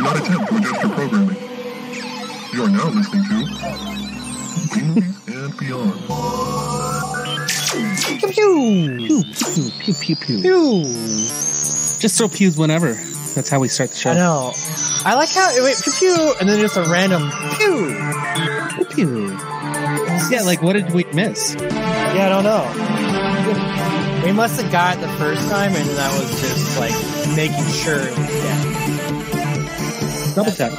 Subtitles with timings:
[0.00, 1.36] Do not attempt to adjust your programming.
[2.54, 3.34] You are now listening to
[4.82, 5.92] Movies and Beyond.
[8.08, 9.22] Pew pew pew
[9.78, 10.40] pew pew pew.
[10.40, 10.82] pew.
[10.84, 12.94] Just throw pews whenever.
[12.94, 14.12] That's how we start the show.
[14.12, 14.52] I know.
[15.04, 17.94] I like how wait pew pew and then just a random pew.
[18.70, 19.36] Pew pew.
[20.30, 21.56] Yeah, like what did we miss?
[21.60, 24.24] Yeah, I don't know.
[24.24, 26.94] We must have got it the first time, and that was just like
[27.36, 28.69] making sure it was dead.
[30.34, 30.72] Double tap.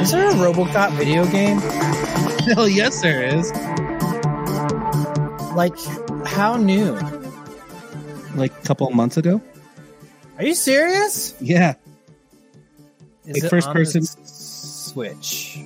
[0.00, 1.58] Is there a RoboCop video game?
[2.54, 3.50] Hell yes, there is.
[5.54, 5.76] Like,
[6.26, 6.94] how new?
[8.34, 9.42] Like a couple of months ago.
[10.38, 11.34] Are you serious?
[11.40, 11.74] Yeah.
[13.26, 15.58] Is Like it first person- Switch.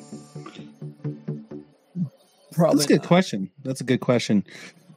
[2.56, 3.06] That's a good not.
[3.06, 3.50] question.
[3.62, 4.44] That's a good question.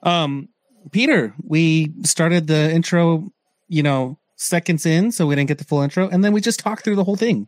[0.01, 0.49] Um,
[0.91, 3.31] Peter, we started the intro,
[3.67, 6.59] you know, seconds in, so we didn't get the full intro, and then we just
[6.59, 7.47] talked through the whole thing.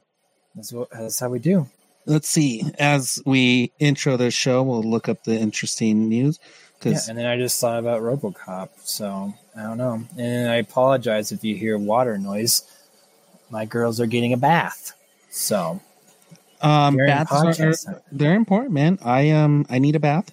[0.56, 1.68] That's, what, that's how we do.
[2.06, 2.64] Let's see.
[2.80, 6.40] As we intro the show, we'll look up the interesting news
[6.84, 10.04] Yeah, and then I just thought about RoboCop, so I don't know.
[10.18, 12.64] And I apologize if you hear water noise.
[13.52, 14.94] My girls are getting a bath,
[15.30, 15.82] so
[16.62, 19.00] um, during baths podcast are- they're important, man.
[19.04, 20.32] I um I need a bath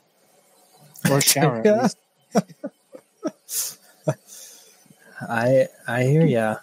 [1.11, 1.63] or a shower.
[5.21, 6.57] I I hear ya.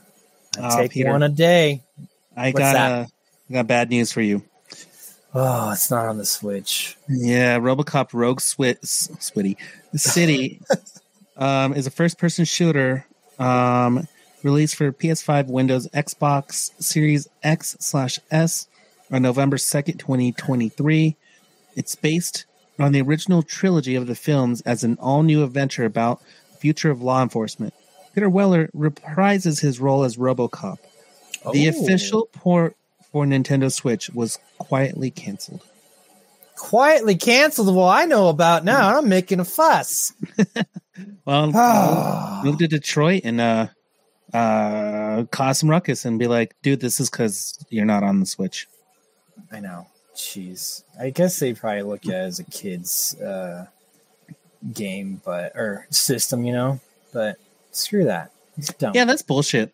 [0.57, 1.09] I Ah, take Peter.
[1.11, 1.81] one a day.
[2.37, 2.91] I What's got that?
[2.91, 3.05] uh,
[3.51, 4.43] got bad news for you.
[5.33, 6.95] Oh, it's not on the Switch.
[7.09, 9.57] Yeah, RoboCop Rogue Swit Switty
[9.95, 10.61] City
[11.37, 13.05] um, is a first-person shooter
[13.39, 14.07] um,
[14.43, 18.67] released for PS5, Windows, Xbox Series X slash S
[19.11, 21.15] on November second, twenty twenty-three.
[21.75, 22.45] It's based
[22.77, 26.21] on the original trilogy of the films as an all-new adventure about
[26.63, 27.73] future of law enforcement.
[28.15, 30.77] Peter Weller reprises his role as RoboCop.
[31.51, 31.69] The Oh.
[31.71, 32.77] official port
[33.11, 35.59] for Nintendo Switch was quietly canceled.
[36.55, 37.75] quietly canceled.
[37.75, 38.87] Well, I know about now.
[38.87, 40.13] and I'm making a fuss.
[41.25, 41.47] Well,
[42.45, 43.67] move to Detroit and uh,
[44.33, 48.25] uh, cause some ruckus and be like, dude, this is because you're not on the
[48.25, 48.67] Switch.
[49.51, 49.87] I know.
[50.15, 50.83] Jeez.
[50.99, 53.65] I guess they probably look at it as a kid's uh,
[54.71, 56.79] game, but or system, you know.
[57.11, 57.37] But
[57.71, 58.31] screw that.
[58.57, 58.93] It's dumb.
[58.95, 59.73] Yeah, that's bullshit.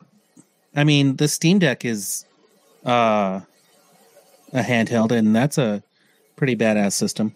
[0.76, 2.26] I mean, the Steam Deck is
[2.86, 3.42] uh,
[4.54, 5.84] a handheld, and that's a
[6.36, 7.36] pretty badass system.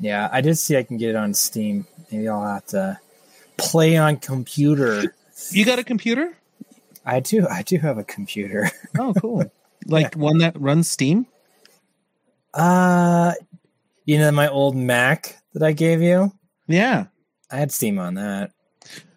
[0.00, 1.86] Yeah, I did see I can get it on Steam.
[2.12, 2.98] Maybe I'll have to
[3.56, 5.14] play on computer.
[5.50, 6.36] You got a computer?
[7.04, 7.46] I do.
[7.48, 8.70] I do have a computer.
[8.98, 9.50] Oh, cool.
[9.86, 11.26] like one that runs Steam?
[12.54, 13.32] Uh,
[14.04, 16.32] you know my old Mac that I gave you.
[16.68, 17.06] Yeah.
[17.50, 18.52] I had Steam on that.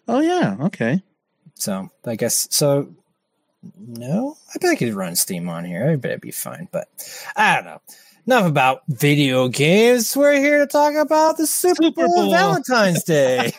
[0.08, 0.56] Oh, yeah.
[0.62, 1.04] Okay.
[1.56, 2.92] So I guess so.
[3.78, 5.92] No, I bet I could run Steam on here.
[5.92, 6.68] I bet it'd be fine.
[6.72, 6.88] But
[7.36, 7.82] I don't know.
[8.26, 10.16] Enough about video games.
[10.18, 12.32] We're here to talk about the Super, Super Bowl, Bowl.
[12.32, 13.52] Valentine's Day.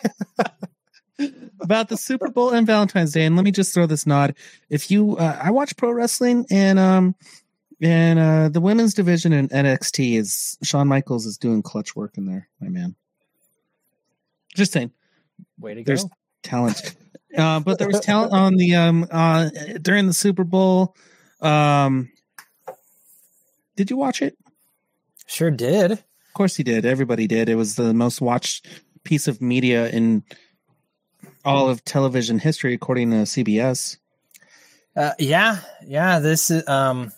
[1.61, 3.25] about the Super Bowl and Valentine's Day.
[3.25, 4.35] And let me just throw this nod.
[4.69, 7.15] If you, uh, I watch pro wrestling and, um,
[7.81, 12.25] and, uh, the women's division in NXT is Shawn Michaels is doing clutch work in
[12.25, 12.95] there, my man.
[14.55, 14.91] Just saying,
[15.59, 16.09] Way to go There's- go.
[16.43, 16.95] talent.
[17.35, 19.49] Uh, but there was talent on the, um, uh,
[19.81, 20.95] during the Super Bowl.
[21.41, 22.11] Um,
[23.75, 24.37] did you watch it?
[25.25, 25.93] Sure did.
[25.93, 26.03] Of
[26.35, 26.85] course he did.
[26.85, 27.49] Everybody did.
[27.49, 28.67] It was the most watched
[29.03, 30.23] piece of media in
[31.43, 33.97] all of television history, according to CBS.
[34.95, 36.19] Uh, yeah, yeah.
[36.19, 36.67] This is.
[36.67, 37.11] Um,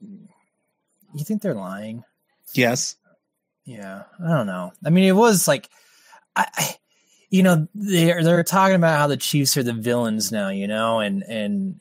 [0.00, 2.04] you think they're lying?
[2.54, 2.94] Yes.
[3.64, 4.72] Yeah, I don't know.
[4.84, 5.68] I mean, it was like,
[6.36, 6.76] I,
[7.30, 11.00] you know, they're they're talking about how the Chiefs are the villains now, you know,
[11.00, 11.80] and and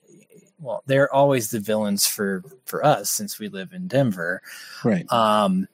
[0.60, 4.42] well, they're always the villains for for us since we live in Denver.
[4.84, 5.12] Right.
[5.12, 5.68] Um,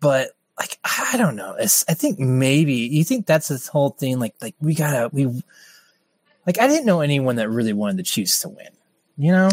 [0.00, 1.56] but like, I don't know.
[1.58, 4.18] It's, I think maybe you think that's this whole thing.
[4.18, 5.26] Like, like we gotta we,
[6.46, 8.68] like I didn't know anyone that really wanted the Chiefs to win.
[9.16, 9.48] You know,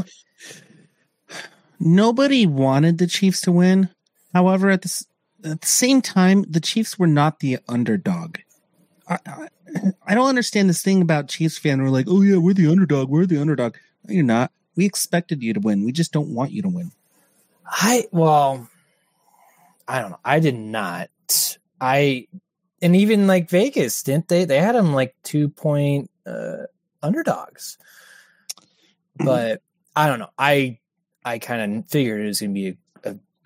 [1.79, 3.89] Nobody wanted the Chiefs to win.
[4.33, 5.05] However, at the, s-
[5.43, 8.37] at the same time, the Chiefs were not the underdog.
[9.07, 9.47] I, I,
[10.05, 11.81] I don't understand this thing about Chiefs fan.
[11.81, 13.09] We're like, oh yeah, we're the underdog.
[13.09, 13.75] We're the underdog.
[14.05, 14.51] No, you're not.
[14.75, 15.85] We expected you to win.
[15.85, 16.91] We just don't want you to win.
[17.65, 18.67] I well,
[19.87, 20.19] I don't know.
[20.23, 21.09] I did not.
[21.79, 22.27] I
[22.81, 24.45] and even like Vegas didn't they?
[24.45, 26.63] They had them like two point uh,
[27.03, 27.77] underdogs,
[29.17, 29.61] but
[29.95, 30.31] I don't know.
[30.37, 30.79] I
[31.23, 32.88] I kind of figured it was going to be a, a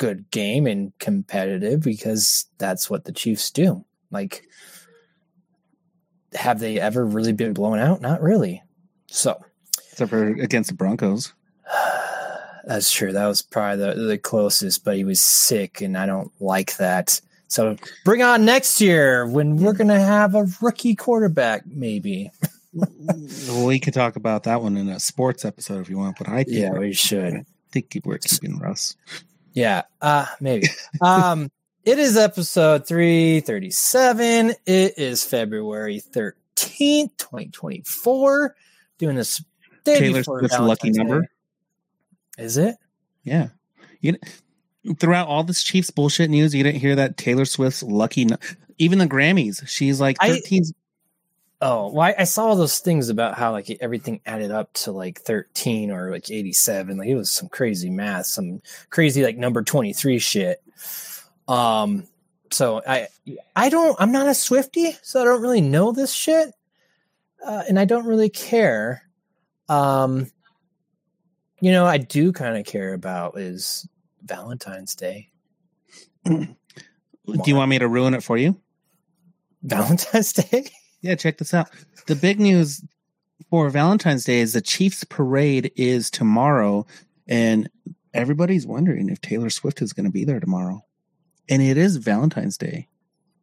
[0.05, 3.85] good game and competitive because that's what the Chiefs do.
[4.11, 4.43] Like
[6.35, 8.01] have they ever really been blown out?
[8.01, 8.63] Not really.
[9.07, 9.39] So
[9.91, 11.33] Except for against the Broncos.
[12.65, 13.13] that's true.
[13.13, 17.21] That was probably the, the closest, but he was sick, and I don't like that.
[17.47, 22.31] So bring on next year when we're gonna have a rookie quarterback, maybe.
[23.65, 26.43] we could talk about that one in a sports episode if you want, but I
[26.43, 27.35] think, Yeah, we're, should.
[27.35, 28.95] I think we're keeping Russ.
[29.53, 30.67] Yeah, uh, maybe.
[31.01, 31.51] um,
[31.85, 34.53] it is episode 337.
[34.65, 36.35] It is February 13th,
[37.17, 38.55] 2024.
[38.97, 39.43] Doing this
[39.83, 41.21] day Taylor Swift's lucky Valentine's number.
[41.21, 41.27] Day.
[42.43, 42.75] Is it?
[43.23, 43.49] Yeah.
[44.01, 48.25] You know, throughout all this Chiefs bullshit news, you didn't hear that Taylor Swift's lucky.
[48.25, 48.37] nu-
[48.77, 50.63] Even the Grammys, she's like 13.
[51.65, 54.91] Oh, well, I, I saw all those things about how like everything added up to
[54.91, 56.97] like 13 or like 87.
[56.97, 60.61] Like it was some crazy math, some crazy like number 23 shit.
[61.47, 62.03] Um,
[62.51, 63.07] so I,
[63.55, 66.53] I don't, I'm not a Swifty, so I don't really know this shit.
[67.41, 69.03] Uh, and I don't really care.
[69.69, 70.29] Um,
[71.61, 73.87] you know, I do kind of care about is
[74.21, 75.29] Valentine's Day.
[76.25, 76.45] Do
[77.25, 78.59] you want me to ruin it for you?
[79.63, 80.69] Valentine's Day?
[81.03, 81.69] Yeah, check this out.
[82.07, 82.81] The big news
[83.49, 86.87] for Valentine's Day is the Chiefs parade is tomorrow,
[87.27, 87.69] and
[88.13, 90.83] everybody's wondering if Taylor Swift is going to be there tomorrow.
[91.49, 92.87] And it is Valentine's Day.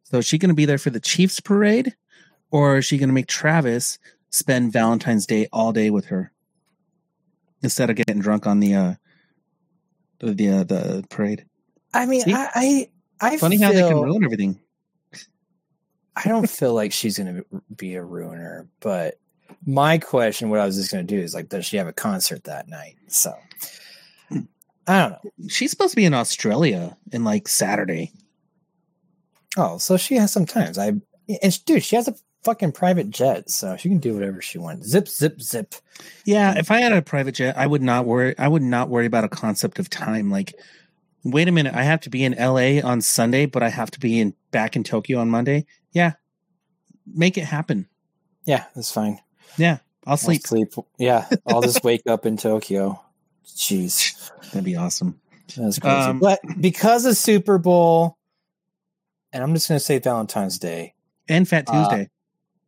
[0.05, 1.95] So is she going to be there for the Chiefs parade,
[2.51, 3.99] or is she going to make Travis
[4.31, 6.33] spend Valentine's Day all day with her
[7.63, 8.95] instead of getting drunk on the uh
[10.21, 11.45] the the, uh, the parade?
[11.93, 12.33] I mean, See?
[12.33, 12.89] I, I,
[13.21, 14.61] I Funny how they can ruin everything.
[16.23, 19.19] I don't feel like she's going to be a ruiner, but
[19.67, 21.93] my question, what I was just going to do is like, does she have a
[21.93, 22.97] concert that night?
[23.09, 23.33] So
[24.31, 24.39] I
[24.99, 25.49] don't know.
[25.49, 28.13] She's supposed to be in Australia in like Saturday.
[29.57, 30.79] Oh, so she has some times.
[30.79, 30.93] I
[31.43, 32.15] and she- dude, she has a
[32.45, 34.89] fucking private jet, so she can do whatever she wants.
[34.89, 35.75] Zip, zip, zip.
[36.25, 38.37] Yeah, if I had a private jet, I would not worry.
[38.39, 40.31] I would not worry about a concept of time.
[40.31, 40.55] Like,
[41.25, 44.01] wait a minute, I have to be in LA on Sunday, but I have to
[44.01, 45.67] be in back in Tokyo on Monday.
[45.93, 46.13] Yeah,
[47.07, 47.89] make it happen.
[48.45, 49.21] Yeah, that's fine.
[49.57, 50.47] Yeah, I'll I'll sleep.
[50.47, 50.73] sleep.
[50.99, 53.01] Yeah, I'll just wake up in Tokyo.
[53.47, 55.21] Jeez, That'd be awesome.
[55.57, 55.97] that's crazy.
[55.97, 58.17] Um, but because of Super Bowl,
[59.33, 60.95] and I'm just going to say Valentine's Day.
[61.29, 62.11] And Fat Uh, Tuesday.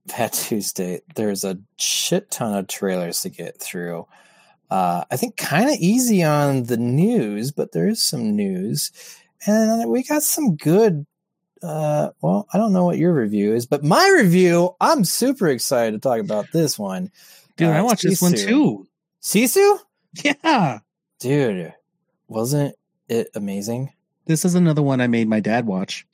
[0.08, 4.06] Fat Tuesday, there's a shit ton of trailers to get through.
[4.70, 8.90] Uh, I think kind of easy on the news, but there is some news,
[9.46, 11.06] and we got some good.
[11.62, 15.92] Uh, well, I don't know what your review is, but my review, I'm super excited
[15.92, 17.10] to talk about this one.
[17.56, 18.46] Dude, uh, I watched this one Sisu.
[18.48, 18.86] too.
[19.22, 19.78] Sisu,
[20.24, 20.80] Yeah,
[21.20, 21.72] dude,
[22.28, 22.74] wasn't
[23.08, 23.92] it amazing?
[24.26, 26.06] this is another one I made my dad watch.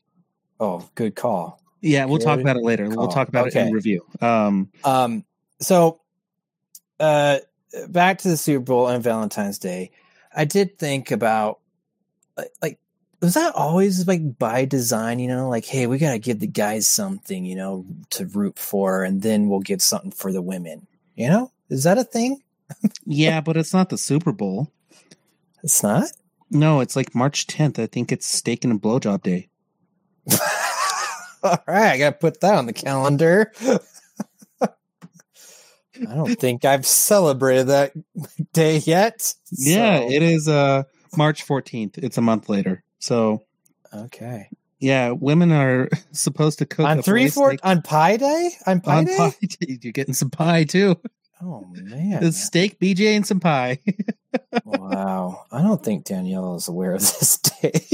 [0.61, 1.61] Oh, good call.
[1.81, 2.89] Yeah, we'll talk about it later.
[2.89, 4.05] We'll talk about it in review.
[4.21, 5.25] Um, Um,
[5.61, 6.01] so,
[6.99, 7.39] uh,
[7.89, 9.93] back to the Super Bowl and Valentine's Day,
[10.35, 11.61] I did think about
[12.63, 12.79] like
[13.21, 15.19] was that always like by design?
[15.19, 19.03] You know, like hey, we gotta give the guys something, you know, to root for,
[19.03, 20.87] and then we'll give something for the women.
[21.17, 22.43] You know, is that a thing?
[23.05, 24.71] yeah, but it's not the Super Bowl.
[25.63, 26.05] It's not.
[26.51, 27.79] No, it's like March 10th.
[27.79, 29.49] I think it's steak and blowjob day.
[31.43, 33.53] All right, I gotta put that on the calendar.
[36.01, 37.93] I don't think I've celebrated that
[38.53, 39.35] day yet.
[39.51, 40.85] Yeah, it is uh
[41.17, 41.99] March 14th.
[41.99, 42.85] It's a month later.
[42.99, 43.45] So,
[43.95, 44.49] okay.
[44.81, 48.97] yeah, women are supposed to cook on three four steak on Pie Day on Pie
[48.97, 49.17] on Day.
[49.17, 49.35] pie.
[49.61, 50.97] You're getting some pie too.
[51.41, 52.23] Oh man!
[52.23, 53.79] The steak, BJ, and some pie.
[54.65, 57.87] wow, I don't think Danielle is aware of this day.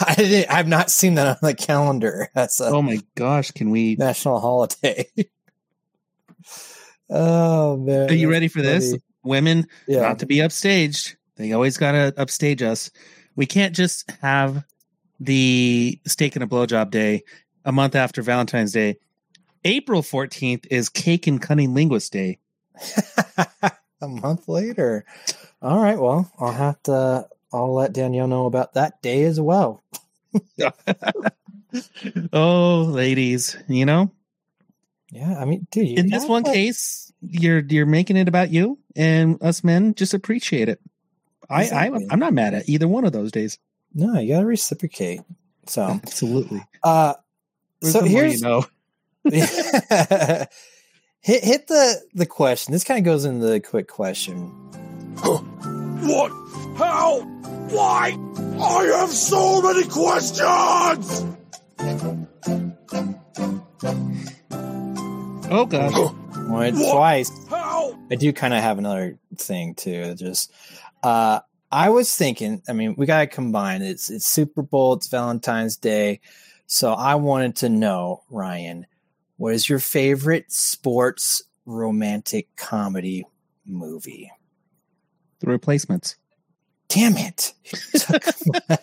[0.00, 0.50] I didn't.
[0.50, 3.96] I've not seen that on the calendar a oh my gosh, can we?
[3.96, 5.08] national holiday.
[7.10, 8.10] oh man!
[8.10, 8.96] Are you ready for this?
[9.24, 10.02] Women Yeah.
[10.02, 11.16] not to be upstaged.
[11.38, 12.90] They always gotta upstage us.
[13.36, 14.64] We can't just have
[15.20, 17.22] the steak and a blowjob day
[17.64, 18.98] a month after Valentine's Day.
[19.64, 22.38] April 14th is Cake and Cunning Linguist Day.
[24.00, 25.04] a month later.
[25.62, 25.98] All right.
[25.98, 27.28] Well, I'll have to.
[27.52, 29.82] I'll let Danielle know about that day as well.
[32.32, 34.12] oh, ladies, you know,
[35.10, 35.88] Yeah, I mean, dude.
[35.88, 40.14] you in this one case, you're you're making it about you, and us men just
[40.14, 40.80] appreciate it.
[41.50, 42.06] I, Exactly.
[42.08, 43.58] I I'm not mad at either one of those days.
[43.94, 45.20] no, you got to reciprocate.
[45.66, 46.62] So, Absolutely.
[46.82, 47.14] uh,
[47.82, 48.64] so The more here's you know.
[51.20, 52.72] hit hit the the question.
[52.72, 54.50] This kind of goes into the quick question.
[56.00, 56.30] What?
[56.78, 57.20] How?
[57.70, 58.16] Why?
[58.60, 61.26] I have so many questions!
[65.50, 65.92] Oh gosh.
[66.48, 66.92] Once, What?
[66.94, 67.30] twice.
[67.50, 67.98] How?
[68.10, 70.14] I do kind of have another thing too.
[70.14, 70.52] Just,
[71.02, 71.40] uh,
[71.70, 72.62] I was thinking.
[72.68, 73.82] I mean, we gotta combine.
[73.82, 74.94] It's it's Super Bowl.
[74.94, 76.20] It's Valentine's Day,
[76.66, 78.86] so I wanted to know, Ryan,
[79.36, 83.26] what is your favorite sports romantic comedy
[83.66, 84.30] movie?
[85.40, 86.16] The replacements.
[86.88, 87.52] Damn it!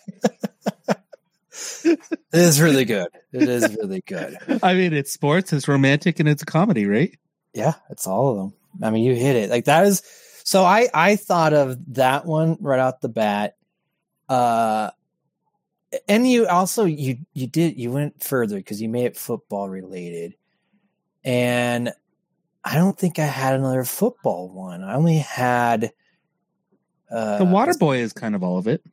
[1.86, 2.00] it
[2.32, 3.08] is really good.
[3.32, 4.38] It is really good.
[4.62, 7.18] I mean, it's sports, it's romantic, and it's a comedy, right?
[7.54, 8.54] Yeah, it's all of them.
[8.84, 9.50] I mean, you hit it.
[9.50, 10.02] Like that is
[10.46, 13.58] so I I thought of that one right out the bat.
[14.30, 14.92] Uh
[16.08, 20.36] and you also you you did you went further because you made it football related.
[21.24, 21.92] And
[22.64, 24.84] I don't think I had another football one.
[24.84, 25.92] I only had
[27.10, 28.84] uh The Water Boy is kind of all of it.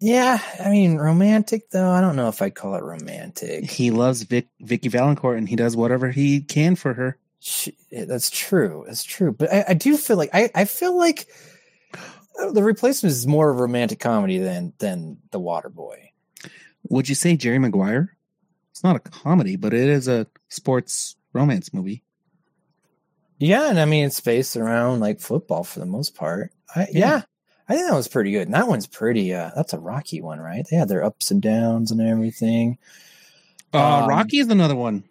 [0.00, 1.90] Yeah, I mean romantic though.
[1.90, 3.70] I don't know if I'd call it romantic.
[3.70, 7.18] He loves Vic, Vicki Vallencourt, and he does whatever he can for her.
[7.44, 8.84] She, that's true.
[8.86, 9.32] That's true.
[9.32, 11.26] But I, I do feel like I, I feel like
[12.52, 16.12] the replacement is more of a romantic comedy than than the Water Boy.
[16.88, 18.16] Would you say Jerry Maguire?
[18.70, 22.04] It's not a comedy, but it is a sports romance movie.
[23.38, 26.52] Yeah, and I mean it's based around like football for the most part.
[26.76, 26.98] I, yeah.
[26.98, 27.22] Yeah.
[27.68, 28.46] I think that was pretty good.
[28.48, 29.34] And that one's pretty.
[29.34, 30.64] uh That's a rocky one, right?
[30.70, 32.78] They had their ups and downs and everything.
[33.74, 35.02] Uh, Um, Rocky is another one.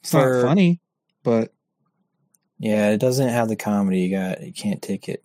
[0.00, 0.80] It's for- not funny,
[1.26, 1.52] but
[2.60, 4.00] Yeah, it doesn't have the comedy.
[4.02, 5.24] You got you can't take it.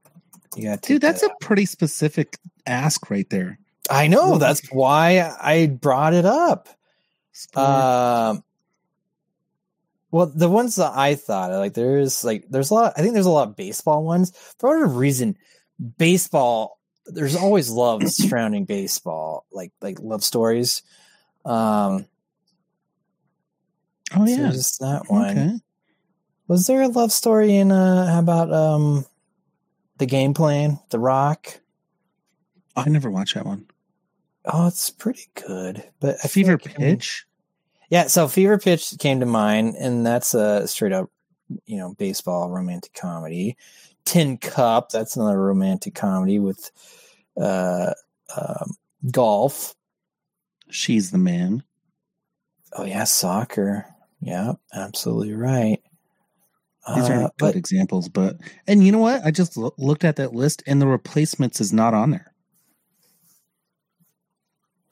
[0.55, 3.59] You got dude, that's a pretty specific ask right there.
[3.89, 4.37] I know.
[4.39, 6.69] That's why I brought it up.
[7.55, 8.43] Um,
[10.09, 12.93] well, the ones that I thought like there's like there's a lot.
[12.97, 15.37] I think there's a lot of baseball ones for whatever reason.
[15.97, 20.81] Baseball, there's always love surrounding baseball, like like love stories.
[21.45, 22.07] Um,
[24.15, 25.29] oh so yeah, just that one.
[25.29, 25.51] okay.
[26.51, 29.05] Was there a love story in uh how about um
[29.99, 31.61] the game plan, The Rock?
[32.75, 33.67] I never watched that one.
[34.43, 37.25] Oh, it's pretty good, but I Fever like- Pitch.
[37.89, 41.09] Yeah, so Fever Pitch came to mind, and that's a straight up,
[41.67, 43.55] you know, baseball romantic comedy.
[44.03, 46.69] Tin Cup, that's another romantic comedy with
[47.39, 47.93] uh,
[48.35, 48.75] um,
[49.09, 49.73] golf.
[50.69, 51.63] She's the man.
[52.73, 53.85] Oh yeah, soccer.
[54.19, 55.79] Yeah, absolutely right.
[56.95, 59.23] These Uh, are good but examples, but and you know what?
[59.23, 62.33] I just lo- looked at that list, and the replacements is not on there.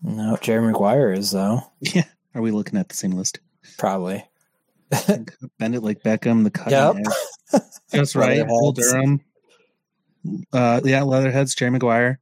[0.01, 2.05] no, Jerry Maguire is though Yeah,
[2.36, 3.39] are we looking at the same list?
[3.77, 4.24] probably.
[5.60, 6.72] Bend it like Beckham, the cut.
[6.72, 6.96] Yep.
[7.91, 8.48] That's right.
[8.48, 9.22] Bull Durham.
[10.51, 12.19] Uh, yeah, Leatherheads, Jerry Maguire.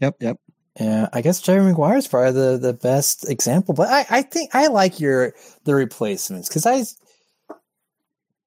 [0.00, 0.36] Yep, yep.
[0.80, 3.72] Yeah, I guess Jerry Maguire is probably the, the best example.
[3.74, 5.32] But I, I think I like your
[5.64, 6.82] the replacements because I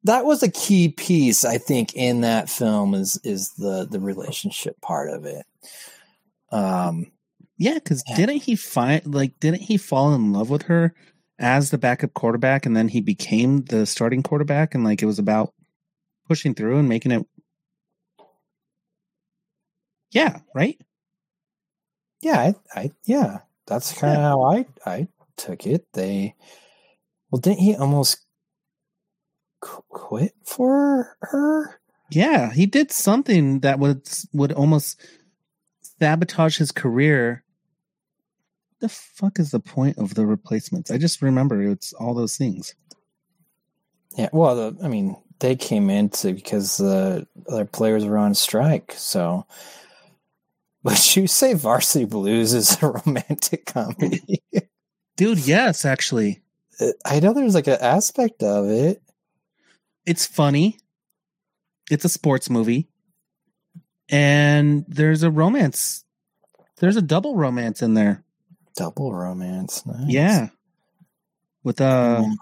[0.03, 4.79] that was a key piece I think in that film is is the the relationship
[4.81, 5.45] part of it.
[6.51, 7.11] Um,
[7.57, 8.15] Yeah, because Yeah.
[8.15, 10.93] didn't he find like didn't he fall in love with her
[11.39, 15.19] as the backup quarterback, and then he became the starting quarterback, and like it was
[15.19, 15.53] about
[16.27, 17.25] pushing through and making it.
[20.11, 20.79] Yeah, right.
[22.21, 22.39] yeah,
[22.75, 25.85] I, I yeah, that's kind of how I I took it.
[25.93, 26.35] They
[27.31, 28.25] well, didn't he almost
[29.61, 31.79] quit for her?
[32.09, 34.99] Yeah, he did something that would would almost
[35.99, 37.43] sabotage his career.
[38.79, 40.91] The fuck is the point of the replacements?
[40.91, 42.75] I just remember it's all those things.
[44.17, 48.93] Yeah, well, the, I mean, they came into because the other players were on strike.
[48.97, 49.45] So,
[50.83, 54.43] would you say Varsity Blues is a romantic comedy?
[55.15, 56.41] Dude, yes, actually.
[56.79, 59.01] Uh, I know there's like an aspect of it.
[60.05, 60.77] It's funny.
[61.89, 62.87] It's a sports movie.
[64.09, 66.03] And there's a romance.
[66.77, 68.23] There's a double romance in there.
[68.75, 69.85] Double romance.
[69.85, 70.07] Nice.
[70.09, 70.49] Yeah.
[71.63, 72.35] With uh Mm.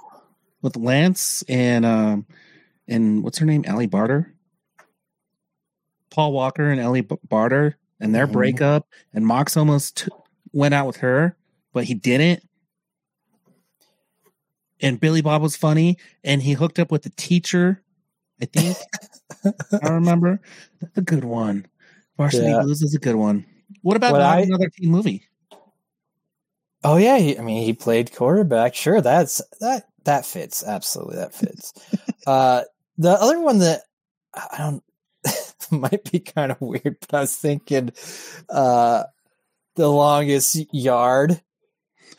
[0.61, 2.25] with Lance and um
[2.87, 3.65] and what's her name?
[3.67, 4.31] Ali Larter.
[6.09, 8.31] Paul Walker and Ali Larter and their Mhm.
[8.33, 10.07] breakup and Mox almost t-
[10.53, 11.35] went out with her,
[11.73, 12.43] but he didn't.
[14.81, 17.81] And Billy Bob was funny and he hooked up with the teacher,
[18.41, 18.77] I think.
[19.83, 20.39] I remember.
[20.81, 21.65] That's a good one.
[22.17, 22.61] Varsity Yeah.
[22.61, 23.45] Blues is a good one.
[23.81, 25.25] What about I- another teen movie?
[26.83, 28.73] Oh yeah, he, I mean, he played quarterback.
[28.73, 30.63] Sure, that's that that fits.
[30.63, 31.73] Absolutely, that fits.
[32.27, 32.63] uh,
[32.97, 33.81] the other one that
[34.33, 34.83] I don't
[35.71, 37.91] might be kind of weird, but I was thinking,
[38.49, 39.03] uh,
[39.75, 41.41] the longest yard.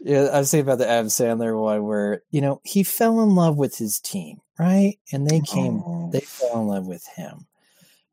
[0.01, 3.35] Yeah, I was thinking about the Adam Sandler one where you know he fell in
[3.35, 4.99] love with his team, right?
[5.13, 6.11] And they came, Oh.
[6.13, 7.47] they fell in love with him,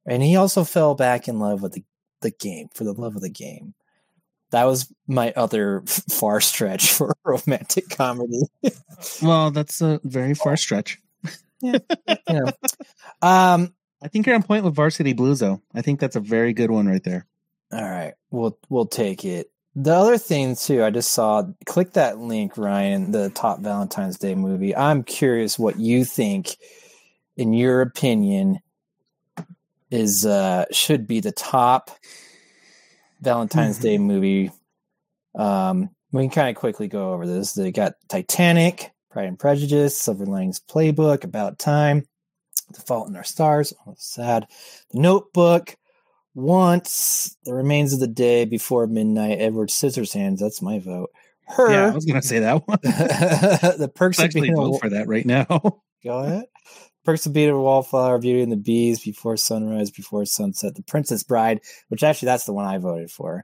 [0.06, 1.84] and he also fell back in love with the
[2.22, 3.74] the game for the love of the game.
[4.52, 8.42] That was my other far stretch for romantic comedy.
[9.22, 11.00] Well, that's a very far stretch.
[11.62, 11.74] you
[12.30, 12.46] know,
[13.22, 15.62] um, I think you're on point with Varsity Blues, though.
[15.74, 17.28] I think that's a very good one right there.
[17.72, 19.52] All right, we'll we'll take it.
[19.80, 21.44] The other thing too, I just saw.
[21.68, 23.12] Click that link, Ryan.
[23.12, 24.76] The top Valentine's Day movie.
[24.76, 26.58] I'm curious what you think,
[27.36, 28.58] in your opinion,
[29.92, 31.92] is uh should be the top
[33.22, 34.50] Valentine's Day movie.
[35.36, 37.54] Um, we can kind of quickly go over this.
[37.54, 42.04] They got Titanic, Pride and Prejudice, Silver Linings Playbook, About Time,
[42.74, 43.74] The Fault in Our Stars.
[43.86, 44.48] Oh, sad.
[44.90, 45.78] The Notebook.
[46.38, 50.38] Once the remains of the day before midnight, Edward Scissorhands.
[50.38, 51.10] That's my vote.
[51.48, 52.78] Her, Yeah, I was going to say that one.
[52.84, 55.48] the perks of being a, vote for that right now.
[56.04, 56.46] go ahead.
[57.04, 61.24] Perks of being a wallflower, Beauty and the Beast, Before Sunrise, Before Sunset, The Princess
[61.24, 63.44] Bride, which actually that's the one I voted for.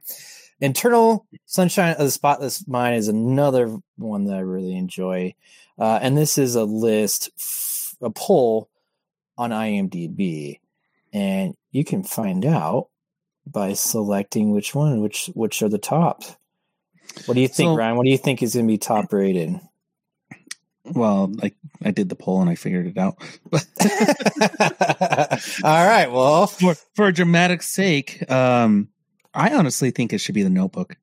[0.60, 5.34] Eternal Sunshine of the Spotless Mind is another one that I really enjoy,
[5.80, 7.32] uh, and this is a list,
[8.04, 8.70] a poll
[9.36, 10.60] on IMDb,
[11.14, 12.88] and you can find out
[13.46, 16.24] by selecting which one, which which are the top.
[17.26, 17.98] What do you think, So- Ryan?
[17.98, 19.60] What do you think is going to be top rated?
[20.86, 21.56] well, like
[21.86, 23.16] I did the poll and I figured it out.
[25.64, 26.12] All right.
[26.12, 28.90] Well, for for dramatic sake, um,
[29.34, 30.98] I honestly think it should be the Notebook.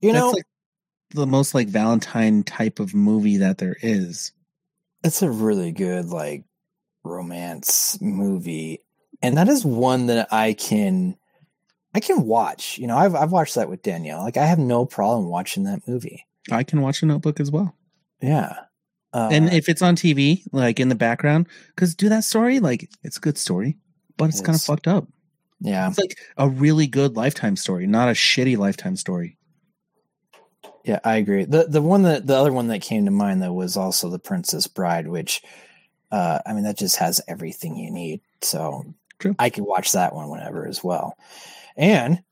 [0.00, 0.44] you That's know, like
[1.10, 4.32] the most like Valentine type of movie that there is.
[5.04, 6.44] it's a really good like
[7.04, 8.80] romance movie,
[9.22, 11.16] and that is one that I can
[11.94, 12.78] I can watch.
[12.78, 14.22] You know, I've I've watched that with Danielle.
[14.22, 16.26] Like, I have no problem watching that movie.
[16.50, 17.74] I can watch a Notebook as well,
[18.20, 18.54] Yeah.
[19.12, 22.90] Uh, and if it's on TV, like in the background, because do that story, like
[23.04, 23.76] it's a good story,
[24.16, 25.06] but it's It kind of fucked up.
[25.60, 29.38] yeah, It's like a really good Lifetime story, not a shitty Lifetime story.
[30.84, 31.44] yeah, I agree.
[31.44, 34.18] the The one that the other one that came to mind though was also the
[34.18, 35.42] Princess Bride, which,
[36.10, 38.20] uh, I mean, that just has everything you need.
[38.42, 38.84] So
[39.18, 39.34] True.
[39.38, 41.16] I can watch that one whenever as well.
[41.76, 42.22] And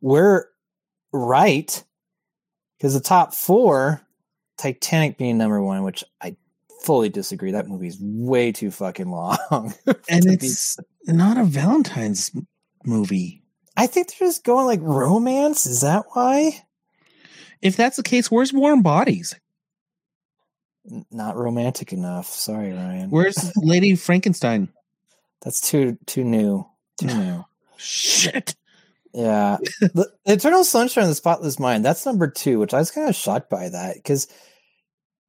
[0.00, 0.46] we're
[1.12, 1.84] right
[2.76, 4.00] because the top four,
[4.56, 6.36] Titanic being number one, which I
[6.82, 7.52] fully disagree.
[7.52, 9.38] That movie is way too fucking long.
[10.08, 12.30] And to be- it's not a Valentine's
[12.84, 13.42] movie.
[13.76, 15.66] I think they're just going like romance.
[15.66, 16.64] Is that why?
[17.62, 19.34] If that's the case, where's Warm Bodies?
[21.10, 22.26] Not romantic enough.
[22.26, 23.10] Sorry, Ryan.
[23.10, 24.68] Where's Lady Frankenstein?
[25.42, 26.66] That's too too new.
[27.00, 27.44] Too new.
[27.76, 28.56] Shit.
[29.14, 29.58] Yeah.
[29.80, 33.14] the Eternal Sunshine of the Spotless Mind, that's number two, which I was kind of
[33.14, 34.28] shocked by that because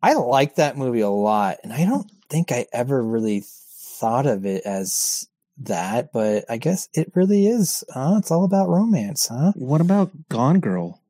[0.01, 1.57] I like that movie a lot.
[1.63, 5.27] And I don't think I ever really thought of it as
[5.59, 7.83] that, but I guess it really is.
[7.93, 8.15] Huh?
[8.17, 9.51] It's all about romance, huh?
[9.55, 11.01] What about Gone Girl?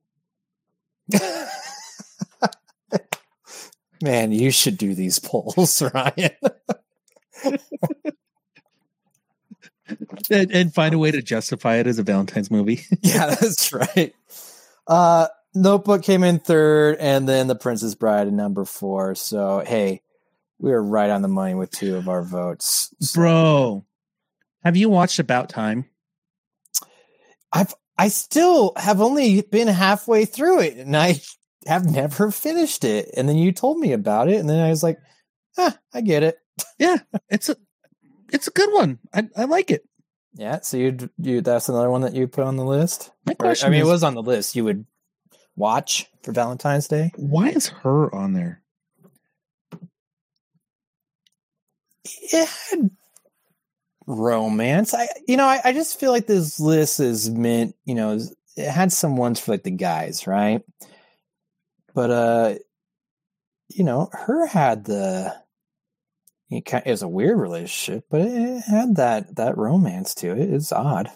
[4.02, 6.32] Man, you should do these polls, Ryan.
[10.32, 12.82] And, and find a way to justify it as a Valentine's movie.
[13.02, 14.14] yeah, that's right.
[14.88, 19.16] Uh Notebook came in third, and then The Princess Bride in number four.
[19.16, 20.02] So hey,
[20.60, 22.94] we were right on the money with two of our votes.
[23.00, 23.86] So Bro,
[24.64, 25.86] have you watched About Time?
[27.52, 31.20] I've I still have only been halfway through it, and I
[31.68, 33.10] have never finished it.
[33.16, 34.98] And then you told me about it, and then I was like,
[35.58, 36.38] ah, I get it.
[36.78, 36.98] Yeah,
[37.30, 37.56] it's a
[38.32, 39.00] it's a good one.
[39.14, 39.84] I, I like it.
[40.36, 43.12] Yeah, so you you that's another one that you put on the list.
[43.26, 44.56] My Or, question I mean, is, it was on the list.
[44.56, 44.86] You would
[45.56, 47.12] watch for Valentine's Day.
[47.16, 48.62] why is her on there?
[52.06, 52.90] it had
[54.08, 54.94] romance.
[54.94, 58.20] I, you know, I, I just feel like this list is meant, you know,
[58.56, 60.62] it had some ones for like the guys, right?
[61.94, 62.56] But, uh,
[63.70, 65.36] you know, her had the,
[66.50, 70.54] it, kind it was a weird relationship, but it had that, that romance to it.
[70.54, 71.12] It's odd.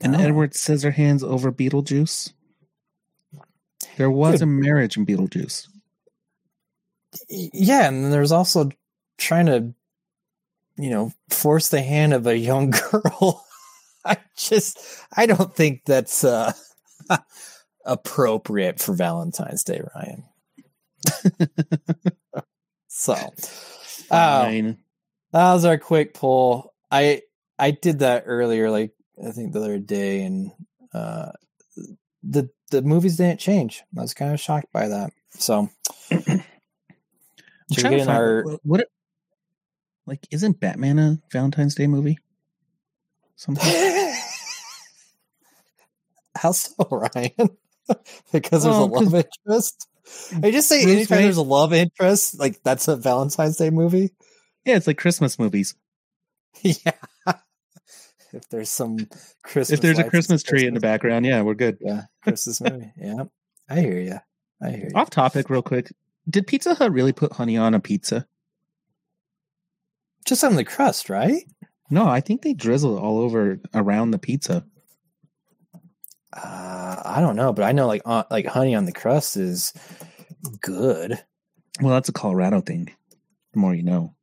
[0.00, 0.18] And Oh.
[0.18, 2.32] Edward Scissorhands over Beetlejuice?
[3.96, 4.42] There was Dude.
[4.42, 5.68] a marriage in Beetlejuice.
[7.28, 7.88] Yeah.
[7.88, 8.70] And there's also
[9.16, 9.72] trying to,
[10.76, 13.46] you know, force the hand of a young girl.
[14.04, 14.78] I just,
[15.16, 16.52] I don't think that's uh,
[17.86, 20.24] appropriate for Valentine's Day, Ryan.
[22.88, 23.14] so,
[24.10, 24.74] uh, that
[25.32, 26.74] was our quick poll.
[26.90, 27.22] I
[27.58, 28.92] I did that earlier, like
[29.24, 30.52] I think the other day, and
[30.92, 31.32] uh,
[32.22, 33.82] the the movies didn't change.
[33.96, 35.12] I was kind of shocked by that.
[35.30, 35.70] So,
[36.10, 38.42] should we trying get to in find- our?
[38.42, 38.88] what, what
[40.06, 42.18] like isn't Batman a Valentine's Day movie?
[43.36, 43.64] Something.
[46.36, 47.56] How so, Ryan?
[48.32, 49.88] because there's a love interest.
[50.42, 53.70] I just say Bruce anytime Wayne- there's a love interest, like that's a Valentine's Day
[53.70, 54.12] movie.
[54.64, 55.74] yeah, it's like Christmas movies.
[56.62, 56.92] yeah.
[58.32, 58.98] If there's some
[59.42, 60.82] Christmas, if there's a Christmas tree in the Christmas.
[60.82, 61.78] background, yeah, we're good.
[61.80, 62.92] yeah, Christmas movie.
[63.00, 63.24] Yeah,
[63.68, 64.18] I hear you.
[64.62, 64.92] I hear you.
[64.94, 65.92] Off topic, real quick.
[66.28, 68.26] Did Pizza Hut really put honey on a pizza?
[70.24, 71.44] Just on the crust, right?
[71.88, 74.64] No, I think they drizzle it all over around the pizza.
[76.36, 79.72] Uh, I don't know, but I know like uh, like honey on the crust is
[80.60, 81.18] good.
[81.80, 82.90] Well, that's a Colorado thing.
[83.52, 84.14] The more you know.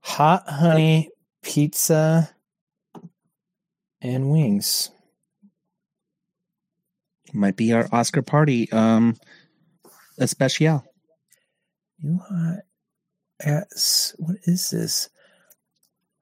[0.00, 1.10] Hot honey
[1.42, 2.30] pizza
[4.00, 4.90] and wings.
[7.32, 9.16] Might be our Oscar party um
[10.18, 10.84] especial.
[11.98, 12.60] You want
[13.40, 15.08] as what is this?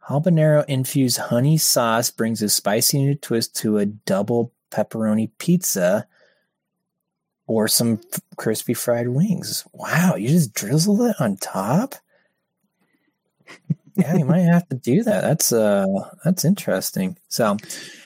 [0.08, 6.06] Habanero infused honey sauce brings a spicy new twist to a double pepperoni pizza
[7.46, 9.64] or some f- crispy fried wings.
[9.72, 11.94] Wow, you just drizzle it on top?
[13.94, 15.22] yeah, you might have to do that.
[15.22, 15.86] That's uh
[16.24, 17.16] that's interesting.
[17.28, 17.56] So,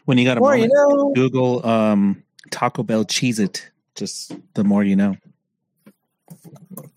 [0.05, 3.70] When you got a or you know, Google um Taco Bell Cheez-It.
[3.94, 5.16] Just the more you know.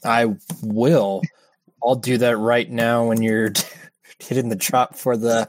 [0.06, 1.22] I will.
[1.84, 3.52] I'll do that right now when you're
[4.20, 5.48] hitting the drop for the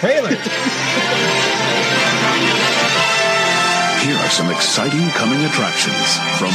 [0.00, 1.44] trailer.
[4.30, 6.52] Some exciting coming attractions from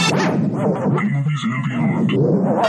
[0.94, 2.64] Movies and beyond.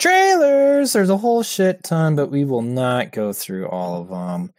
[0.00, 0.92] trailers.
[0.92, 4.52] There's a whole shit ton, but we will not go through all of them.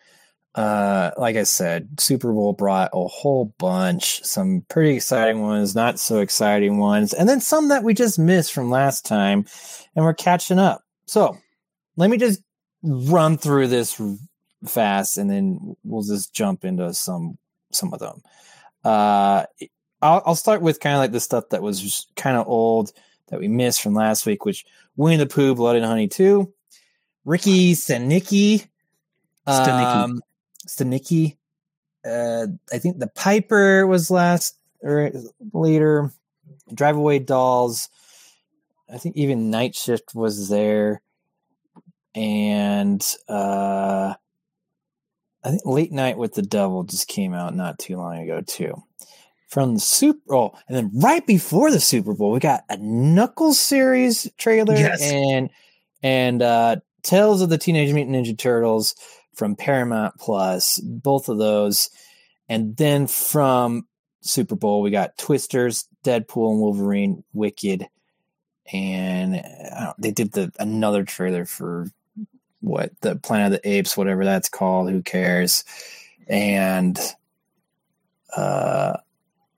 [0.53, 5.99] Uh, like I said, Super Bowl brought a whole bunch, some pretty exciting ones, not
[5.99, 9.45] so exciting ones, and then some that we just missed from last time,
[9.95, 10.83] and we're catching up.
[11.07, 11.37] So
[11.95, 12.41] let me just
[12.83, 13.99] run through this
[14.67, 17.37] fast, and then we'll just jump into some
[17.71, 18.21] some of them.
[18.83, 19.45] Uh,
[20.01, 22.91] I'll, I'll start with kind of like the stuff that was kind of old
[23.27, 26.51] that we missed from last week, which Winnie the Pooh, Blood and Honey 2,
[27.25, 28.67] Ricky Stanicki.
[30.03, 30.21] um,
[30.67, 31.37] Stanicki.
[32.03, 35.11] Uh, I think the Piper was last or
[35.53, 36.11] later.
[36.73, 37.89] Drive Away Dolls.
[38.91, 41.01] I think even Night Shift was there,
[42.13, 44.15] and uh,
[45.43, 48.83] I think Late Night with the Devil just came out not too long ago too.
[49.47, 53.59] From the Super Bowl, and then right before the Super Bowl, we got a Knuckles
[53.59, 55.01] series trailer Yes.
[55.01, 55.49] and
[56.01, 58.95] and uh, Tales of the Teenage Mutant Ninja Turtles
[59.35, 61.89] from Paramount Plus, both of those,
[62.47, 63.87] and then from
[64.21, 67.87] Super Bowl, we got Twisters, Deadpool and Wolverine, Wicked,
[68.71, 71.87] and I don't, they did the another trailer for
[72.61, 74.89] what the Planet of the Apes, whatever that's called.
[74.89, 75.63] Who cares?
[76.27, 76.99] And
[78.35, 78.97] uh,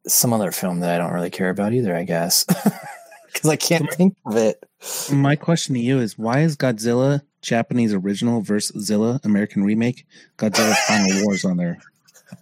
[0.07, 1.95] some other film that I don't really care about either.
[1.95, 2.45] I guess
[3.33, 4.63] because I can't think of it.
[5.11, 10.05] My question to you is why is Godzilla Japanese original versus Zilla American remake
[10.37, 11.79] Godzilla Final Wars on there?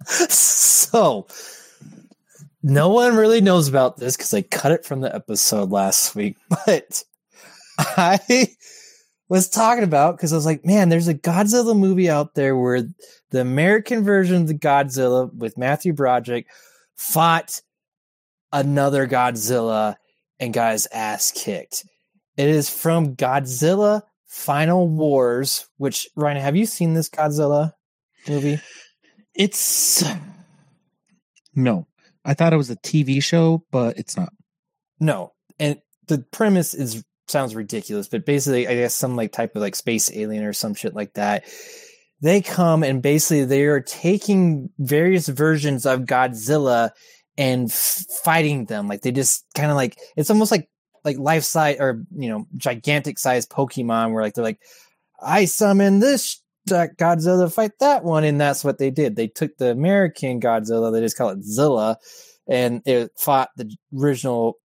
[0.06, 1.26] so
[2.62, 6.36] no one really knows about this because I cut it from the episode last week,
[6.48, 7.04] but
[7.78, 8.48] I
[9.32, 12.82] was talking about because I was like, man, there's a Godzilla movie out there where
[13.30, 16.46] the American version of the Godzilla with Matthew Broderick
[16.96, 17.62] fought
[18.52, 19.96] another Godzilla
[20.38, 21.86] and got his ass kicked.
[22.36, 27.72] It is from Godzilla Final Wars, which Ryan, have you seen this Godzilla
[28.28, 28.60] movie?
[29.34, 30.04] It's
[31.54, 31.86] no.
[32.22, 34.34] I thought it was a TV show, but it's not.
[35.00, 39.62] No, and the premise is sounds ridiculous, but basically, I guess some like type of
[39.62, 41.44] like space alien or some shit like that.
[42.20, 46.90] They come and basically they are taking various versions of Godzilla
[47.36, 48.86] and f- fighting them.
[48.86, 50.68] Like they just kind of like it's almost like
[51.04, 54.60] like life size or you know gigantic size Pokemon where like they're like
[55.20, 59.16] I summon this Godzilla to fight that one, and that's what they did.
[59.16, 61.96] They took the American Godzilla, they just call it Zilla,
[62.48, 64.58] and it fought the original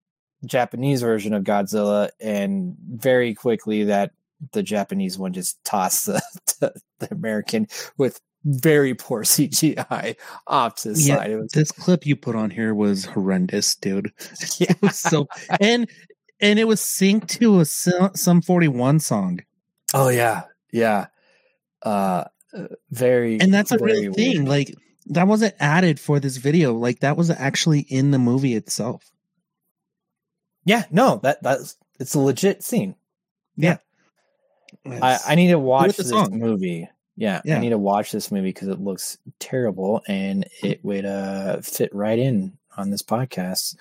[0.45, 4.13] Japanese version of Godzilla, and very quickly that
[4.53, 6.23] the Japanese one just tossed the,
[6.61, 11.31] the, the American with very poor CGI off to the Yeah, side.
[11.31, 14.13] It was This clip you put on here was horrendous, dude.
[14.59, 15.27] yeah, It was so
[15.61, 15.89] and
[16.41, 19.41] and it was synced to a Sum 41 song.
[19.95, 21.07] Oh yeah, yeah.
[21.83, 22.25] Uh,
[22.91, 24.45] very and that's a real thing.
[24.45, 24.49] weird.
[24.49, 24.75] Like
[25.07, 26.73] that wasn't added for this video.
[26.75, 29.11] Like that was actually in the movie itself.
[30.65, 32.95] Yeah, no, that that's it's a legit scene.
[33.57, 33.79] Yeah.
[34.87, 36.39] I, I need to watch this song.
[36.39, 36.89] movie.
[37.17, 37.57] Yeah, Yeah.
[37.57, 41.95] I need to watch this movie because it looks terrible and it would uh, fit
[41.95, 43.77] right in on this podcast.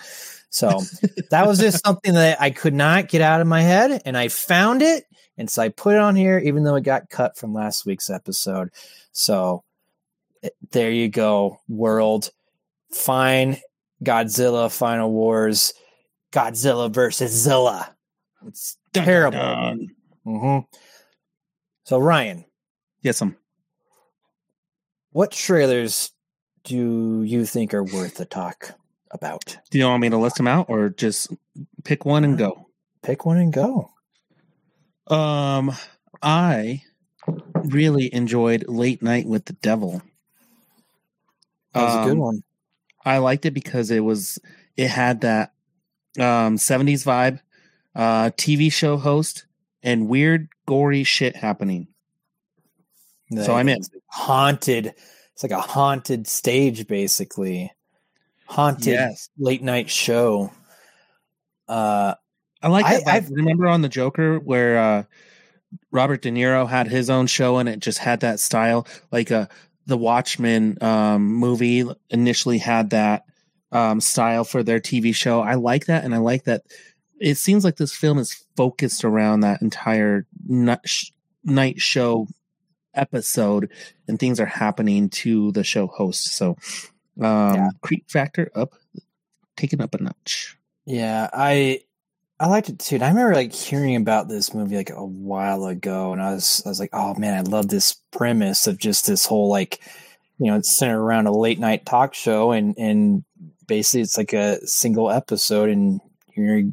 [0.50, 0.82] So
[1.32, 4.28] that was just something that I could not get out of my head, and I
[4.28, 5.06] found it,
[5.38, 8.12] and so I put it on here, even though it got cut from last week's
[8.12, 8.70] episode.
[9.14, 9.64] So
[10.44, 12.30] eh, there you go, world.
[12.92, 13.58] Fine,
[14.04, 15.74] Godzilla Final Wars,
[16.34, 17.96] Godzilla versus Zilla.
[18.48, 19.38] It's Dun, dun, terrible.
[19.40, 19.88] dun.
[20.26, 20.60] hmm
[21.86, 22.44] So Ryan,
[23.02, 23.36] Yes, um.
[25.12, 26.12] what trailers
[26.64, 28.72] do you think are worth a talk
[29.12, 29.58] about?
[29.70, 31.32] Do you want me to list them out or just
[31.84, 32.68] pick one and go?
[33.04, 33.92] Pick one and go.
[35.08, 35.72] Um,
[36.22, 36.82] I
[37.66, 40.02] really enjoyed Late Night with the Devil.
[41.74, 42.44] That was a good Um, one.
[43.06, 44.40] I liked it because it was
[44.78, 45.53] it had that
[46.20, 47.40] um 70s vibe,
[47.96, 49.46] uh TV show host
[49.82, 51.88] and weird gory shit happening.
[53.36, 53.82] so I'm in.
[54.08, 54.94] Haunted.
[55.34, 57.72] It's like a haunted stage, basically.
[58.46, 59.30] Haunted Yes.
[59.40, 60.52] late night show.
[61.68, 62.14] Uh,
[62.62, 63.04] I like I- that.
[63.06, 63.10] vibe.
[63.14, 65.04] I've- Remember on the Joker where uh
[65.92, 69.48] Robert De Niro had his own show and it just had that style like uh
[69.88, 73.26] the Watchmen um movie initially had that
[73.74, 75.42] um style for their TV show.
[75.42, 76.64] I like that and I like that
[77.20, 81.12] it seems like this film is focused around that entire night, sh-
[81.44, 82.28] night show
[82.94, 83.70] episode
[84.08, 86.36] and things are happening to the show host.
[86.36, 86.58] So
[87.22, 87.70] um Yeah.
[87.82, 88.74] creep factor up
[89.58, 90.58] taken up a notch.
[90.86, 91.82] yeah, I
[92.40, 92.96] I liked it too.
[92.96, 96.62] And I remember like hearing about this movie like a while ago, and I was
[96.66, 99.80] I was like, oh man, I love this premise of just this whole like,
[100.40, 103.24] you know, it's centered around a late night talk show, and and
[103.68, 106.00] basically it's like a single episode, and
[106.36, 106.64] you're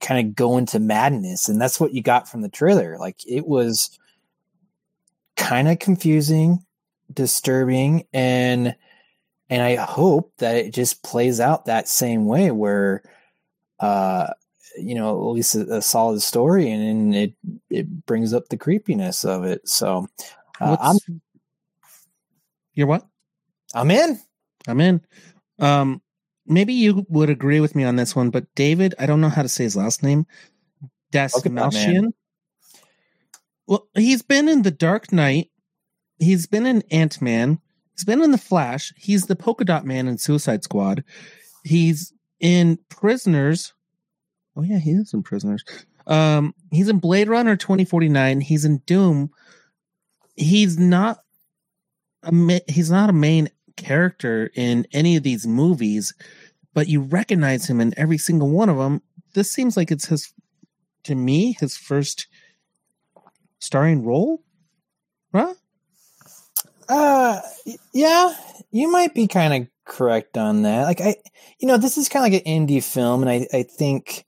[0.00, 2.98] kind of going to madness, and that's what you got from the trailer.
[2.98, 3.98] Like it was
[5.36, 6.64] kind of confusing,
[7.12, 8.74] disturbing, and
[9.48, 13.02] and I hope that it just plays out that same way where
[13.78, 14.28] uh
[14.78, 17.34] you know at least a, a solid story and, then it
[17.70, 20.06] it brings up the creepiness of it so
[20.60, 20.96] uh, i'm
[22.72, 23.06] You're what?
[23.74, 24.18] i'm in
[24.66, 25.00] I'm in.
[25.58, 26.02] Um,
[26.46, 29.42] maybe you would agree with me on this one, but David, I don't know how
[29.42, 30.26] to say his last name.
[31.14, 31.70] at that man.
[31.70, 32.12] Dastmalchian.
[33.66, 35.50] Well, he's been in The Dark Knight.
[36.18, 37.58] He's been in Ant Man.
[37.92, 38.92] He's been in The Flash.
[38.96, 41.02] He's the Polka Dot Man in Suicide Squad.
[41.64, 43.72] He's in Prisoners.
[44.56, 45.64] Oh yeah, he is in Prisoners.
[46.06, 48.40] Um, he's in Blade Runner 2049.
[48.40, 49.30] He's in Doom.
[50.36, 51.18] He's not
[52.22, 56.14] a ma- he's not a main character in any of these movies,
[56.74, 59.02] but you recognize him in every single one of them.
[59.34, 60.32] This seems like it's his,
[61.04, 62.26] to me, his first
[63.58, 64.42] starring role,
[65.34, 65.54] huh?
[66.88, 67.40] uh
[67.92, 68.34] yeah
[68.70, 71.16] you might be kind of correct on that like i
[71.58, 74.24] you know this is kind of like an indie film and i i think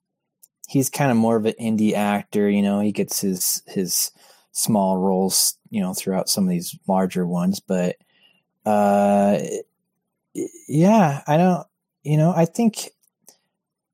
[0.68, 4.10] he's kind of more of an indie actor you know he gets his his
[4.52, 7.96] small roles you know throughout some of these larger ones but
[8.68, 9.38] uh
[10.68, 11.66] yeah i don't
[12.02, 12.90] you know i think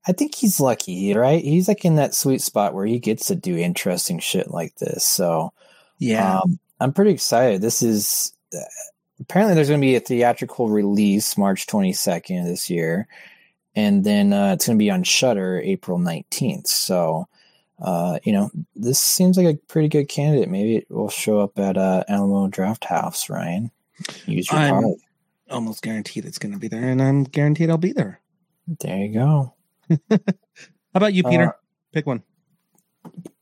[0.05, 1.43] i think he's lucky right?
[1.43, 5.05] He's like in that sweet spot where he gets to do interesting shit like this
[5.05, 5.53] so
[5.97, 7.61] yeah, um, i'm pretty excited.
[7.61, 8.59] This is uh,
[9.21, 13.07] apparently there's going to be a theatrical release march 22nd of this year
[13.77, 17.29] and then uh, it's going to be on Shudder april 19th so
[17.81, 20.49] uh, you know this seems like a pretty good candidate.
[20.49, 23.71] Maybe it will show up at uh, Alamo Drafthouse ryan
[24.25, 24.95] use your I'm- card
[25.51, 28.19] almost guaranteed it's going to be there, and I'm guaranteed I'll be there.
[28.67, 29.53] there you go
[30.09, 30.17] How
[30.95, 31.49] about you, Peter?
[31.49, 31.51] Uh,
[31.93, 32.23] Pick one.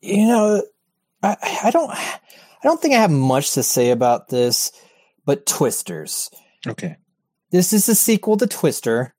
[0.01, 0.61] you know
[1.23, 2.19] I, I don't i
[2.63, 4.71] don't think i have much to say about this
[5.25, 6.29] but twisters
[6.67, 6.97] Okay.
[7.51, 9.15] this is a sequel to twister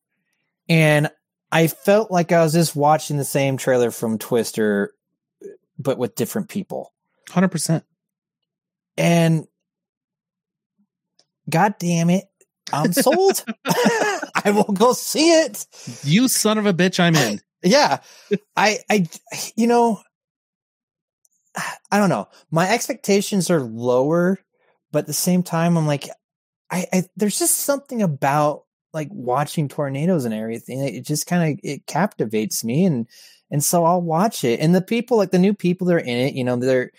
[0.68, 1.10] and
[1.50, 4.92] i felt like i was just watching the same trailer from twister
[5.78, 6.92] but with different people
[7.30, 7.84] Hundred percent.
[8.98, 9.46] and
[11.48, 12.24] god damn it
[12.72, 15.66] i'm sold i will go see it
[16.02, 17.00] You son of a bitch!
[17.00, 17.40] I'm in.
[17.62, 17.98] yeah
[18.56, 19.06] i i
[19.56, 20.00] you know
[21.90, 24.38] i don't know my expectations are lower
[24.92, 26.08] but at the same time i'm like
[26.70, 31.60] i, I there's just something about like watching tornadoes and everything it just kind of
[31.62, 33.08] it captivates me and
[33.50, 36.18] and so i'll watch it and the people like the new people that are in
[36.18, 36.90] it you know they're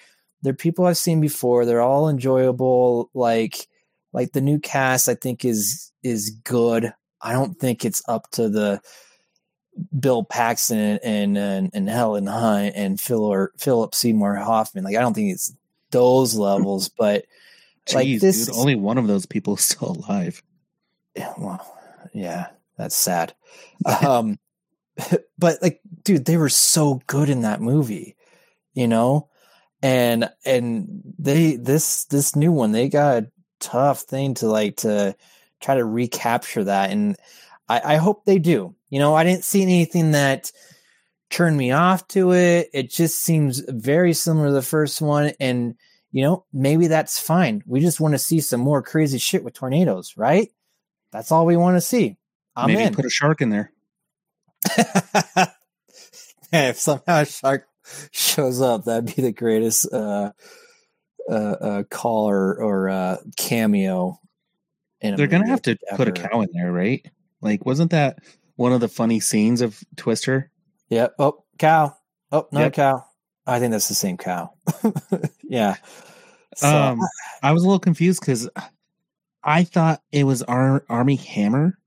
[0.45, 1.65] they're people I've seen before.
[1.65, 3.09] They're all enjoyable.
[3.13, 3.67] Like
[4.15, 6.93] like the new cast, I think is is good.
[7.21, 8.79] I don't think it's up to the
[9.99, 14.85] Bill Paxton and and, and Helen Hunt and Phil or Philip Seymour Hoffman.
[14.85, 15.53] Like I don't think it's
[15.91, 17.25] those levels, but
[17.93, 20.41] like this dude, only one of those people is still alive.
[21.13, 21.77] yeah, well,
[22.13, 22.47] yeah,
[22.77, 23.35] that's sad.
[23.85, 24.39] Um,
[25.37, 28.15] but like, dude, they were so good in that movie,
[28.73, 29.27] you know,
[29.81, 33.25] and and they this this new one they got
[33.65, 35.15] tough thing to like to
[35.61, 37.17] try to recapture that, and
[37.67, 38.75] I, I hope they do.
[38.89, 40.51] You know, I didn't see anything that
[41.29, 42.69] turned me off to it.
[42.73, 45.75] It just seems very similar to the first one, and
[46.11, 47.63] you know, maybe that's fine.
[47.65, 50.49] We just want to see some more crazy shit with tornadoes, right?
[51.11, 52.17] That's all we want to see.
[52.55, 52.93] I'm Maybe in.
[52.93, 53.71] put a shark in there.
[56.53, 57.67] if somehow a shark
[58.11, 60.31] shows up, that'd be the greatest uh,
[61.29, 64.19] uh, uh, call or, or uh, cameo.
[65.01, 67.05] In a They're gonna have to put a cow in there, right?
[67.41, 68.19] Like, wasn't that
[68.55, 70.49] one of the funny scenes of Twister?
[70.89, 71.15] Yep.
[71.19, 71.95] Oh, cow.
[72.31, 72.73] Oh, no Yep.
[72.73, 73.05] cow.
[73.45, 74.53] I think that's the same cow.
[75.43, 75.75] yeah.
[76.55, 76.99] So, um,
[77.43, 78.49] I was a little confused because
[79.43, 81.77] I thought it was Ar- Armie Hammer,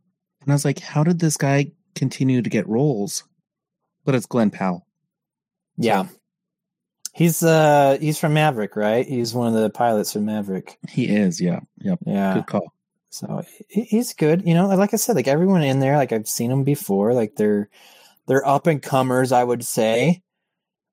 [0.43, 3.25] and I was like, how did this guy continue to get roles?
[4.05, 4.87] But it's Glen Powell.
[5.77, 6.07] yeah.
[7.15, 9.07] He's uh he's from Maverick, right?
[9.07, 10.79] He's one of the pilots from Maverick.
[10.89, 11.99] He is, yeah, yep.
[12.07, 12.35] Yeah.
[12.35, 12.73] Good call.
[13.11, 14.47] So he's good.
[14.47, 17.15] You know, like I said, like everyone in there, like I've seen them before.
[17.15, 17.69] Like they're
[18.27, 20.23] they're up and comers, I would say.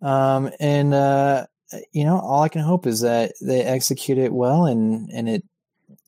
[0.01, 1.47] Um, and uh,
[1.91, 5.43] you know, all I can hope is that they execute it well and and it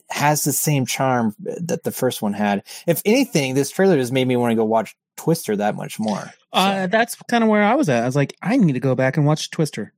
[0.09, 2.63] has the same charm that the first one had.
[2.85, 6.31] If anything, this trailer just made me want to go watch Twister that much more.
[6.53, 8.03] Uh, that's kind of where I was at.
[8.03, 9.93] I was like, I need to go back and watch Twister.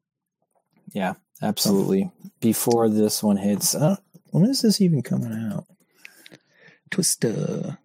[0.94, 2.12] Yeah, absolutely.
[2.42, 3.98] Before this one hits, uh,
[4.32, 5.66] when is this even coming out?
[6.90, 7.78] Twister,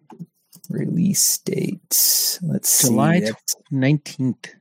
[0.69, 2.39] Release date.
[2.41, 3.25] Let's July see.
[3.25, 4.55] That's- nineteenth.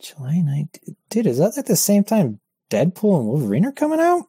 [0.00, 0.96] July nineteenth.
[1.10, 4.26] Dude, is that like the same time Deadpool and Wolverine are coming out?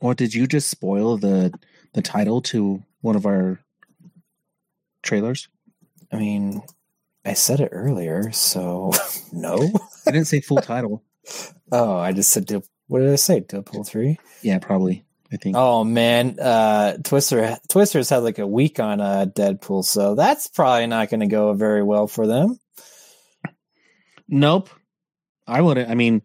[0.00, 1.52] Or did you just spoil the
[1.94, 3.60] the title to one of our
[5.02, 5.48] trailers?
[6.12, 6.62] I mean,
[7.24, 8.92] I said it earlier, so
[9.32, 9.56] no.
[10.06, 11.02] I didn't say full title.
[11.72, 12.50] Oh, I just said,
[12.88, 13.40] what did I say?
[13.40, 14.18] Deadpool 3?
[14.42, 15.04] Yeah, probably.
[15.32, 15.56] I think.
[15.56, 16.38] Oh, man.
[16.40, 21.20] Uh, Twister, Twister's had like a week on uh, Deadpool, so that's probably not going
[21.20, 22.58] to go very well for them.
[24.28, 24.70] Nope.
[25.46, 25.90] I wouldn't.
[25.90, 26.22] I mean,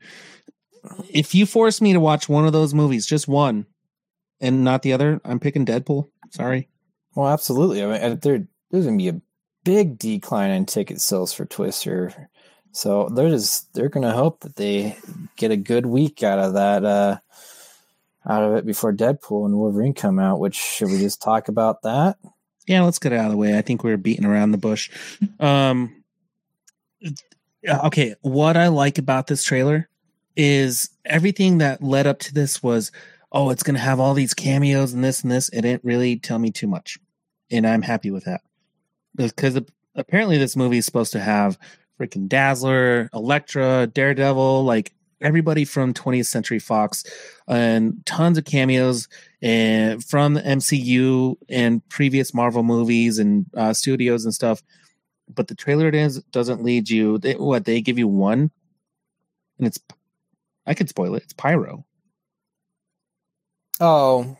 [1.09, 3.65] if you force me to watch one of those movies, just one,
[4.39, 6.09] and not the other, I'm picking Deadpool.
[6.31, 6.69] Sorry.
[7.15, 7.83] Well, absolutely.
[7.83, 9.21] I mean, there, there's going to be a
[9.63, 12.29] big decline in ticket sales for Twister.
[12.75, 14.97] So they're just they're to hope that they
[15.37, 17.17] get a good week out of that uh
[18.27, 21.83] out of it before Deadpool and Wolverine come out, which should we just talk about
[21.83, 22.17] that?
[22.67, 23.57] Yeah, let's get it out of the way.
[23.57, 24.89] I think we are beating around the bush.
[25.39, 26.03] Um,
[27.65, 29.87] okay, what I like about this trailer
[30.35, 32.91] is everything that led up to this was,
[33.31, 35.47] oh, it's to have all these cameos and this and this.
[35.49, 36.97] It didn't really tell me too much,
[37.49, 38.41] and I'm happy with that
[39.15, 39.61] because
[39.95, 41.57] apparently this movie is supposed to have
[41.99, 47.03] freaking Dazzler, Elektra, Daredevil, like everybody from 20th Century Fox,
[47.47, 49.07] and tons of cameos
[49.41, 54.61] and from the MCU and previous Marvel movies and uh, studios and stuff.
[55.33, 57.17] But the trailer does doesn't lead you.
[57.17, 58.51] They, what they give you one,
[59.57, 59.79] and it's
[60.67, 61.23] I could spoil it.
[61.23, 61.85] It's Pyro.
[63.79, 64.37] Oh.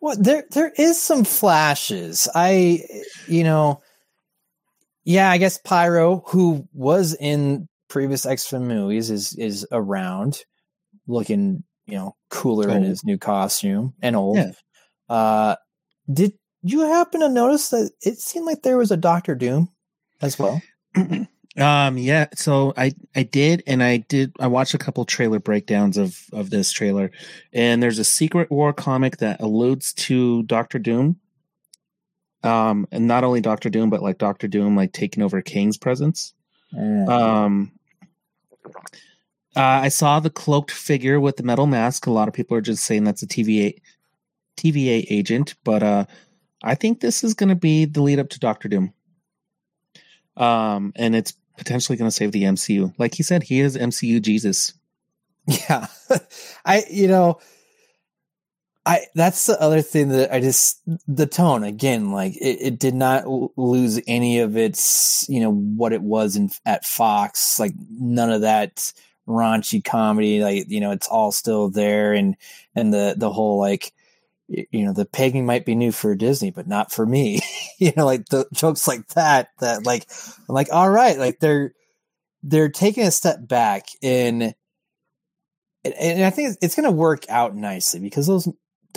[0.00, 2.28] Well, there there is some flashes.
[2.34, 2.84] I
[3.26, 3.82] you know
[5.04, 10.40] yeah, I guess Pyro, who was in previous X Men movies, is is around,
[11.06, 14.36] looking you know cooler in his new costume and old.
[14.36, 14.52] Yeah.
[15.08, 15.56] Uh,
[16.12, 16.32] did
[16.62, 19.70] you happen to notice that it seemed like there was a Doctor Doom
[20.20, 20.60] as well?
[21.58, 25.96] um yeah so i i did and i did i watched a couple trailer breakdowns
[25.96, 27.10] of of this trailer
[27.52, 31.16] and there's a secret war comic that alludes to dr doom
[32.44, 36.32] um and not only dr doom but like dr doom like taking over Kang's presence.
[36.76, 37.72] Um
[39.56, 42.06] uh, i saw the cloaked figure with the metal mask.
[42.06, 43.74] A lot of people are just saying that's a tva
[44.56, 46.04] tva agent but uh
[46.62, 48.92] i think this is going to be the lead up to dr doom.
[50.36, 54.22] Um and it's potentially going to save the mcu like he said he is mcu
[54.22, 54.74] jesus.
[55.46, 55.86] Yeah.
[56.64, 57.40] I you know
[58.88, 62.94] I that's the other thing that I just the tone again like it, it did
[62.94, 63.24] not
[63.58, 68.40] lose any of its you know what it was in at Fox like none of
[68.40, 68.92] that
[69.28, 70.42] raunchy comedy.
[70.42, 72.36] Like you know, it's all still there, and
[72.74, 73.92] and the the whole like
[74.48, 77.40] you know the pegging might be new for Disney, but not for me.
[77.78, 79.50] you know, like the jokes like that.
[79.60, 80.10] That like
[80.48, 81.74] I'm like, all right, like they're
[82.42, 84.54] they're taking a step back in.
[85.84, 88.48] And, I think it's going to work out nicely because those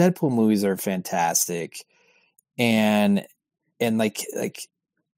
[0.01, 1.85] Deadpool movies are fantastic,
[2.57, 3.25] and
[3.79, 4.67] and like like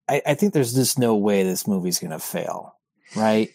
[0.10, 2.76] I, I think there's just no way this movie's gonna fail,
[3.16, 3.50] right?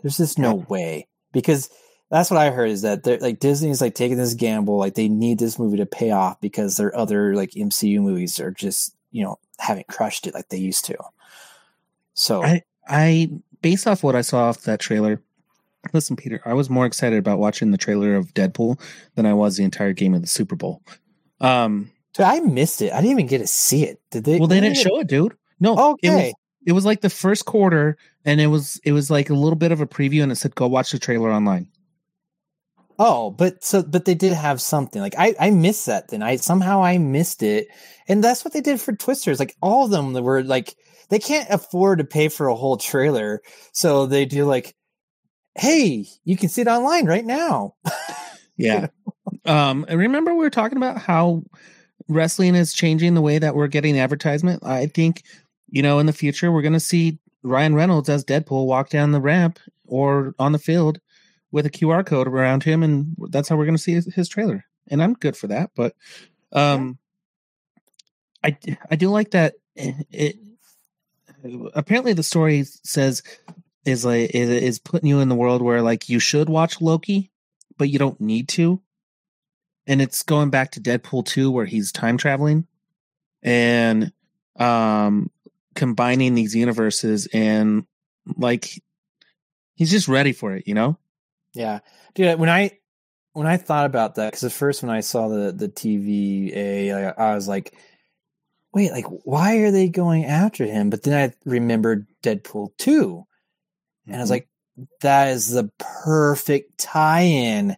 [0.00, 1.68] There's just no way because
[2.10, 5.08] that's what I heard is that they're like Disney's like taking this gamble, like they
[5.08, 9.24] need this movie to pay off because their other like MCU movies are just you
[9.24, 10.96] know haven't crushed it like they used to.
[12.14, 13.30] So I I
[13.62, 15.22] based off what I saw off that trailer.
[15.92, 18.80] Listen, Peter, I was more excited about watching the trailer of Deadpool
[19.14, 20.82] than I was the entire game of the Super Bowl.
[21.40, 22.92] Um, Dude, I missed it.
[22.92, 24.00] I didn't even get to see it.
[24.10, 24.38] Did they?
[24.38, 25.34] well, they didn't did show it, dude.
[25.58, 25.72] No,
[26.02, 26.32] it was Okay.
[26.66, 29.72] it was like the first quarter, and it was it was like a little bit
[29.72, 31.68] of a preview, and it said go watch the trailer online.
[32.98, 35.00] Oh, but so but they did have something.
[35.00, 36.22] Like I I missed that then.
[36.22, 37.68] I somehow I missed it.
[38.08, 39.38] And that's what they did for Twisters.
[39.38, 40.74] Like all of them were like
[41.08, 43.40] they can't afford to pay for a whole trailer.
[43.72, 44.74] So they do like
[45.54, 47.74] hey, you can see it online right now.
[48.56, 48.88] Yeah.
[49.46, 51.44] um, and remember we were talking about how
[52.08, 54.62] wrestling is changing the way that we're getting advertisement.
[54.66, 55.22] I think,
[55.70, 59.12] you know, in the future we're going to see Ryan Reynolds as Deadpool walk down
[59.12, 61.00] the ramp or on the field
[61.52, 64.28] with a QR code around him, and that's how we're going to see his, his
[64.28, 64.64] trailer.
[64.88, 65.70] And I'm good for that.
[65.74, 65.94] But
[66.52, 66.98] um,
[68.44, 68.56] I
[68.90, 69.54] I do like that.
[69.74, 70.36] It, it
[71.74, 73.22] apparently the story says
[73.84, 77.30] is like is, is putting you in the world where like you should watch Loki,
[77.78, 78.80] but you don't need to.
[79.86, 82.66] And it's going back to Deadpool 2 where he's time traveling
[83.42, 84.12] and
[84.56, 85.30] um
[85.74, 87.86] combining these universes and
[88.36, 88.82] like
[89.74, 90.98] he's just ready for it, you know?
[91.54, 91.80] Yeah,
[92.14, 92.38] dude.
[92.38, 92.78] When I
[93.32, 97.30] when I thought about that, because at first when I saw the the TVA, I,
[97.30, 97.74] I was like,
[98.74, 100.90] wait, like why are they going after him?
[100.90, 103.26] But then I remembered Deadpool two,
[104.10, 104.48] and I was like,
[105.02, 105.70] that is the
[106.04, 107.76] perfect tie-in.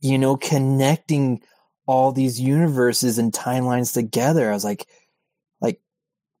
[0.00, 1.42] You know, connecting
[1.86, 4.48] all these universes and timelines together.
[4.50, 4.86] I was like,
[5.60, 5.80] like,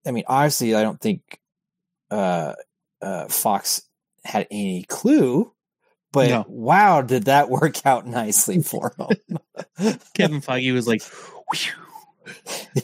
[0.06, 1.38] I mean, obviously, I don't think
[2.10, 2.54] uh,
[3.02, 3.82] uh, Fox
[4.24, 5.52] had any clue,
[6.12, 6.44] but No.
[6.48, 9.38] wow, did that work out nicely for him?
[10.14, 11.72] Kevin Feige was like, "Whew,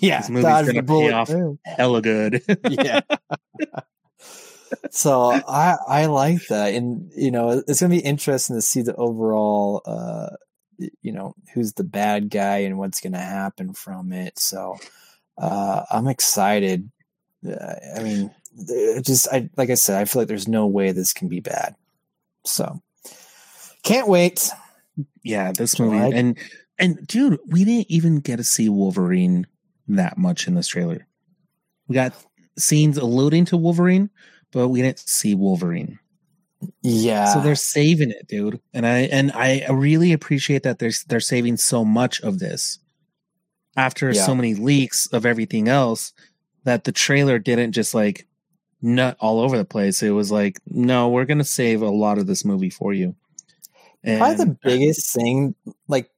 [0.00, 1.30] yeah, This movie's gonna pay off.
[1.64, 2.42] hella good.
[2.68, 3.00] yeah.
[4.90, 8.94] So I I like that, and you know it's gonna be interesting to see the
[8.96, 10.28] overall, uh,
[11.02, 14.38] you know, who's the bad guy and what's gonna happen from it.
[14.38, 14.76] So
[15.38, 16.90] uh, I'm excited.
[17.46, 18.34] Uh, I mean,
[19.02, 21.74] just I like I said, I feel like there's no way this can be bad.
[22.44, 22.80] So
[23.82, 24.50] can't wait.
[25.22, 26.38] yeah, this movie I- and
[26.78, 29.46] and dude, we didn't even get to see Wolverine
[29.88, 31.06] that much in this trailer.
[31.88, 32.12] We got
[32.58, 34.10] scenes alluding to Wolverine,
[34.52, 35.98] but we didn't see Wolverine.
[36.82, 37.32] Yeah.
[37.34, 38.60] So they're saving it, dude.
[38.72, 42.78] And I and I really appreciate that they're they're saving so much of this
[43.76, 44.24] after Yeah.
[44.24, 46.12] so many leaks of everything else
[46.64, 48.26] that the trailer didn't just like
[48.80, 50.02] nut all over the place.
[50.02, 53.14] It was like, no, we're gonna save a lot of this movie for you.
[54.02, 55.54] And probably the biggest thing
[55.88, 56.10] like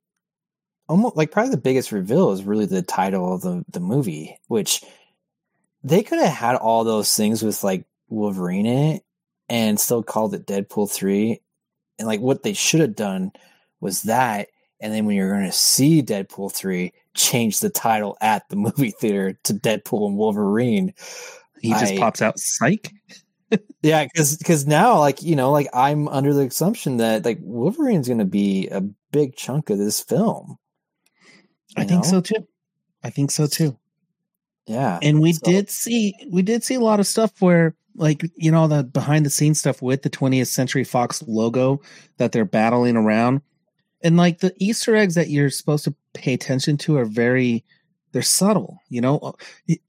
[0.89, 4.83] almost like probably the biggest reveal is really the title of the the movie which
[5.85, 9.03] they could have had all those things with like wolverine in it
[9.49, 11.41] and still called it deadpool 3
[11.99, 13.31] and like what they should have done
[13.81, 14.49] was that
[14.81, 18.91] and then when you're going to see deadpool 3 change the title at the movie
[18.91, 20.93] theater to deadpool and wolverine
[21.61, 22.93] he just I- pops out psych.
[23.83, 28.07] yeah, because because now, like you know, like I'm under the assumption that like Wolverine's
[28.07, 30.59] going to be a big chunk of this film.
[31.77, 32.11] I you think know?
[32.11, 32.47] so too.
[33.03, 33.79] I think so too.
[34.67, 38.23] Yeah, and we So- did see we did see a lot of stuff where like
[38.37, 41.81] you know the behind the scenes stuff with the 20th century fox logo
[42.17, 43.43] that they're battling around
[44.03, 47.65] and like the easter eggs that you're supposed to pay attention to are very
[48.13, 49.35] they're subtle you know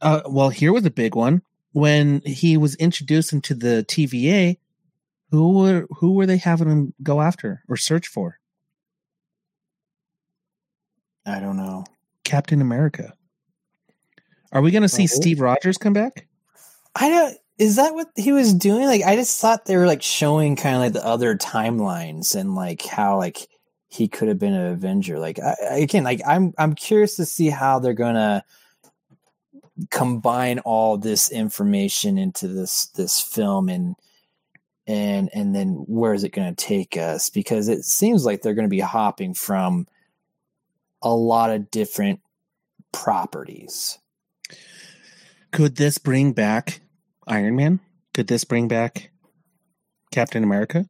[0.01, 1.41] uh, well here was a big one
[1.74, 4.57] when he was introduced into the tva
[5.32, 8.39] who were who were they having him go after or search for
[11.26, 11.86] I don't know.
[12.24, 13.14] captain america
[14.51, 15.07] are we going to see Oh.
[15.07, 16.26] steve rogers come back
[16.95, 17.38] I don't.
[17.60, 18.86] Is that what he was doing?
[18.86, 22.55] Like, I just thought they were like showing kind of like the other timelines and
[22.55, 23.47] like how like
[23.89, 25.20] he could have been an Avenger.
[25.20, 28.45] Like, I, again, like I'm I'm curious to see how they're gonna
[29.91, 33.95] combine all this information into this this film and
[34.88, 37.30] and and then where is it going to take us?
[37.30, 39.88] Because it seems like they're going to be hopping from
[41.01, 42.22] a lot of different
[42.91, 43.99] properties.
[45.51, 46.82] Could this bring back
[47.30, 47.80] Iron Man?
[48.13, 49.11] Could this bring back
[50.11, 50.89] Captain America?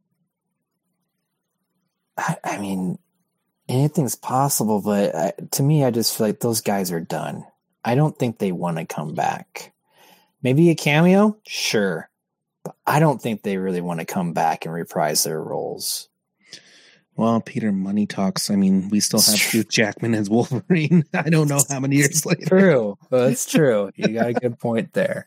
[2.17, 2.97] I, I mean,
[3.67, 7.45] anything's possible, but I, to me, I just feel like those guys are done.
[7.83, 9.73] I don't think they want to come back.
[10.41, 12.09] Maybe a cameo, sure,
[12.63, 16.07] but I don't think they really want to come back and reprise their roles.
[17.17, 18.49] Well, Peter, money talks.
[18.49, 21.03] I mean, we still have Hugh Jackman as Wolverine.
[21.13, 22.45] I don't know how many years later.
[22.45, 23.91] True, that's true.
[23.95, 25.25] You got a good point there.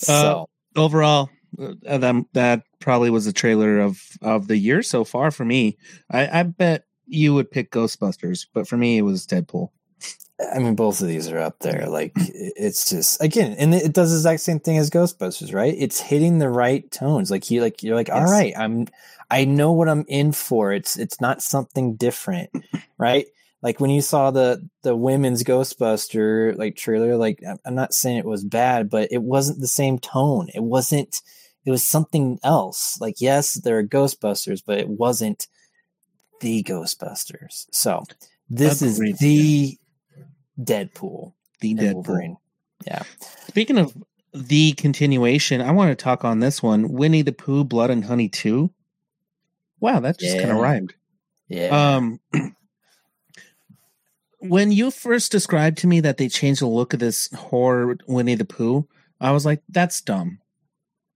[0.00, 5.04] So Uh, overall, uh, that that probably was the trailer of of the year so
[5.04, 5.76] far for me.
[6.10, 9.70] I, I bet you would pick Ghostbusters, but for me, it was Deadpool.
[10.54, 11.86] I mean, both of these are up there.
[11.86, 15.74] Like, it's just again, and it does the exact same thing as Ghostbusters, right?
[15.76, 17.30] It's hitting the right tones.
[17.30, 18.30] Like you, like you're like, all Yes.
[18.30, 18.86] right, I'm,
[19.30, 20.72] I know what I'm in for.
[20.72, 22.50] It's it's not something different,
[22.96, 23.26] right?
[23.62, 28.24] Like when you saw the the women's Ghostbuster like trailer, like I'm- not saying it
[28.24, 30.48] was bad, but it wasn't the same tone.
[30.54, 31.20] It wasn't.
[31.66, 32.98] It was something else.
[33.00, 35.46] Like yes, there are Ghostbusters, but it wasn't
[36.40, 37.66] the Ghostbusters.
[37.70, 38.04] So
[38.48, 39.78] this is the
[40.58, 41.94] Deadpool The Deadpool.
[41.94, 42.36] Wolverine.
[42.86, 43.02] Yeah.
[43.48, 43.94] Speaking of
[44.32, 48.30] the continuation, I want to talk on this one: Winnie the Pooh, Blood and Honey
[48.30, 48.70] Two.
[49.80, 50.94] Wow, that just kind of rhymed.
[51.48, 51.96] Yeah.
[51.96, 52.20] Um,
[54.40, 58.34] when you first described to me that they changed the look of this horror Winnie
[58.34, 58.86] the Pooh,
[59.20, 60.38] I was like, "That's dumb."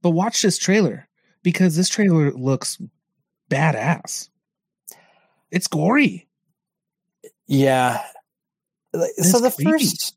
[0.03, 1.09] But watch this trailer
[1.43, 2.79] because this trailer looks
[3.51, 4.29] badass.
[5.51, 6.29] It's gory.
[7.47, 8.03] yeah.
[8.93, 9.71] Like, So the creepy.
[9.71, 10.17] first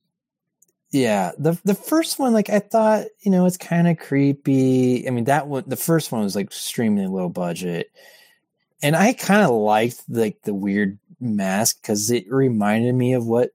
[0.91, 5.07] Yeah, the the first one like I thought, you know, it's kind of creepy.
[5.07, 7.91] I mean, that one the first one was like extremely low budget.
[8.81, 13.51] And I kind of liked like the weird mask cuz it reminded me of what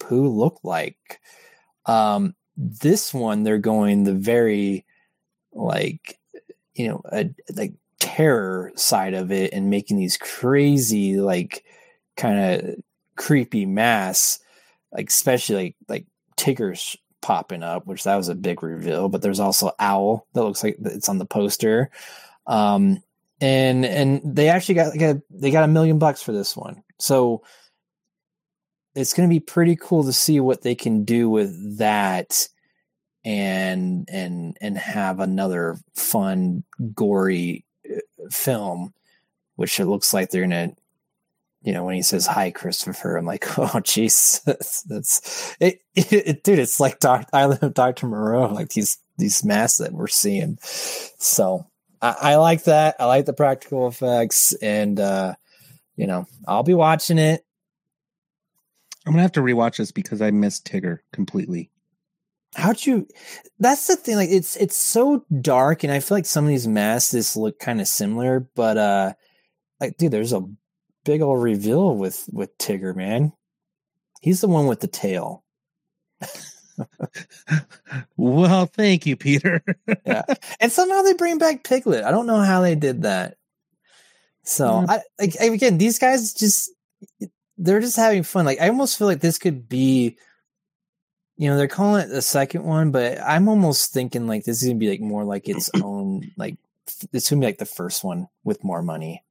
[0.00, 1.20] Pooh looked like.
[1.86, 4.84] Um this one they're going the very
[5.52, 6.18] like
[6.74, 11.64] you know, a, like terror side of it and making these crazy like
[12.16, 12.76] kind of
[13.16, 14.40] creepy masks
[14.92, 16.06] like especially like like
[16.36, 19.08] Tigger's popping up, which that was a big reveal.
[19.08, 21.90] But there's also Owl that looks like it's on the poster,
[22.46, 23.02] um,
[23.40, 26.82] and and they actually got like a they got a million bucks for this one,
[26.98, 27.42] so
[28.94, 32.48] it's going to be pretty cool to see what they can do with that
[33.24, 36.64] and and and have another fun
[36.94, 37.98] gory uh,
[38.30, 38.92] film
[39.56, 40.72] which it looks like they're gonna
[41.62, 44.42] you know when he says hi christopher i'm like oh jeez.
[44.88, 49.44] That's, it, it, it- dude it's like Doc, island of dr moreau like these these
[49.44, 50.58] masks that we're seeing.
[50.62, 51.66] So
[52.00, 52.96] I, I like that.
[52.98, 55.34] I like the practical effects and uh
[55.96, 57.44] you know i'll be watching it.
[59.06, 61.70] I'm gonna have to rewatch this because I missed Tigger completely.
[62.56, 63.06] how'd you
[63.58, 66.66] that's the thing like it's it's so dark and i feel like some of these
[66.66, 69.12] masks just look kind of similar but uh
[69.80, 70.42] like dude there's a
[71.04, 73.32] big old reveal with with tigger man.
[74.20, 75.44] He's the one with the tail
[78.16, 79.62] Well, thank you, Peter.
[80.06, 80.22] yeah
[80.60, 83.36] and somehow they bring back piglet i don't know how they did that
[84.42, 84.98] so Yeah.
[85.18, 86.70] i like again these guys just
[87.56, 90.16] they're just having fun like i almost feel like this could be
[91.36, 94.68] you know they're calling it the second one but i'm almost thinking like this is
[94.68, 96.56] gonna be like more like its own like
[97.12, 99.22] it's gonna be like the first one with more money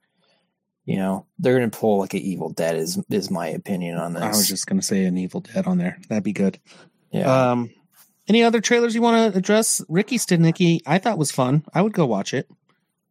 [0.85, 4.23] you know they're gonna pull like an evil dead is is my opinion on this
[4.23, 5.99] I was just gonna say an Evil Dead on there.
[6.07, 6.59] That'd be good.
[7.11, 7.69] Yeah Um,
[8.27, 9.81] any other trailers you want to address?
[9.87, 11.63] Ricky Stanicky, I thought was fun.
[11.73, 12.49] I would go watch it.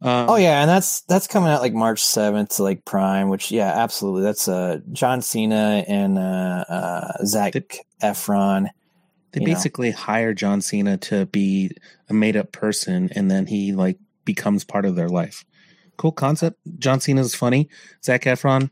[0.03, 3.51] Um, Oh yeah, and that's that's coming out like March seventh to like Prime, which
[3.51, 4.23] yeah, absolutely.
[4.23, 7.73] That's uh John Cena and uh, uh Zac Did-
[8.03, 8.69] Efron.
[9.33, 9.55] They you know.
[9.55, 11.71] basically hire John Cena to be
[12.11, 15.47] a made up person, and then he like becomes part of their life.
[15.97, 16.59] Cool concept.
[16.79, 17.71] John Cena is funny.
[18.05, 18.69] Zac Efron,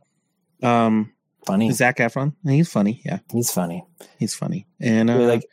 [0.63, 1.11] um,
[1.47, 3.03] Funny, Zac Efron, he's funny.
[3.05, 3.85] Yeah, he's funny.
[4.19, 4.67] he's funny.
[4.81, 5.47] And uh, like,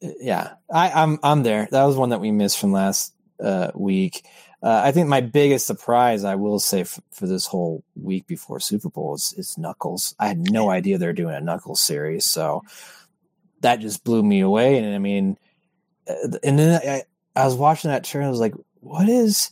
[0.00, 1.68] yeah, I, I'm I'm there.
[1.70, 4.26] That was one that we missed from last uh week.
[4.62, 8.58] Uh, I think my biggest surprise, I will say, f- for this whole week before
[8.58, 10.14] Super Bowl is, is Knuckles.
[10.18, 12.62] I had no idea they're doing a Knuckles series, so
[13.60, 14.78] that just blew me away.
[14.78, 15.36] And I mean,
[16.08, 17.02] uh, and then I,
[17.40, 18.26] I was watching that trailer.
[18.26, 19.50] I was like, "What is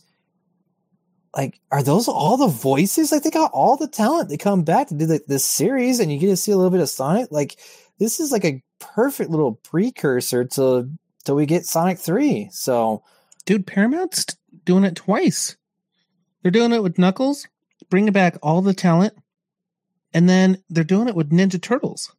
[1.35, 1.59] like?
[1.71, 3.11] Are those all the voices?
[3.11, 4.29] Like they got all the talent.
[4.29, 6.71] They come back to do like, this series, and you get to see a little
[6.71, 7.31] bit of Sonic.
[7.31, 7.57] Like
[7.99, 10.89] this is like a perfect little precursor to
[11.23, 12.49] till we get Sonic Three.
[12.51, 13.03] So."
[13.45, 14.25] dude, Paramount's
[14.65, 15.55] doing it twice.
[16.41, 17.47] They're doing it with Knuckles,
[17.89, 19.13] bringing back all the talent,
[20.13, 22.13] and then they're doing it with Ninja Turtles.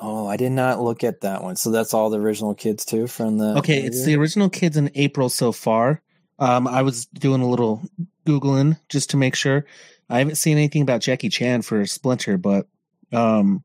[0.00, 1.56] Oh, I did not look at that one.
[1.56, 3.58] So that's all the original kids too from the.
[3.58, 6.02] Okay, it's the original kids in April so far.
[6.40, 7.82] Um, I was doing a little
[8.26, 9.66] googling just to make sure.
[10.08, 12.66] I haven't seen anything about Jackie Chan for Splinter, but
[13.12, 13.62] um,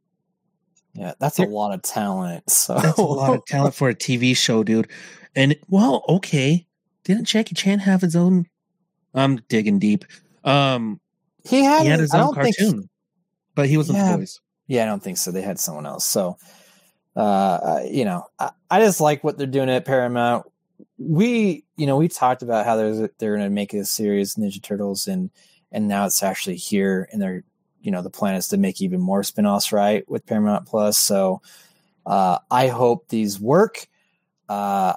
[0.94, 2.50] yeah, that's a lot of talent.
[2.50, 4.90] So that's a lot of talent for a TV show, dude.
[5.36, 6.68] And well, okay,
[7.04, 8.46] didn't Jackie Chan have his own?
[9.14, 10.06] I'm digging deep.
[10.44, 11.00] Um,
[11.44, 12.90] he had, he had his I own cartoon,
[13.56, 14.18] but he wasn't Yeah.
[14.18, 14.40] voice.
[14.68, 15.32] Yeah, I don't think so.
[15.32, 16.06] They had someone else.
[16.06, 16.38] So,
[17.16, 20.46] uh, uh, you know, I, I just like what they're doing at Paramount.
[20.98, 24.36] We, you know, we talked about how there's a, they're going to make a series
[24.36, 25.30] Ninja Turtles, and
[25.72, 27.44] and now it's actually here, and they're,
[27.82, 30.98] you know, the plan is to make even more spin-offs, right, with Paramount Plus.
[30.98, 31.42] So,
[32.06, 33.88] uh, I hope these work.
[34.48, 34.94] Uh,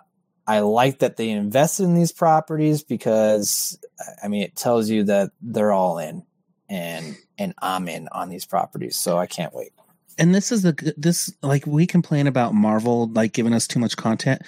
[0.46, 3.78] I like that they invested in these properties because,
[4.22, 6.22] I mean, it tells you that they're all in,
[6.68, 8.96] and and I'm in on these properties.
[8.96, 9.72] So I can't wait.
[10.18, 13.96] and this is the this like we complain about Marvel like giving us too much
[13.96, 14.42] content.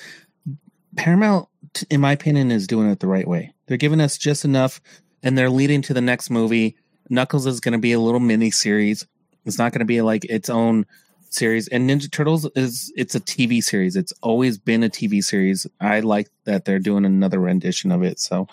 [0.96, 1.48] Paramount,
[1.90, 3.54] in my opinion, is doing it the right way.
[3.66, 4.80] They're giving us just enough,
[5.22, 6.76] and they're leading to the next movie.
[7.08, 9.06] Knuckles is going to be a little mini series.
[9.44, 10.86] It's not going to be like its own
[11.30, 11.68] series.
[11.68, 13.96] And Ninja Turtles is it's a TV series.
[13.96, 15.66] It's always been a TV series.
[15.80, 18.18] I like that they're doing another rendition of it.
[18.20, 18.48] So,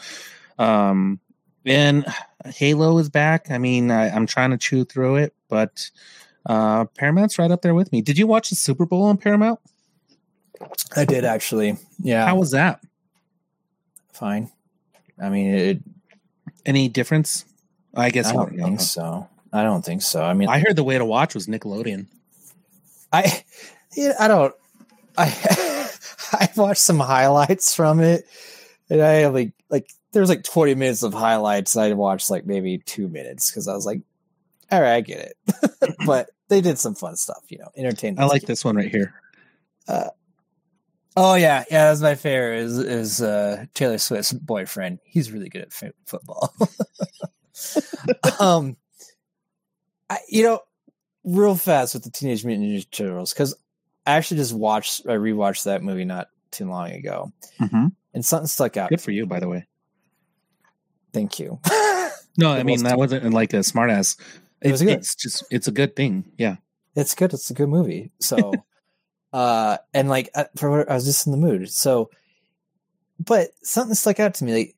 [0.57, 1.19] um,
[1.65, 2.05] and
[2.45, 3.51] Halo is back.
[3.51, 5.89] I mean, I, I'm trying to chew through it, but
[6.45, 8.01] uh, Paramount's right up there with me.
[8.01, 9.59] Did you watch the Super Bowl on Paramount?
[10.95, 11.77] I did actually.
[11.99, 12.25] Yeah.
[12.25, 12.81] How was that?
[14.17, 14.49] fine.
[15.21, 15.79] I mean, it,
[16.65, 17.45] Any difference?
[17.95, 18.65] I guess I don't know.
[18.65, 19.29] think so.
[19.53, 20.23] I don't think so.
[20.23, 22.07] I mean, I heard the way to watch was Nickelodeon.
[23.11, 23.43] I,
[23.95, 24.53] yeah, I don't.
[25.17, 25.89] I
[26.33, 28.25] I watched some highlights from it,
[28.89, 31.77] and I like like there was like twenty minutes of highlights.
[31.77, 34.01] I watched like maybe two minutes because I was like,
[34.71, 35.95] all right, I get it.
[36.05, 38.19] but they did some fun stuff, you know, entertainment.
[38.19, 39.13] I like this one right here.
[39.87, 40.09] Uh,
[41.19, 41.85] Oh yeah, yeah.
[41.89, 42.59] That's my favorite.
[42.59, 44.99] Is is uh, Taylor Swift's boyfriend?
[45.03, 46.53] He's really good at f- football.
[48.39, 48.77] um,
[50.09, 50.59] I, you know,
[51.23, 53.55] real fast with the Teenage Mutant Ninja Turtles because
[54.05, 57.87] I actually just watched, I rewatched that movie not too long ago, Mm-hmm.
[58.13, 58.89] and something stuck out.
[58.89, 59.65] Good for you, by the way.
[61.13, 61.59] Thank you.
[62.39, 64.15] No, I mean that wasn't like a smartass.
[64.61, 64.99] It was good.
[64.99, 66.31] it's just it's a good thing.
[66.37, 66.57] Yeah.
[66.95, 67.33] it's good.
[67.33, 68.11] It's a good movie.
[68.19, 68.53] So,
[69.37, 71.69] uh, and like uh, for what I was just in the mood.
[71.69, 72.09] So,
[73.23, 74.53] but something stuck out to me.
[74.53, 74.75] Like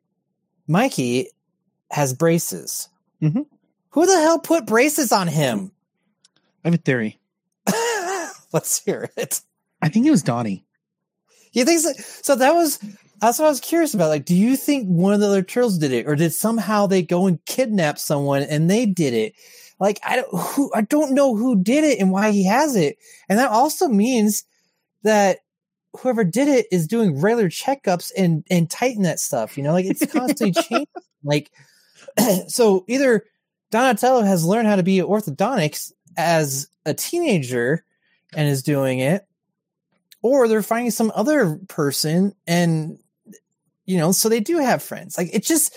[0.68, 1.30] Mikey
[1.92, 2.90] has braces.
[3.22, 3.46] Mhm.
[3.92, 5.72] Who the hell put braces on him?
[6.66, 7.22] I have a theory.
[8.52, 9.40] Let's hear it.
[9.82, 10.66] I think it was Donnie.
[11.54, 11.94] You think so?
[12.22, 12.80] So that was
[13.22, 14.10] that's what I was curious about.
[14.10, 17.02] Like, do you think one of the other turtles did it, or did somehow they
[17.02, 19.36] go and kidnap someone and they did it?
[19.80, 22.98] Like, I don't who I don't know who did it and why he has it,
[23.30, 24.44] and that also means
[25.04, 25.40] that
[25.98, 29.58] whoever did it is doing regular checkups and and tighten that stuff.
[29.58, 30.88] You know, like it's constantly changing.
[31.24, 31.52] Like,
[32.48, 33.26] so either
[33.72, 37.84] Donatello has learned how to be orthodontics as a teenager
[38.36, 39.26] and is doing it,
[40.22, 43.00] or they're finding some other person and
[43.86, 45.76] you know so they do have friends like it just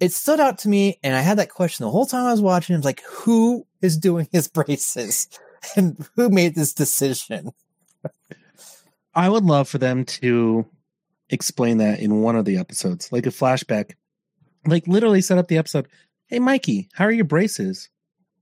[0.00, 2.40] it stood out to me and i had that question the whole time i was
[2.40, 5.28] watching i was like who is doing his braces
[5.76, 7.50] and who made this decision
[9.14, 10.66] I would love for them to
[11.30, 13.92] explain that in one of the episodes, like a flashback.
[14.66, 15.88] Like literally set up the episode.
[16.26, 17.88] Hey Mikey, how are your braces?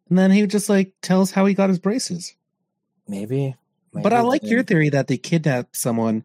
[0.08, 2.34] And then he would just like tell us how he got his braces.
[3.08, 3.54] maybe,
[3.92, 6.24] But I like your theory that they kidnapped someone,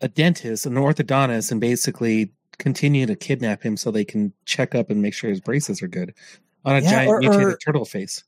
[0.00, 4.90] a dentist, an orthodontist, and basically continue to kidnap him so they can check up
[4.90, 6.14] and make sure his braces are good
[6.64, 8.24] on a Yeah, giant or- mutated or- turtle face.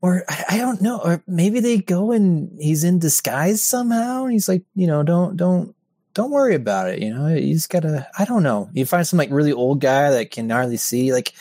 [0.00, 4.48] Or I, don't know or maybe they go and he's in disguise somehow and he's
[4.48, 5.74] like you know don't don't
[6.14, 9.18] don't worry about it you know you just gotta i don't know you find some
[9.18, 11.34] like really old guy that can hardly see like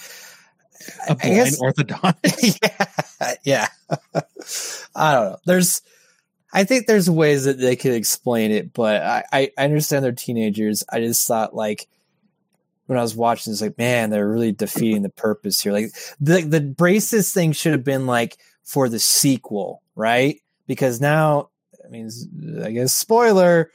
[1.08, 2.60] a blind guess- orthodontist.
[2.62, 3.68] yeah, yeah.
[4.95, 5.38] I don't know.
[5.45, 5.82] There's,
[6.53, 10.12] I think there's ways that they could explain it, but I, I, I understand they're
[10.12, 10.84] teenagers.
[10.91, 11.88] I just thought like
[12.88, 15.71] when I was watching, it's like, man, they're really defeating the purpose here.
[15.71, 20.41] Like the the braces thing should have been like for the sequel, right?
[20.65, 21.49] Because now,
[21.85, 22.09] I mean,
[22.63, 23.71] I guess spoiler,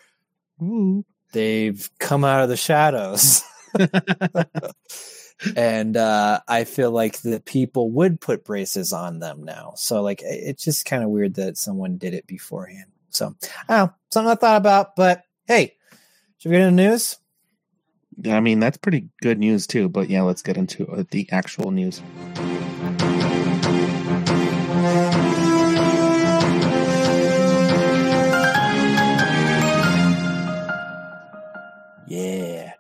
[1.33, 3.43] they've come out of the shadows.
[5.57, 9.73] and uh, I feel like the people would put braces on them now.
[9.77, 12.91] So like it's just kind of weird that someone did it beforehand.
[13.11, 13.35] So
[13.69, 14.97] I don't know, something I thought about.
[14.97, 15.75] But hey,
[16.39, 17.19] should we get into news?
[18.27, 19.89] I mean, that's pretty good news too.
[19.89, 22.03] But yeah, let's get into uh, the actual news.
[32.07, 32.73] Yeah.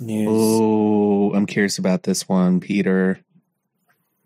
[0.00, 0.28] News.
[0.28, 3.20] Oh, I'm curious about this one, Peter.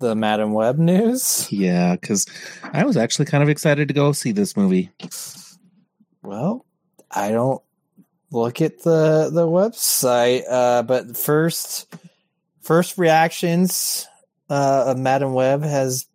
[0.00, 1.50] The Madame Web news.
[1.52, 2.26] Yeah, because
[2.72, 4.90] I was actually kind of excited to go see this movie.
[6.22, 6.64] Well,
[7.10, 7.60] I don't
[8.30, 11.94] look at the the website, uh, but first
[12.62, 14.06] first reactions
[14.50, 16.06] uh, of Madame Web has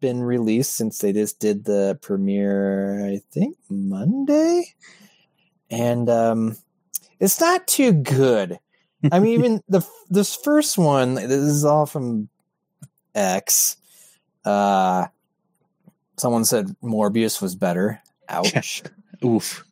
[0.00, 3.04] been released since they just did the premiere.
[3.06, 4.74] I think Monday,
[5.70, 6.56] and um,
[7.20, 8.58] it's not too good.
[9.12, 11.14] I mean, even the this first one.
[11.14, 12.28] This is all from
[13.14, 13.76] X.
[14.44, 15.06] Uh,
[16.16, 18.00] someone said Morbius was better.
[18.28, 18.82] Ouch.
[19.24, 19.65] Oof.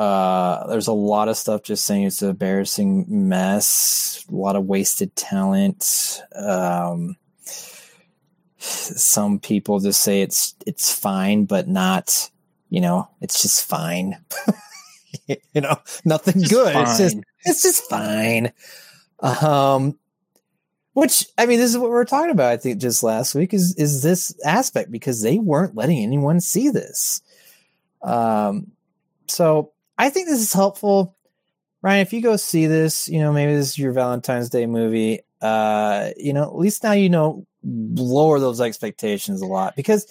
[0.00, 4.64] Uh, there's a lot of stuff just saying it's an embarrassing mess, a lot of
[4.64, 6.22] wasted talent.
[6.34, 7.16] Um,
[8.56, 12.30] some people just say it's it's fine, but not,
[12.70, 14.16] you know, it's just fine.
[15.26, 15.76] you know,
[16.06, 16.74] nothing Just good.
[16.74, 17.24] It's just fine.
[17.44, 18.52] it's just fine.
[19.20, 19.98] Um,
[20.94, 22.52] which I mean, this is what we are talking about.
[22.52, 26.70] I think just last week is is this aspect because they weren't letting anyone see
[26.70, 27.20] this.
[28.00, 28.68] Um,
[29.26, 31.14] so I think this is helpful.
[31.82, 35.20] Ryan, if you go see this, you know, maybe this is your Valentine's Day movie.
[35.42, 40.10] Uh, you know, at least now you know lower those expectations a lot because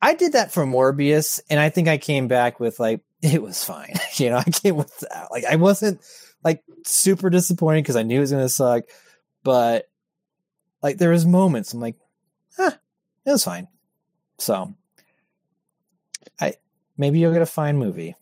[0.00, 3.64] I did that for Morbius, and I think I came back with like it was
[3.64, 3.94] fine.
[4.16, 5.28] you know, I came with that.
[5.30, 6.00] like I wasn't
[6.42, 8.82] like super disappointed because I knew it was gonna suck,
[9.44, 9.88] but
[10.82, 11.98] like there was moments I'm like,
[12.56, 12.72] huh,
[13.24, 13.68] it was fine.
[14.38, 14.74] So
[16.40, 16.54] I
[16.98, 18.16] maybe you'll get a fine movie.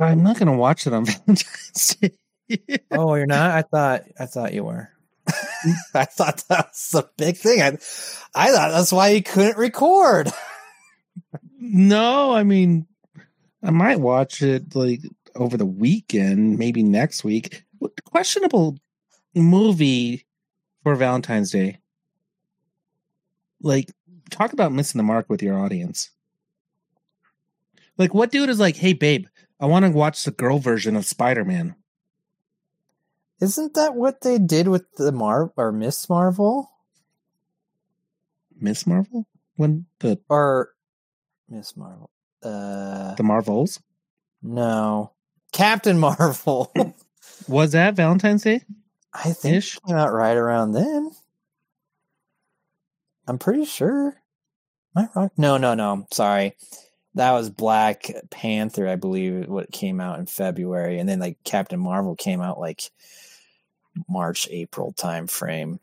[0.00, 2.12] I'm not going to watch it on Valentine's Day.
[2.90, 3.50] Oh, you're not?
[3.50, 4.90] I thought I thought you were.
[5.94, 7.60] I thought that was a big thing.
[7.60, 7.68] I
[8.34, 10.32] I thought that's why you couldn't record.
[11.58, 12.86] no, I mean,
[13.62, 15.02] I might watch it like
[15.34, 17.64] over the weekend, maybe next week.
[17.78, 18.78] What questionable
[19.34, 20.26] movie
[20.82, 21.78] for Valentine's Day?
[23.60, 23.92] Like,
[24.30, 26.10] talk about missing the mark with your audience.
[27.96, 29.26] Like, what dude is like, hey, babe,
[29.60, 31.74] I want to watch the girl version of Spider Man?
[33.40, 36.70] Isn't that what they did with the Mar or Miss Marvel
[38.60, 39.26] Miss Marvel?
[39.56, 40.70] When the or
[41.48, 42.10] Miss Marvel?
[42.42, 43.80] Uh, the Marvels
[44.42, 45.12] no,
[45.52, 46.72] Captain Marvel.
[47.48, 48.62] was that Valentine's Day?
[49.12, 49.76] I think Ish?
[49.76, 51.10] it came out right around then.
[53.26, 54.14] I'm pretty sure.
[54.96, 55.30] Am I wrong?
[55.36, 56.06] No, no, no.
[56.12, 56.54] Sorry.
[57.14, 61.80] That was Black Panther, I believe, what came out in February, and then like Captain
[61.80, 62.90] Marvel came out like
[64.08, 65.80] March, April time frame.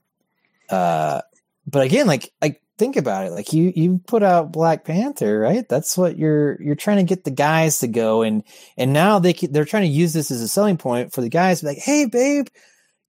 [0.70, 1.22] Uh,
[1.68, 3.32] but again, like like think about it.
[3.32, 5.68] Like you you put out Black Panther, right?
[5.68, 8.44] That's what you're you're trying to get the guys to go, and
[8.78, 11.64] and now they they're trying to use this as a selling point for the guys.
[11.64, 12.48] Like, hey, babe,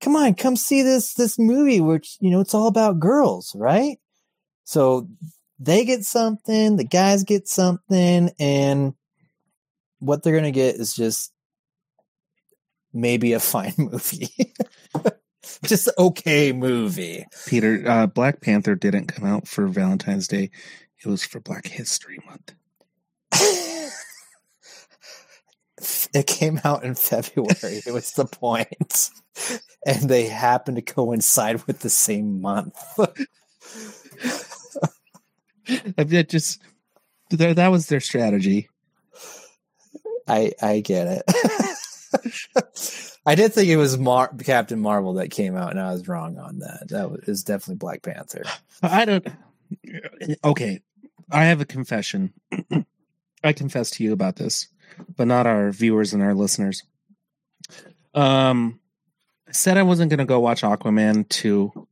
[0.00, 3.98] come on, come see this this movie, which you know it's all about girls, right?
[4.64, 5.08] So
[5.58, 8.94] they get something, the guys get something, and
[9.98, 11.32] what they're gonna get is just
[12.92, 14.54] maybe a fine movie.
[15.64, 17.26] just okay movie.
[17.46, 20.50] Peter, uh, Black Panther didn't come out for Valentine's Day.
[21.04, 22.54] It was for Black History Month.
[26.14, 27.82] it came out in February.
[27.86, 29.10] it was the point.
[29.84, 32.76] And they happened to coincide with the same month.
[35.68, 36.60] I mean, it just
[37.30, 38.68] that was their strategy.
[40.28, 41.22] I I get it.
[43.26, 46.38] I did think it was Mar- Captain Marvel that came out, and I was wrong
[46.38, 46.88] on that.
[46.88, 48.44] That was is definitely Black Panther.
[48.82, 49.26] I don't.
[50.44, 50.80] Okay,
[51.30, 52.32] I have a confession.
[53.44, 54.68] I confess to you about this,
[55.16, 56.82] but not our viewers and our listeners.
[58.14, 58.80] Um,
[59.48, 61.88] I said I wasn't going to go watch Aquaman two,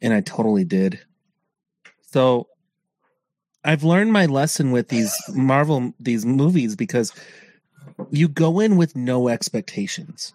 [0.00, 1.00] and I totally did.
[2.12, 2.48] So,
[3.64, 7.12] I've learned my lesson with these Marvel these movies because
[8.10, 10.32] you go in with no expectations.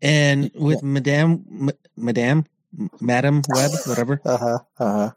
[0.00, 2.44] And with Madame, M- Madame,
[3.00, 4.58] Madam Web, whatever, Uh huh.
[4.78, 5.10] Uh huh.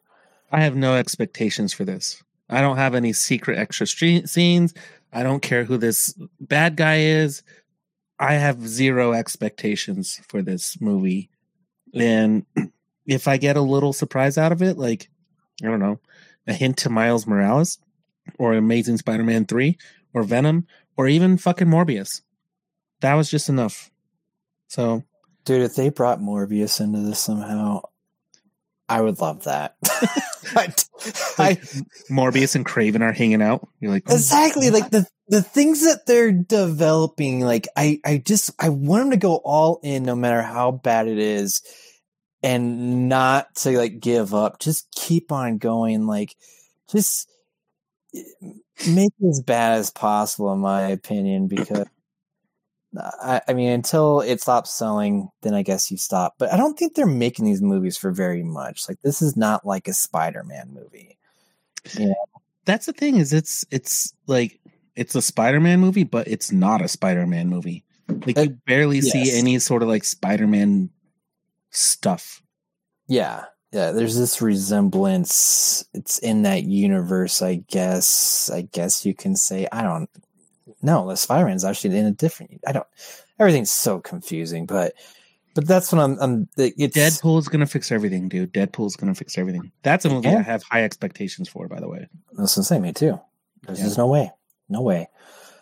[0.52, 2.22] I have no expectations for this.
[2.50, 4.74] I don't have any secret extra stre- scenes.
[5.12, 7.42] I don't care who this bad guy is.
[8.20, 11.30] I have zero expectations for this movie.
[11.94, 12.46] And
[13.08, 15.10] if I get a little surprise out of it, like,
[15.64, 16.00] I don't know,
[16.48, 17.80] a hint to Miles Morales
[18.38, 19.78] or Amazing Spider Man 3
[20.14, 22.22] or Venom or even fucking Morbius,
[23.02, 23.92] that was just enough.
[24.68, 25.04] So
[25.46, 27.82] Dude, if they brought Morbius into this somehow,
[28.90, 29.76] I would love that.
[30.56, 30.74] I,
[31.38, 31.56] I,
[32.10, 33.68] Morbius and Kraven are hanging out.
[33.80, 37.42] You're like, oh, exactly like the the things that they're developing.
[37.42, 41.08] Like I, I just I want them to go all in, no matter how bad
[41.08, 41.62] it is,
[42.46, 44.60] and not to like give up.
[44.60, 46.06] Just keep on going.
[46.06, 46.36] Like
[46.88, 47.28] just
[48.16, 48.22] eh,
[48.88, 51.88] make it as bad as possible, in my opinion, because
[52.96, 56.36] I, I, mean, until it stops selling, then I guess you stop.
[56.38, 58.88] But I don't think they're making these movies for very much.
[58.88, 61.18] Like this is not like a Spider-Man movie.
[61.98, 62.14] Yeah,
[62.66, 63.18] that's the thing.
[63.18, 64.60] Is it's it's like
[64.96, 67.84] it's a Spider-Man movie, but it's not a Spider-Man movie.
[68.08, 69.12] Like uh, you barely yes.
[69.12, 70.92] see any sort of like Spider-Man
[71.76, 72.42] stuff.
[73.08, 73.92] Yeah, yeah.
[73.92, 75.86] There's this resemblance.
[75.94, 78.50] It's in that universe, I guess.
[78.50, 79.68] I guess you can say.
[79.72, 80.10] I don't
[80.86, 82.62] no, the Spider Man's actually in a different.
[82.68, 82.88] I don't.
[83.40, 84.94] Everything's so confusing, but
[85.56, 86.18] but that's what I'm.
[86.20, 88.54] I'm it's, Deadpool's gonna fix everything, dude.
[88.54, 89.72] Deadpool's gonna fix everything.
[89.82, 90.40] That's a movie yeah.
[90.40, 92.08] I have high expectations for, by the way.
[92.34, 93.20] That's the same, me too.
[93.64, 93.86] There's yeah.
[93.86, 94.32] just no way,
[94.70, 95.08] no way.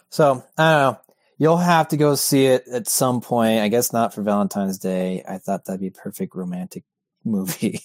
[0.09, 0.99] So I don't know.
[1.37, 3.59] You'll have to go see it at some point.
[3.59, 5.23] I guess not for Valentine's Day.
[5.27, 6.83] I thought that'd be a perfect romantic
[7.25, 7.79] movie.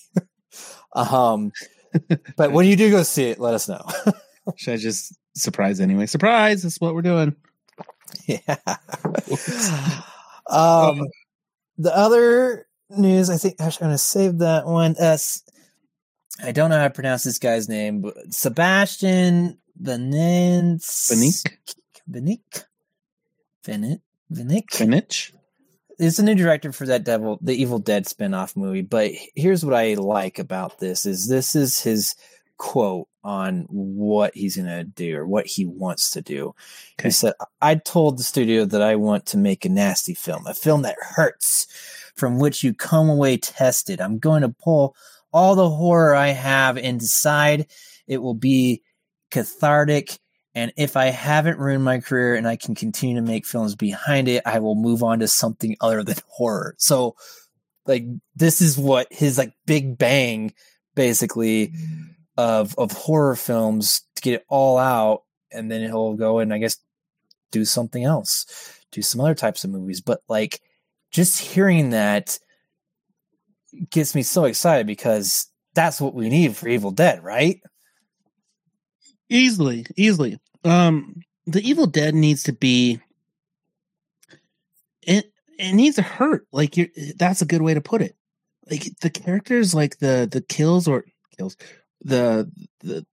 [0.95, 1.53] um,
[2.37, 3.85] but when you do go see it, let us know.
[4.57, 6.07] Should I just surprise anyway.
[6.07, 6.63] Surprise!
[6.63, 7.35] That's what we're doing.
[8.27, 8.39] Yeah.
[10.49, 11.07] um,
[11.77, 14.97] the other news, I think I'm going to save that one.
[14.99, 15.19] Uh,
[16.43, 21.11] I don't know how to pronounce this guy's name, but Sebastian Venance.
[21.13, 21.53] Vinick?
[22.11, 22.65] Vinick?
[23.69, 24.01] Vinick?
[24.33, 24.67] Vinick?
[24.71, 25.33] Vinich?
[25.99, 28.83] Is a new director for that devil, the Evil Dead spinoff movie.
[28.83, 32.15] But here's what I like about this: is this is his
[32.57, 36.55] quote on what he's going to do or what he wants to do.
[36.99, 37.09] Okay.
[37.09, 40.55] He said, I told the studio that I want to make a nasty film, a
[40.55, 41.67] film that hurts,
[42.17, 44.01] from which you come away tested.
[44.01, 44.97] I'm going to pull
[45.33, 47.67] all the horror I have and decide
[48.07, 48.83] it will be
[49.31, 50.19] cathartic.
[50.59, 54.27] And if I haven't ruined my career and I can continue to make films behind
[54.27, 56.75] it, I will move on to something other than horror.
[56.79, 57.15] So,
[57.87, 58.05] like,
[58.35, 60.53] this is what his like big bang
[60.97, 61.73] basically
[62.37, 66.59] of of horror films to get it all out, and then he'll go and I
[66.59, 66.77] guess
[67.53, 68.45] do something else,
[68.91, 70.01] do some other types of movies.
[70.01, 70.61] But like
[71.13, 72.37] just hearing that
[73.91, 75.47] gets me so excited because
[75.77, 77.61] that's what we need for Evil Dead, right?
[79.31, 80.41] Easily, easily.
[80.65, 83.01] Um, the Evil Dead needs to be
[85.03, 85.33] it.
[85.59, 86.47] It needs to hurt.
[86.53, 88.17] Like you that's a good way to put it.
[88.71, 91.05] Like the characters, like the the kills or
[91.37, 91.57] kills
[92.03, 92.51] the
[92.81, 93.07] the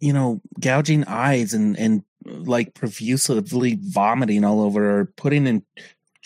[0.00, 5.64] you know gouging eyes and and like profusely vomiting all over or putting in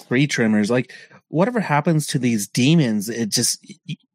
[0.07, 0.93] tree trimmers like
[1.29, 3.65] whatever happens to these demons it just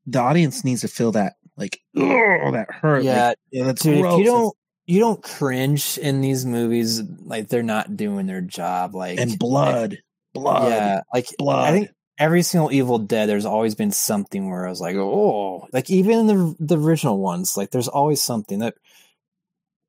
[0.05, 4.05] the audience needs to feel that like oh that hurt yeah, like, yeah that's dude,
[4.05, 4.56] if you don't
[4.87, 9.99] you don't cringe in these movies like they're not doing their job like and blood
[10.33, 14.65] blood yeah like blood i think every single Evil Dead, there's always been something where
[14.65, 18.59] I was like, oh, like even in the the original ones, like there's always something
[18.59, 18.75] that.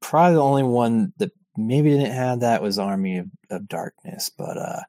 [0.01, 4.57] Probably the only one that maybe didn't have that was Army of, of Darkness, but
[4.57, 4.83] uh,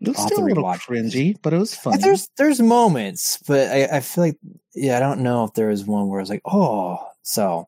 [0.00, 1.98] it was still a little cringy, but it was fun.
[1.98, 4.38] There's there's moments, but I, I feel like
[4.72, 7.66] yeah, I don't know if there was one where I was like, oh, so.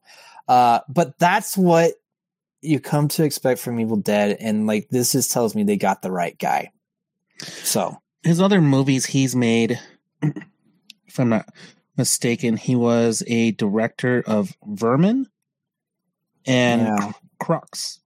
[0.49, 1.93] Uh, but that's what
[2.61, 6.03] you come to expect from Evil Dead, and like this just tells me they got
[6.03, 6.71] the right guy.
[7.41, 9.81] So his other movies he's made,
[10.23, 11.49] if I'm not
[11.97, 15.27] mistaken, he was a director of Vermin
[16.47, 17.13] and yeah.
[17.41, 18.01] Crocs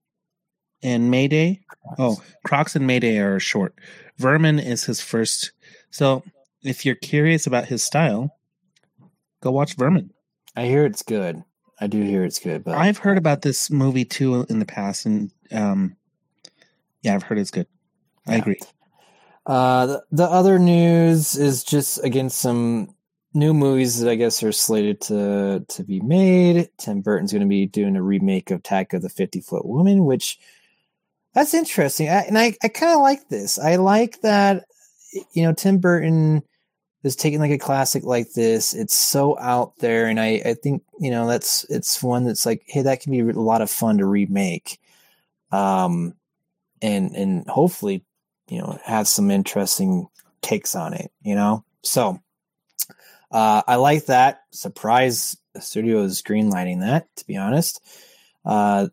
[0.83, 1.61] and Mayday.
[1.67, 1.95] Crocs.
[1.99, 3.75] Oh, Crocs and Mayday are short.
[4.17, 5.51] Vermin is his first.
[5.89, 6.23] So
[6.63, 8.37] if you're curious about his style,
[9.41, 10.11] go watch Vermin.
[10.55, 11.43] I hear it's good.
[11.81, 15.07] I do hear it's good, but I've heard about this movie too in the past,
[15.07, 15.97] and um,
[17.01, 17.65] yeah, I've heard it's good.
[18.27, 18.59] I agree.
[19.47, 22.95] Uh, the, the other news is just again some
[23.33, 26.69] new movies that I guess are slated to to be made.
[26.77, 30.05] Tim Burton's going to be doing a remake of Attack of the Fifty Foot Woman,
[30.05, 30.39] which
[31.33, 32.09] that's interesting.
[32.09, 33.57] I, and I I kind of like this.
[33.57, 34.65] I like that
[35.33, 36.43] you know Tim Burton
[37.03, 38.73] is taking like a classic like this.
[38.73, 42.63] It's so out there, and I I think you know that's it's one that's like
[42.67, 44.79] hey that can be a lot of fun to remake.
[45.51, 46.15] Um,
[46.81, 48.03] and and hopefully
[48.47, 50.07] you know have some interesting
[50.41, 52.19] takes on it you know so
[53.31, 57.79] uh, i like that surprise studio is greenlighting that to be honest
[58.45, 58.87] uh,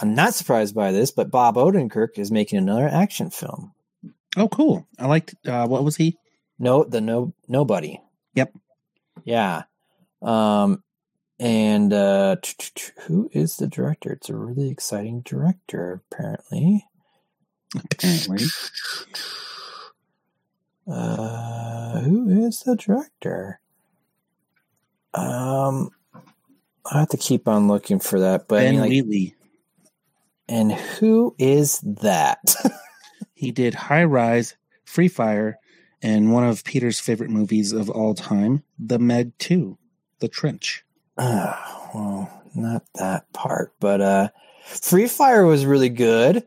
[0.00, 3.72] I'm not surprised by this, but Bob Odenkirk is making another action film.
[4.36, 4.86] Oh, cool.
[4.98, 5.34] I liked.
[5.46, 6.16] Uh, what was he?
[6.58, 8.00] No, the no nobody.
[8.34, 8.52] Yep.
[9.24, 9.62] Yeah.
[10.20, 10.82] Um,
[11.38, 12.36] and uh,
[13.06, 14.12] who is the director?
[14.12, 16.86] It's a really exciting director, apparently.
[17.74, 18.44] Apparently,
[20.86, 23.60] Uh, who is the director?
[25.14, 25.90] Um,
[26.90, 28.48] I have to keep on looking for that.
[28.48, 29.34] But I Ben mean, like,
[30.48, 32.54] and who is that?
[33.34, 35.58] He did High Rise, Free Fire,
[36.02, 39.78] and one of Peter's favorite movies of all time, The Meg Two,
[40.18, 40.84] The Trench.
[41.16, 41.54] Uh,
[41.94, 44.28] well, not that part, but uh,
[44.64, 46.46] Free Fire was really good,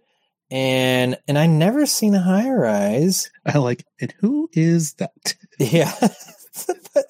[0.51, 3.31] and and I never seen High Rise.
[3.45, 3.85] I like.
[4.01, 5.35] And who is that?
[5.57, 7.05] Yeah, but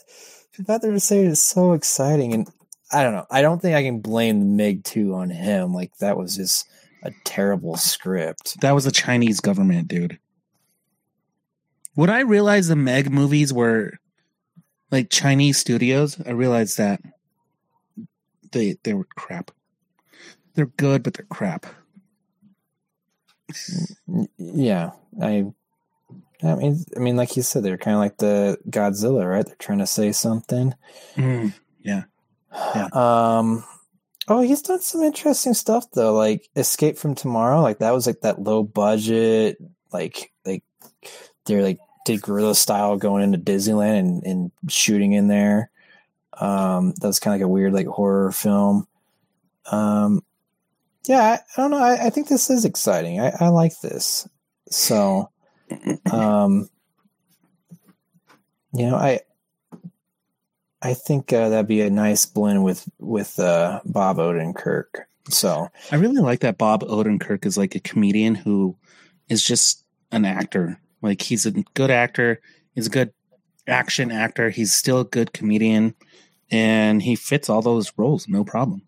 [0.56, 2.48] the fact they were saying is so exciting, and
[2.92, 3.26] I don't know.
[3.32, 5.74] I don't think I can blame the Meg Two on him.
[5.74, 6.68] Like that was just
[7.02, 8.62] a terrible script.
[8.62, 10.20] That was the Chinese government, dude.
[11.96, 13.94] When I realized the Meg movies were
[14.92, 17.02] like Chinese studios, I realized that
[18.52, 19.52] they they were crap.
[20.54, 21.66] They're good, but they're crap.
[24.38, 24.92] Yeah,
[25.22, 25.46] I.
[26.44, 29.46] I mean, I mean, like you said, they're kind of like the Godzilla, right?
[29.46, 30.74] They're trying to say something.
[31.16, 31.54] Mm.
[31.82, 32.04] Yeah.
[32.94, 33.64] Um.
[34.28, 37.62] Oh, he's done some interesting stuff though, like Escape from Tomorrow.
[37.62, 39.58] Like that was like that low budget,
[39.92, 40.64] like like
[41.46, 45.70] they're like did guerrilla style going into Disneyland and, and shooting in there.
[46.40, 48.88] Um, that was kind of like a weird like horror film.
[49.70, 50.24] Um,
[51.08, 51.78] yeah, I, I don't know.
[51.78, 53.20] I, I think this is exciting.
[53.20, 54.28] I, I like this.
[54.70, 55.30] So,
[56.12, 56.70] um,
[58.74, 59.22] you know, I
[60.82, 65.06] I think uh, that'd be a nice blend with with uh, Bob Odenkirk.
[65.30, 68.78] So I really like that Bob Odenkirk is like a comedian who
[69.28, 70.80] is just an actor.
[71.06, 72.42] Like he's a good actor.
[72.74, 73.14] He's a good
[73.68, 74.50] action actor.
[74.50, 75.96] He's still a good comedian,
[76.52, 78.82] and he fits all those roles no problem.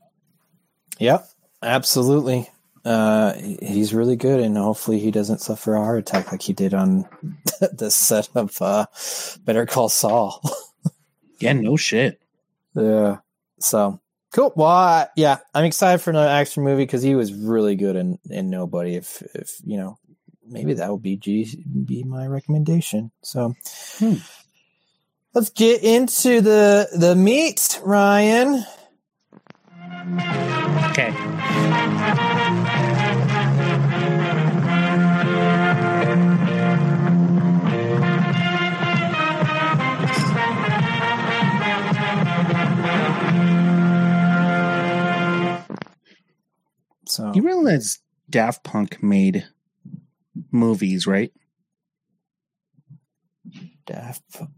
[1.00, 1.28] Yep,
[1.62, 2.50] absolutely.
[2.84, 6.74] Uh, he's really good, and hopefully he doesn't suffer a heart attack like he did
[6.74, 7.08] on
[7.74, 8.86] the set of uh,
[9.46, 10.42] Better Call Saul.
[11.40, 12.20] Yeah, no shit.
[12.74, 13.18] yeah.
[13.60, 14.00] So
[14.34, 14.54] cool.
[14.56, 18.18] Well, uh, yeah, I'm excited for another action movie because he was really good in
[18.30, 18.96] in Nobody.
[18.96, 20.00] If if you know,
[20.48, 23.12] maybe that will be G be my recommendation.
[23.22, 23.54] So.
[23.98, 24.16] Hmm.
[25.34, 28.66] Let's get into the the meat, Ryan.
[30.90, 31.14] Okay.
[47.06, 49.46] So You realize Daft Punk made
[50.52, 51.32] movies, right?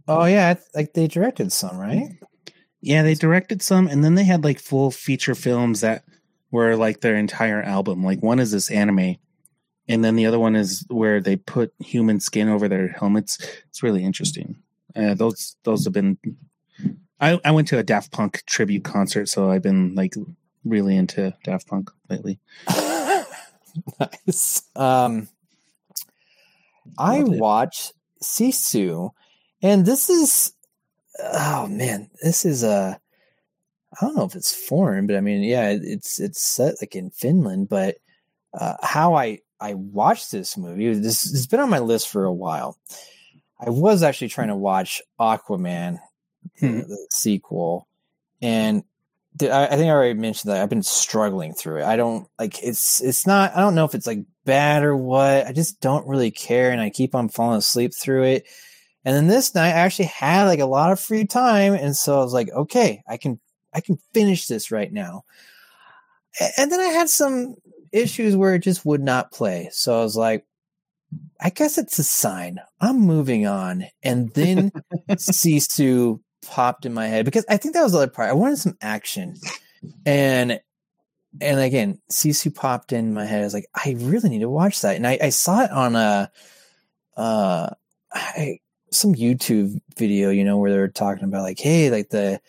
[0.07, 2.09] Oh yeah, like they directed some, right?
[2.81, 6.03] Yeah, they directed some, and then they had like full feature films that
[6.51, 8.03] were like their entire album.
[8.03, 9.17] Like one is this anime,
[9.87, 13.37] and then the other one is where they put human skin over their helmets.
[13.69, 14.57] It's really interesting.
[14.95, 16.17] Uh, those those have been.
[17.19, 20.15] I I went to a Daft Punk tribute concert, so I've been like
[20.63, 22.39] really into Daft Punk lately.
[23.99, 24.63] nice.
[24.75, 25.27] Um,
[26.99, 27.91] I watch
[28.21, 29.11] Sisu,
[29.61, 30.53] and this is
[31.33, 32.99] oh man, this is a
[33.93, 37.09] I don't know if it's foreign, but I mean, yeah, it's it's set like in
[37.11, 37.69] Finland.
[37.69, 37.97] But
[38.53, 42.33] uh, how I I watched this movie, this has been on my list for a
[42.33, 42.77] while.
[43.59, 45.99] I was actually trying to watch Aquaman,
[46.61, 46.77] the, Hmm.
[46.79, 47.87] the sequel,
[48.41, 48.83] and
[49.41, 51.83] I, I think I already mentioned that I've been struggling through it.
[51.85, 53.55] I don't like it's it's not.
[53.55, 54.19] I don't know if it's like
[54.49, 55.47] bad or what.
[55.47, 58.47] I just don't really care, and I keep on falling asleep through it.
[59.05, 62.19] And then this night, I actually had like a lot of free time, and so
[62.19, 63.39] I was like, okay, I can
[63.73, 65.23] I can finish this right now.
[66.57, 67.55] And then I had some
[67.91, 69.69] issues where it just would not play.
[69.71, 70.45] So I was like,
[71.41, 72.59] I guess it's a sign.
[72.79, 73.85] I'm moving on.
[74.03, 74.71] And then
[75.09, 78.29] Sisu popped in my head because I think that was the other part.
[78.29, 79.35] I wanted some action.
[80.05, 80.59] And
[81.41, 83.41] and again, Sisu popped in my head.
[83.41, 84.95] I was like, I really need to watch that.
[84.95, 86.31] And I, I saw it on a
[87.15, 87.69] uh
[88.11, 88.59] I,
[88.91, 92.41] some YouTube video, you know, where they were talking about like, hey, like the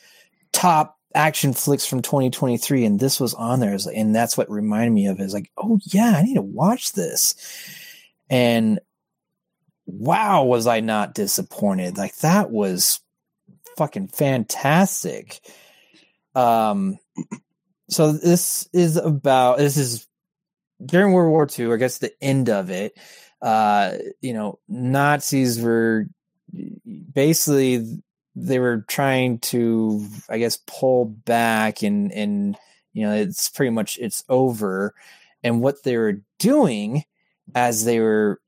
[0.53, 4.51] top action flicks from 2023, and this was on there, was like- and that's what
[4.51, 5.25] reminded me of it.
[5.25, 7.35] Is like, oh yeah, I need to watch this.
[8.31, 8.81] And
[9.87, 11.99] wow, was I not disappointed?
[11.99, 13.01] Like that was
[13.77, 15.41] fucking fantastic.
[16.35, 16.99] Um,
[17.91, 20.07] so this is about this is
[20.85, 22.97] during World War II, I guess the end of it,
[23.43, 26.07] uh, you know, Nazis were
[27.13, 28.03] basically
[28.37, 32.57] they were trying to, I guess, pull back and and
[32.93, 34.95] you know it's pretty much it's over.
[35.43, 37.05] And what they were doing
[37.55, 38.41] as they were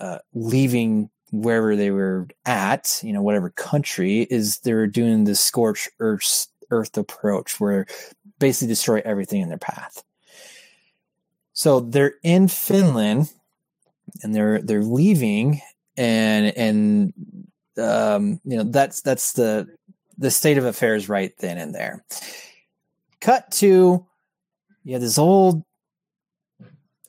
[0.00, 5.34] uh, leaving wherever they were at, you know, whatever country, is they were doing the
[5.34, 7.86] scorch earth earth approach, where
[8.38, 10.02] basically destroy everything in their path.
[11.52, 13.32] So they're in Finland,
[14.22, 15.60] and they're they're leaving,
[15.96, 17.12] and and
[17.78, 19.68] um, you know that's that's the
[20.16, 22.04] the state of affairs right then and there.
[23.20, 24.06] Cut to
[24.84, 25.64] yeah, this old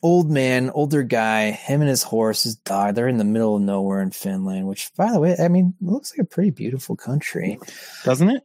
[0.01, 2.95] old man, older guy, him and his horse, his dog.
[2.95, 6.11] They're in the middle of nowhere in Finland, which, by the way, I mean, looks
[6.11, 7.59] like a pretty beautiful country,
[8.03, 8.43] doesn't it?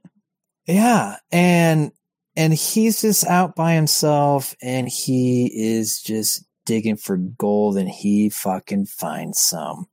[0.67, 1.93] Yeah, and
[2.37, 8.31] and he's just out by himself, and he is just digging for gold, and he
[8.31, 9.87] fucking finds some.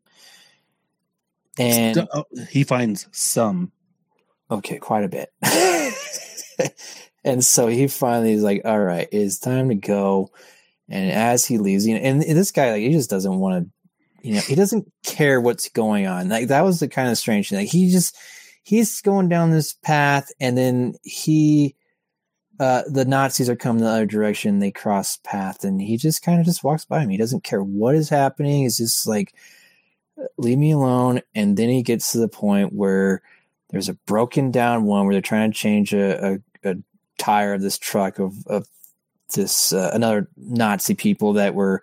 [1.57, 3.71] And St- oh, he finds some.
[4.49, 5.31] Okay, quite a bit.
[7.23, 10.29] and so he finally is like, "All right, it's time to go."
[10.89, 14.27] And as he leaves, you know, and this guy like he just doesn't want to,
[14.27, 16.29] you know, he doesn't care what's going on.
[16.29, 17.59] Like that was the kind of strange thing.
[17.59, 18.17] Like he just
[18.63, 21.75] he's going down this path, and then he,
[22.59, 24.59] uh, the Nazis are coming the other direction.
[24.59, 27.09] They cross path, and he just kind of just walks by him.
[27.09, 28.63] He doesn't care what is happening.
[28.63, 29.33] He's just like,
[30.37, 31.21] leave me alone.
[31.35, 33.21] And then he gets to the point where
[33.69, 36.75] there's a broken down one where they're trying to change a, a, a
[37.17, 38.67] tire of this truck of, of
[39.33, 41.81] this uh, another Nazi people that were,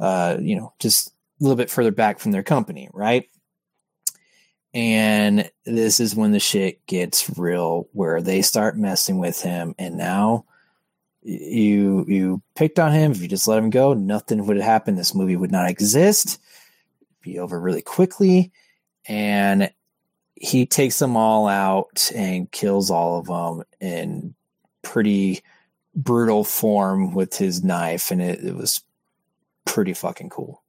[0.00, 3.28] uh, you know, just a little bit further back from their company, right?
[4.74, 9.96] And this is when the shit gets real, where they start messing with him, and
[9.96, 10.44] now
[11.22, 13.12] you you picked on him.
[13.12, 14.96] If you just let him go, nothing would happen.
[14.96, 16.40] This movie would not exist.
[17.22, 18.52] Be over really quickly,
[19.06, 19.70] and
[20.34, 24.34] he takes them all out and kills all of them in
[24.82, 25.42] pretty
[25.94, 28.82] brutal form with his knife, and it, it was
[29.64, 30.62] pretty fucking cool.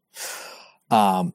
[0.90, 1.34] Um,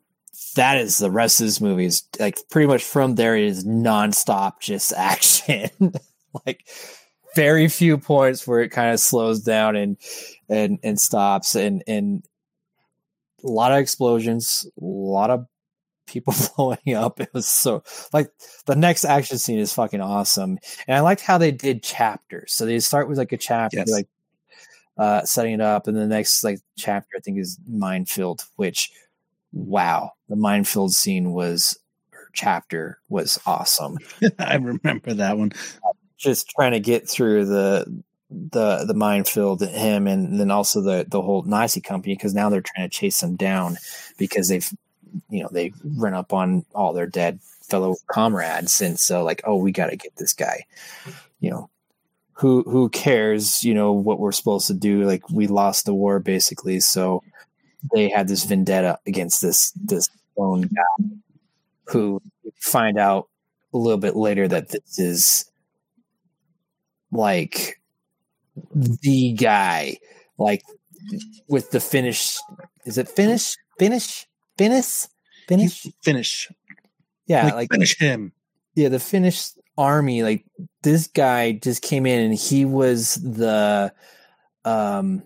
[0.57, 3.65] that is the rest of this movie is like pretty much from there it is
[3.65, 5.71] nonstop just action.
[6.47, 6.67] like
[7.35, 9.97] very few points where it kind of slows down and
[10.49, 12.23] and and stops and and
[13.43, 15.47] a lot of explosions, a lot of
[16.07, 17.21] people blowing up.
[17.21, 17.83] It was so
[18.13, 18.31] like
[18.67, 20.59] the next action scene is fucking awesome.
[20.87, 22.53] And I liked how they did chapters.
[22.55, 23.91] So they start with like a chapter, Yes.
[23.91, 24.09] like
[24.97, 28.91] uh setting it up, and the next like chapter I think is minefield, which
[29.55, 31.79] wow, the minefield scene was
[32.13, 33.99] or chapter was awesome.
[34.39, 35.53] I remember that one.
[36.17, 41.23] Just trying to get through the the the minefield, him, and then also the the
[41.23, 43.77] whole Nazi company because now they're trying to chase them down
[44.19, 44.69] because they've
[45.31, 49.57] you know they run up on all their dead fellow comrades, and so like oh
[49.57, 50.67] we got to get this guy,
[51.41, 51.71] you know.
[52.39, 53.63] Who who cares?
[53.63, 55.05] You know what we're supposed to do.
[55.05, 57.23] Like we lost the war basically, so
[57.93, 61.07] they had this vendetta against this this lone guy
[61.87, 62.21] who
[62.61, 63.29] find out
[63.73, 65.51] a little bit later that this is
[67.13, 67.81] like
[68.75, 69.97] the guy
[70.39, 70.63] like
[71.49, 72.39] with the Finnish
[72.85, 75.07] is it Finnish Finnish Finnish
[75.49, 76.51] Finnish Finish.
[77.27, 78.33] yeah like, like finish him.
[78.75, 80.45] yeah the Finnish army like
[80.83, 83.93] this guy just came in and he was the
[84.65, 85.23] um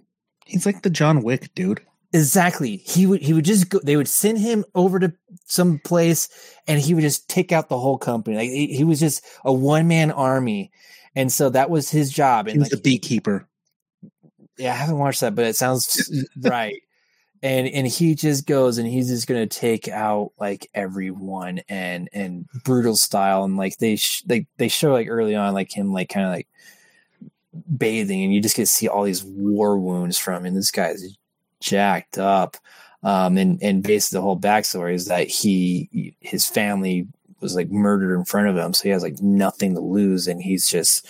[0.48, 1.82] He's like the John Wick dude.
[2.12, 2.78] Exactly.
[2.78, 5.12] He would he would just go they would send him over to
[5.44, 6.28] some place
[6.66, 8.36] and he would just take out the whole company.
[8.36, 10.70] Like he, he was just a one man army.
[11.14, 12.48] And so that was his job.
[12.48, 13.46] He And was like, the beekeeper.
[14.56, 16.10] yeah, I haven't watched that, but it sounds
[16.42, 16.76] right.
[17.42, 22.46] And and he just goes and he's just gonna take out like everyone and and
[22.64, 26.08] brutal style and like they sh- they they show like early on like him like
[26.10, 26.48] kind of like
[27.76, 30.46] bathing and you just get to see all these war wounds from him.
[30.46, 31.16] And This guy's
[31.60, 32.56] jacked up.
[33.02, 37.06] Um, and and basically the whole backstory is that he his family
[37.40, 40.42] was like murdered in front of him, so he has like nothing to lose, and
[40.42, 41.06] he's just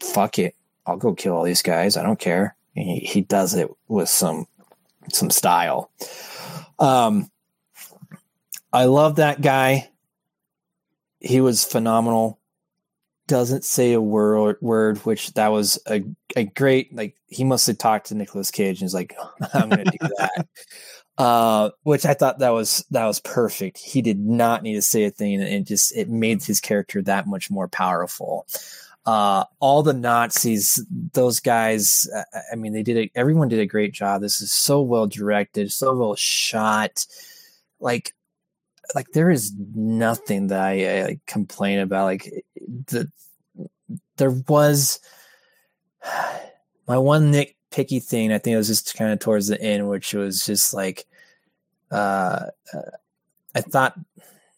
[0.00, 0.54] fuck it,
[0.86, 1.96] I'll go kill all these guys.
[1.96, 2.56] I don't care.
[2.76, 4.46] And he he does it with some
[5.12, 5.90] some style.
[6.78, 7.30] Um,
[8.72, 9.90] I love that guy.
[11.20, 12.38] He was phenomenal.
[13.28, 16.02] Doesn't say a word, word, which that was a,
[16.34, 17.14] a great like.
[17.28, 19.14] He must have talked to Nicolas Cage and he's like,
[19.54, 20.48] "I'm going to do that,"
[21.18, 23.78] uh, which I thought that was that was perfect.
[23.78, 27.02] He did not need to say a thing, and it just it made his character
[27.02, 28.46] that much more powerful.
[29.08, 30.84] Uh, all the Nazis,
[31.14, 32.06] those guys.
[32.52, 33.10] I mean, they did.
[33.14, 34.20] Everyone did a great job.
[34.20, 37.06] This is so well directed, so well shot.
[37.80, 38.14] Like,
[38.94, 42.04] like there is nothing that I, I complain about.
[42.04, 42.44] Like
[42.86, 43.10] the
[44.16, 45.00] there was
[46.86, 48.32] my one nitpicky thing.
[48.32, 51.06] I think it was just kind of towards the end, which was just like,
[51.90, 52.90] uh, uh
[53.54, 53.98] I thought,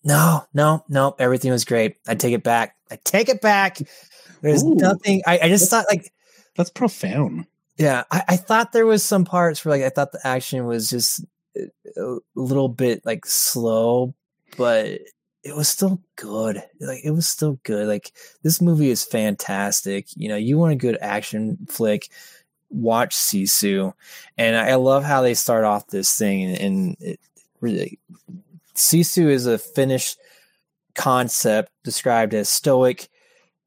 [0.04, 1.96] no, no, no, everything was great.
[2.06, 2.76] I take it back.
[2.90, 3.78] I take it back.
[4.42, 4.74] There's Ooh.
[4.74, 5.22] nothing.
[5.26, 6.12] I, I just thought like,
[6.56, 7.46] That's profound.
[7.76, 10.88] yeah, I, I thought there was some parts where like I thought the action was
[10.88, 11.24] just
[11.56, 14.14] a a little bit like slow,
[14.56, 15.00] but
[15.42, 16.62] it was still good.
[16.80, 17.88] Like it was still good.
[17.88, 18.12] Like
[18.42, 20.06] this movie is fantastic.
[20.16, 22.10] You know, you want a good action flick,
[22.68, 23.92] watch Sisu.
[24.36, 27.20] And I love how they start off this thing and, and it
[27.60, 27.98] really
[28.74, 30.16] Sisu is a Finnish
[30.94, 33.08] concept described as stoic,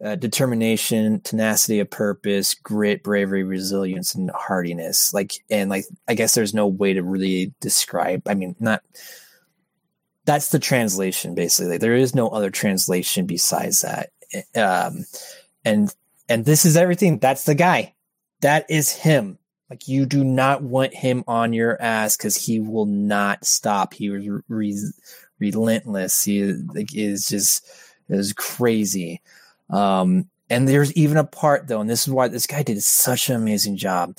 [0.03, 5.13] uh, determination, tenacity of purpose, grit, bravery, resilience, and hardiness.
[5.13, 8.27] Like, and like, I guess there's no way to really describe.
[8.27, 8.83] I mean, not.
[10.25, 11.73] That's the translation, basically.
[11.73, 14.09] Like, There is no other translation besides that.
[14.55, 15.05] Um,
[15.65, 15.93] and
[16.29, 17.19] and this is everything.
[17.19, 17.93] That's the guy.
[18.41, 19.37] That is him.
[19.69, 23.93] Like you do not want him on your ass because he will not stop.
[23.93, 24.91] He was re-
[25.39, 26.23] relentless.
[26.23, 27.65] He is, like, is just
[28.09, 29.21] is crazy.
[29.69, 33.29] Um, and there's even a part though, and this is why this guy did such
[33.29, 34.15] an amazing job.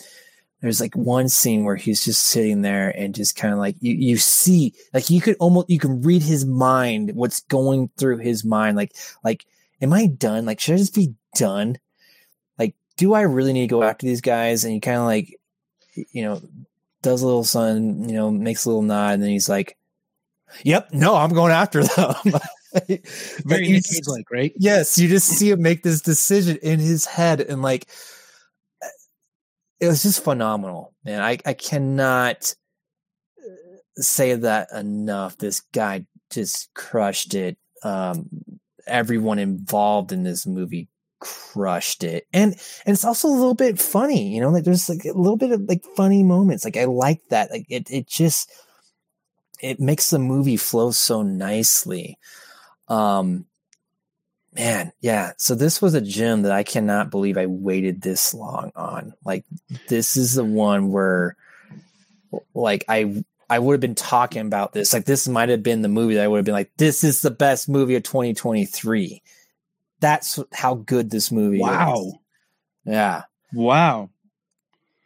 [0.61, 3.95] There's like one scene where he's just sitting there and just kind of like you,
[3.95, 8.45] you see, like you could almost you can read his mind, what's going through his
[8.45, 8.77] mind.
[8.77, 9.45] Like, like,
[9.83, 10.47] am I done?
[10.47, 11.79] Like, should I just be done?
[12.59, 14.65] Like, do I really need to go after these guys?
[14.65, 15.39] And he kind of like,
[15.95, 16.41] you know,
[17.03, 19.77] does a little son, you know, makes a little nod, and then he's like,
[20.63, 22.15] Yep, no, I'm going after them.
[23.45, 24.53] Very like, right?
[24.57, 27.87] yes, you just see him make this decision in his head, and like,
[29.85, 31.21] it was just phenomenal, man.
[31.21, 32.55] I I cannot
[33.39, 35.39] uh, say that enough.
[35.39, 37.57] This guy just crushed it.
[37.83, 38.29] Um,
[38.87, 40.89] everyone involved in this movie
[41.21, 42.53] crushed it, and
[42.85, 44.51] and it's also a little bit funny, you know.
[44.51, 46.65] Like there's like a little bit of like funny moments.
[46.65, 47.51] Like I like that.
[47.51, 48.51] Like it it just
[49.61, 52.19] it makes the movie flow so nicely.
[52.89, 53.47] Um,
[54.55, 55.33] man, yeah.
[55.37, 59.15] So this was a gem that I cannot believe I waited this long on.
[59.25, 59.45] Like
[59.89, 61.37] this is the one where,
[62.55, 64.93] like I I would have been talking about this.
[64.93, 67.21] Like this might have been the movie that I would have been like, this is
[67.21, 69.23] the best movie of 2023.
[70.01, 71.95] That's how good this movie Wow.
[72.07, 72.15] is.
[72.87, 73.23] Yeah.
[73.53, 74.11] Wow.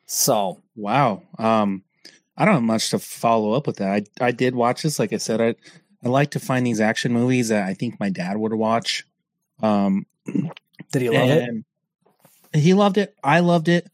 [0.07, 1.23] So Wow.
[1.39, 1.83] Um,
[2.37, 4.07] I don't have much to follow up with that.
[4.21, 4.99] I I did watch this.
[5.01, 5.55] Like I said, I
[6.05, 9.05] I like to find these action movies that I think my dad would watch.
[9.63, 10.07] Um,
[10.93, 11.65] did he love it?
[12.55, 13.15] He loved it.
[13.23, 13.89] I loved it,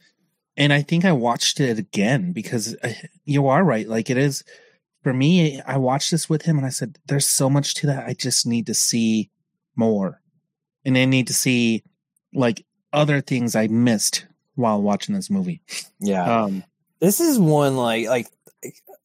[0.57, 2.93] and I think I watched it again because uh,
[3.25, 3.89] you are right.
[3.89, 4.45] Like it is
[5.03, 5.61] for me.
[5.63, 8.07] I watched this with him, and I said, "There's so much to that.
[8.07, 9.31] I just need to see
[9.77, 10.21] more,
[10.85, 11.83] and I need to see
[12.33, 15.63] like other things I missed while watching this movie."
[15.99, 16.43] Yeah.
[16.43, 16.65] Um,
[17.01, 18.34] this is one like like a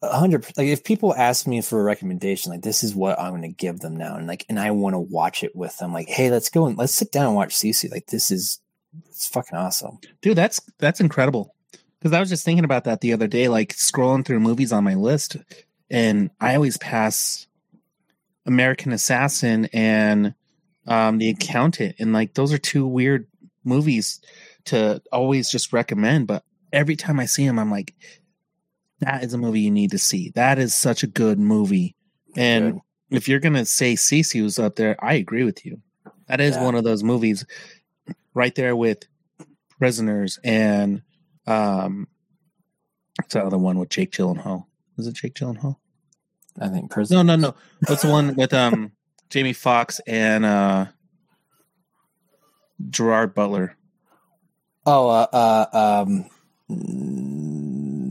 [0.01, 3.41] hundred like if people ask me for a recommendation like this is what i'm going
[3.41, 6.07] to give them now and like and i want to watch it with them like
[6.07, 8.61] hey let's go and let's sit down and watch Sisu like this is
[9.07, 9.99] it's fucking awesome.
[10.21, 11.55] Dude that's that's incredible.
[11.99, 14.85] Because i was just thinking about that the other day like scrolling through movies on
[14.85, 15.35] my list
[15.89, 17.45] and i always pass
[18.45, 20.33] american assassin and
[20.87, 23.27] um the accountant and like those are two weird
[23.65, 24.21] movies
[24.63, 27.93] to always just recommend but every time i see them i'm like
[29.01, 31.95] that is a movie you need to see that is such a good movie
[32.35, 32.81] and Good.
[33.17, 35.81] if you're gonna say Sisu was up there i agree with you
[36.27, 36.63] that is Yeah.
[36.63, 37.45] one of those movies
[38.33, 39.03] right there with
[39.79, 41.01] prisoners and
[41.47, 42.07] um
[43.17, 44.65] what's the other one with Jake Gyllenhaal?
[44.97, 45.77] Was it Jake Gyllenhaal?
[46.61, 47.55] i think person No, no, no.
[47.87, 48.91] What's the one with um
[49.29, 50.87] Jamie Foxx and uh
[52.89, 53.75] Gerard Butler?
[54.85, 55.27] oh uh,
[55.73, 56.25] uh um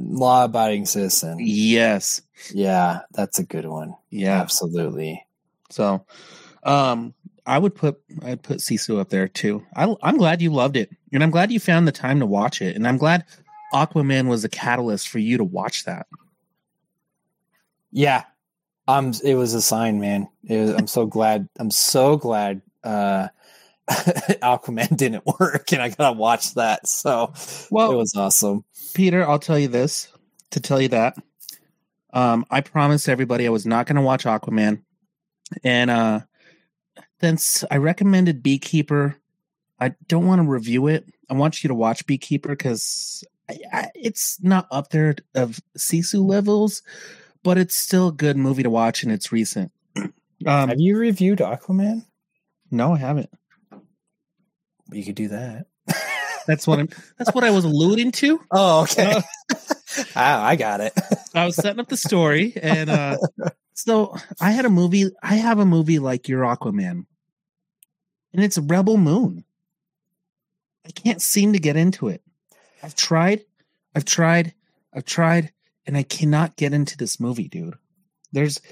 [0.08, 2.22] law abiding citizen Yes.
[2.52, 4.40] yeah that's a good one Yeah.
[4.40, 5.24] absolutely
[5.70, 6.04] So
[6.62, 7.14] um
[7.46, 9.64] I would put I'd put Sisu up there too.
[9.74, 10.90] I I'm glad you loved it.
[11.12, 12.76] And I'm glad you found the time to watch it.
[12.76, 13.24] And I'm glad
[13.72, 16.06] Aquaman was a catalyst for you to watch that.
[17.90, 18.24] yeah
[18.86, 23.28] um it was a sign man it was, i'm so glad i'm so glad uh
[24.42, 27.32] aquaman didn't work and i gotta watch that so
[27.70, 30.08] Well, it was awesome Peter, I'll tell you this
[30.50, 31.16] to tell you that.
[32.12, 34.80] Um, I promised everybody I was not going to watch Aquaman,
[35.62, 36.20] and uh,
[37.20, 39.14] then s- I recommended Beekeeper,
[39.78, 41.04] I don't want to review it.
[41.28, 43.22] I want you to watch Beekeeper because
[43.94, 46.82] it's not up there of Sisu levels,
[47.42, 49.70] but it's still a good movie to watch and it's recent.
[50.46, 52.04] Um, Have you reviewed Aquaman?
[52.70, 53.28] no, I haven't.
[54.90, 55.66] You could do that.
[56.46, 56.88] That's what I'm.
[57.18, 58.40] That's what I was alluding to.
[58.50, 59.12] Oh, okay.
[59.12, 59.22] Uh,
[60.16, 60.92] ah, I got it.
[61.34, 63.18] I was setting up the story, and uh,
[63.74, 65.10] so I had a movie.
[65.22, 67.04] I have a movie like your Aquaman,
[68.32, 69.44] and it's Rebel Moon.
[70.86, 72.22] I can't seem to get into it.
[72.82, 73.44] I've tried,
[73.94, 74.54] I've tried,
[74.94, 75.52] I've tried,
[75.86, 77.74] and I cannot get into this movie, dude.
[78.32, 78.62] There's,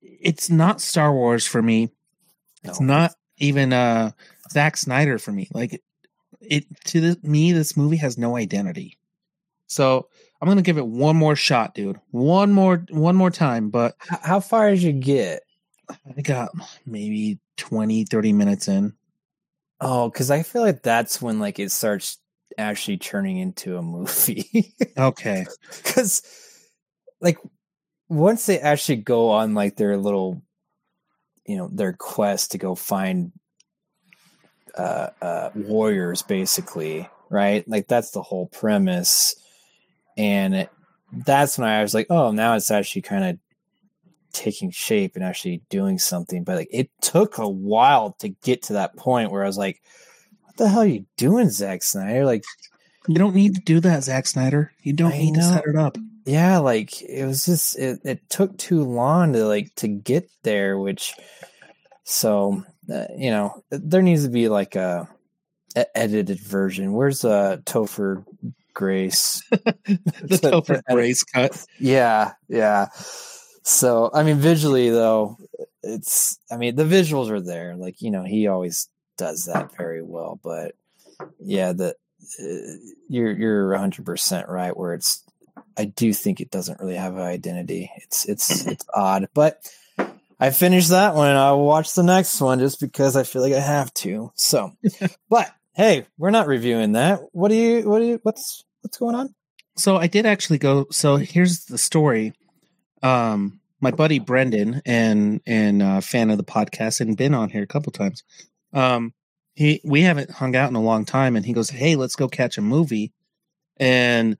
[0.00, 1.90] it's not Star Wars for me.
[2.62, 2.86] It's No.
[2.86, 4.12] not even uh
[4.50, 5.48] Zack Snyder for me.
[5.52, 5.82] Like
[6.40, 8.98] it to the, me, this movie has no identity.
[9.66, 10.08] So
[10.40, 12.00] I'm gonna give it one more shot, dude.
[12.10, 13.70] One more, one more time.
[13.70, 15.42] But How far did you get?
[16.16, 16.50] I got
[16.84, 18.92] maybe 20, 30 minutes in.
[19.80, 22.18] Oh, because I feel like that's when like it starts
[22.58, 24.74] actually turning into a movie.
[24.98, 25.44] Okay.
[25.84, 26.22] Because
[27.20, 27.36] like
[28.08, 30.40] once they actually go on like their little,
[31.44, 33.32] you know, their quest to go find
[34.76, 37.68] uh, uh, warriors, basically, right?
[37.68, 39.34] Like that's the whole premise,
[40.16, 40.70] and it,
[41.12, 43.38] that's when I was like, oh, now it's actually kind of
[44.32, 46.44] taking shape and actually doing something.
[46.44, 49.80] But like it took a while to get to that point where I was like,
[50.42, 52.24] what the hell are you doing, Zack Snyder?
[52.26, 52.44] Like,
[53.08, 54.72] You don't need to do that, Zack Snyder.
[54.82, 55.96] You don't I need to set it up.
[56.26, 60.78] yeah, like it was just it, it took too long to like to get there,
[60.78, 61.14] which
[62.04, 65.08] so uh, you know there needs to be like a,
[65.74, 66.92] a edited version.
[66.92, 68.24] Where's uh Topher
[68.74, 69.42] Grace?
[69.86, 71.64] The To- Topher Grace cut.
[71.78, 72.88] Yeah, yeah.
[73.62, 75.36] So I mean, visually though,
[75.82, 77.76] it's I mean the visuals are there.
[77.76, 80.38] Like you know, he always does that very well.
[80.42, 80.74] But
[81.40, 81.96] yeah, the
[82.40, 84.76] uh, you're you're 100 percent right.
[84.76, 85.22] Where it's
[85.78, 87.90] I do think it doesn't really have an identity.
[87.96, 89.60] It's it's it's odd, but.
[90.38, 93.54] I finished that one and I'll watch the next one just because I feel like
[93.54, 94.32] I have to.
[94.34, 94.72] So,
[95.30, 97.20] but hey, we're not reviewing that.
[97.32, 99.34] What do you, what do you, what's, what's going on?
[99.76, 100.86] So I did actually go.
[100.90, 102.32] So here's the story.
[103.02, 107.62] Um, my buddy Brendan and and uh, fan of the podcast and been on here
[107.62, 108.24] a couple times.
[108.72, 109.12] Um,
[109.54, 112.28] he we haven't hung out in a long time, and he goes, "Hey, let's go
[112.28, 113.12] catch a movie."
[113.78, 114.38] And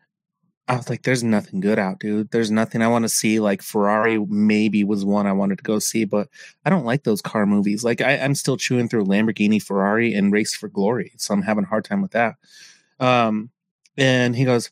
[0.68, 2.30] I was like, "There's nothing good out, dude.
[2.30, 5.78] There's nothing I want to see." Like Ferrari maybe was one I wanted to go
[5.78, 6.28] see, but
[6.64, 7.84] I don't like those car movies.
[7.84, 11.64] Like I, I'm still chewing through Lamborghini, Ferrari, and Race for Glory, so I'm having
[11.64, 12.34] a hard time with that.
[12.98, 13.50] Um,
[13.96, 14.70] and he goes,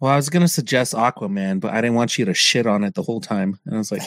[0.00, 2.94] well, I was to suggest Aquaman, but I didn't want you to shit on it
[2.94, 3.58] the whole time.
[3.66, 4.02] And I was like,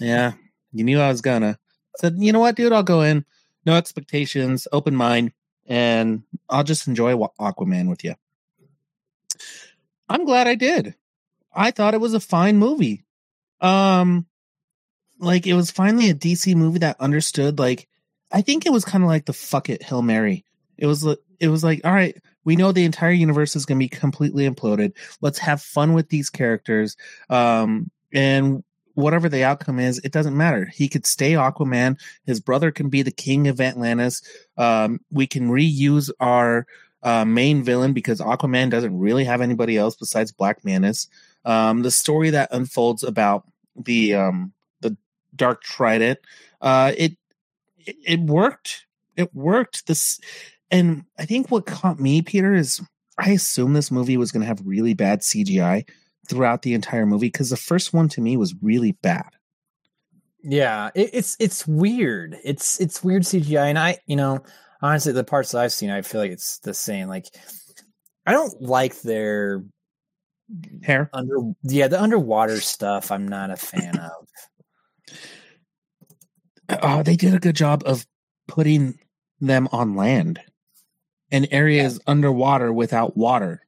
[0.00, 0.32] yeah,
[0.72, 1.58] you knew I was going to.
[1.96, 2.72] Said, you know what, dude?
[2.72, 3.24] I'll go in.
[3.66, 5.32] No expectations, open mind,
[5.66, 8.14] and I'll just enjoy Aquaman with you.
[10.10, 10.96] I'm glad I did.
[11.54, 13.04] I thought it was a fine movie.
[13.60, 14.26] Um,
[15.20, 17.58] like it was finally a DC movie that understood.
[17.58, 17.88] Like,
[18.32, 20.44] I think it was kind of like the fuck it Hail Mary.
[20.76, 21.06] It was,
[21.38, 24.48] it was like, all right, we know the entire universe is going to be completely
[24.48, 24.92] imploded.
[25.20, 26.96] Let's have fun with these characters.
[27.28, 28.64] Um, and
[28.94, 30.66] whatever the outcome is, it doesn't matter.
[30.74, 32.00] He could stay Aquaman.
[32.24, 34.22] His brother can be the king of Atlantis.
[34.56, 36.66] Um, we can reuse our
[37.02, 40.94] uh, main villain because Aquaman doesn't really have anybody else besides Black Manta.
[41.44, 43.46] Um, the story that unfolds about
[43.76, 44.96] the um, the
[45.34, 46.18] Dark Trident,
[46.60, 47.16] uh, it,
[47.78, 48.86] it worked.
[49.16, 49.86] It worked.
[49.86, 50.20] This,
[50.70, 52.80] and I think what caught me, Peter, is
[53.18, 55.88] I assumed this movie was going to have really bad CGI
[56.28, 59.30] throughout the entire movie because the first one to me was really bad.
[60.42, 62.36] Yeah, it, it's it's weird.
[62.44, 64.42] It's it's weird CGI, and I you know
[64.82, 67.08] honestly the parts that I've seen, I feel like it's the same.
[67.08, 67.26] Like
[68.26, 69.64] I don't like their
[70.82, 71.10] Hair.
[71.12, 73.10] under yeah the underwater stuff.
[73.12, 74.26] I'm not a fan of.
[76.68, 78.06] uh, they did a good job of
[78.48, 78.98] putting
[79.40, 80.40] them on land
[81.30, 83.64] and areas underwater without water.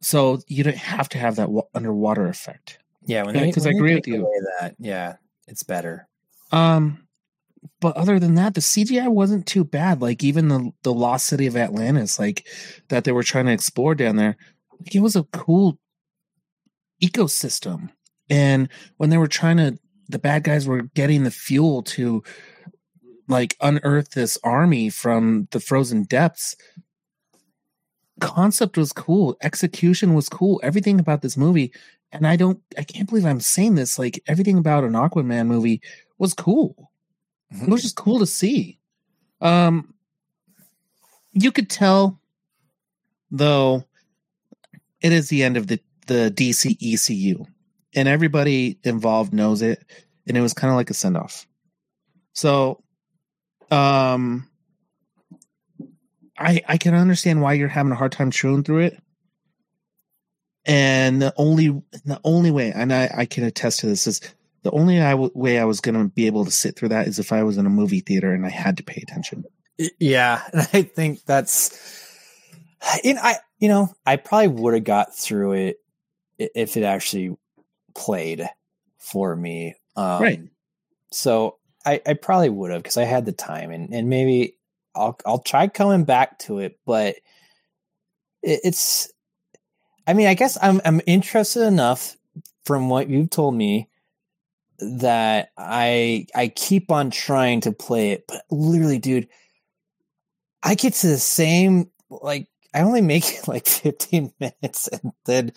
[0.00, 2.78] So you don't have to have that wa- underwater effect.
[3.04, 4.22] Yeah, when Yeah, they 'cause I agree with you.
[4.60, 5.16] That yeah,
[5.46, 6.08] it's better.
[6.52, 7.05] Um,
[7.80, 10.00] but other than that, the CGI wasn't too bad.
[10.00, 12.46] Like even the the lost city of Atlantis, like
[12.88, 14.36] that they were trying to explore down there,
[14.80, 15.78] like it was a cool
[17.02, 17.90] ecosystem.
[18.30, 19.78] And when they were trying to,
[20.08, 22.22] the bad guys were getting the fuel to
[23.28, 26.56] like unearth this army from the frozen depths.
[28.20, 31.72] Concept was cool, execution was cool, everything about this movie.
[32.12, 33.98] And I don't, I can't believe I'm saying this.
[33.98, 35.82] Like everything about an Aquaman movie
[36.18, 36.90] was cool.
[37.50, 38.78] It was just cool to see.
[39.40, 39.94] Um,
[41.32, 42.20] you could tell,
[43.30, 43.84] though,
[45.00, 47.46] it is the end of the the DCEU,
[47.94, 49.84] and everybody involved knows it,
[50.26, 51.46] and it was kind of like a send off.
[52.32, 52.82] So,
[53.70, 54.48] um,
[56.38, 59.02] I I can understand why you're having a hard time chewing through it.
[60.64, 61.68] And the only
[62.04, 64.20] the only way, and I, I can attest to this, is
[64.66, 67.06] the only I w- way I was going to be able to sit through that
[67.06, 69.44] is if I was in a movie theater and I had to pay attention.
[70.00, 71.70] Yeah, and I think that's
[73.04, 75.76] in I you know I probably would have got through it
[76.36, 77.36] if it actually
[77.94, 78.48] played
[78.98, 79.76] for me.
[79.94, 80.40] Um, Right.
[81.12, 84.56] So I, I probably would have because I had the time and, and maybe
[84.96, 87.14] I'll I'll try coming back to it, but
[88.42, 89.12] it, it's
[90.08, 92.16] I mean I guess I'm I'm interested enough
[92.64, 93.88] from what you've told me
[94.78, 99.28] that I I keep on trying to play it, but literally, dude,
[100.62, 105.52] I get to the same like I only make it like 15 minutes and then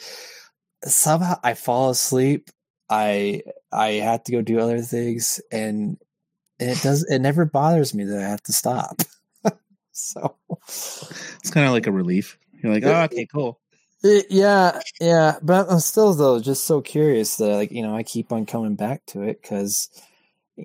[0.86, 2.50] somehow I fall asleep.
[2.90, 5.98] I I have to go do other things and
[6.60, 9.02] and it does it never bothers me that I have to stop.
[9.92, 10.38] so
[10.68, 12.38] It's kind of like a relief.
[12.62, 13.60] You're like, oh, okay, cool.
[14.04, 18.32] Yeah, yeah, but I'm still though just so curious that like you know I keep
[18.32, 19.90] on coming back to it because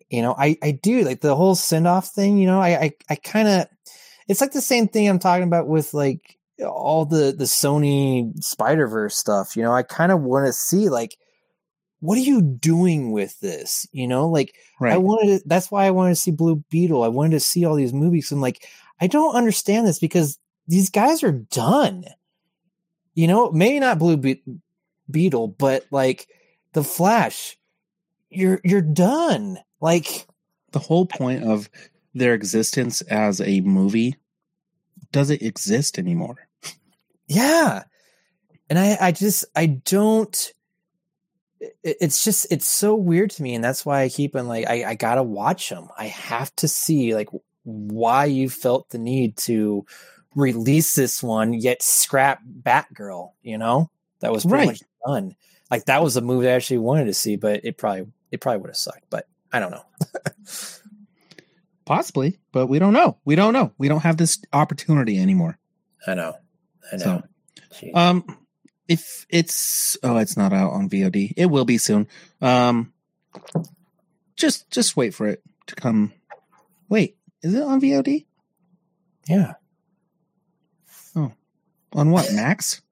[0.08, 2.38] you know I I do like the whole send off thing.
[2.38, 3.66] You know I I, I kind of
[4.28, 8.86] it's like the same thing I'm talking about with like all the the Sony Spider
[8.86, 9.56] Verse stuff.
[9.56, 11.16] You know I kind of want to see like
[12.00, 13.86] what are you doing with this?
[13.92, 17.02] You know like I wanted to, that's why I wanted to see Blue Beetle.
[17.02, 18.30] I wanted to see all these movies.
[18.30, 18.68] I'm like,
[19.00, 20.38] I don't understand this because
[20.68, 22.04] these guys are done.
[23.14, 24.42] You know, maybe not Blue Be-
[25.10, 26.28] Beetle, but like
[26.72, 27.56] the Flash,
[28.30, 29.58] you're you're done.
[29.80, 30.26] Like,
[30.72, 31.68] the whole point of
[32.14, 34.16] their existence as a movie
[35.12, 36.48] doesn't exist anymore.
[37.28, 37.84] yeah.
[38.68, 40.52] And I I just I don't
[41.82, 44.84] it's just it's so weird to me and that's why I keep on like I
[44.84, 45.88] I got to watch them.
[45.96, 47.28] I have to see like
[47.62, 49.86] why you felt the need to
[50.34, 53.90] release this one yet scrap Batgirl, you know?
[54.20, 54.66] That was pretty Right.
[54.68, 55.36] much done.
[55.70, 58.60] Like that was a movie I actually wanted to see, but it probably it probably
[58.62, 59.84] would have sucked, but I don't know.
[61.84, 63.18] Possibly, but we don't know.
[63.26, 63.72] We don't know.
[63.76, 65.58] We don't have this opportunity anymore.
[66.06, 66.34] I know.
[66.90, 67.22] I know.
[67.72, 67.94] Jeez.
[67.94, 68.38] Um,
[68.88, 71.34] if it's oh, it's not out on VOD.
[71.36, 72.08] It will be soon.
[72.40, 72.92] Um,
[74.36, 76.12] just just wait for it to come.
[76.88, 78.24] Wait, is it on VOD?
[79.28, 79.54] yeah.
[81.94, 82.82] On what Max?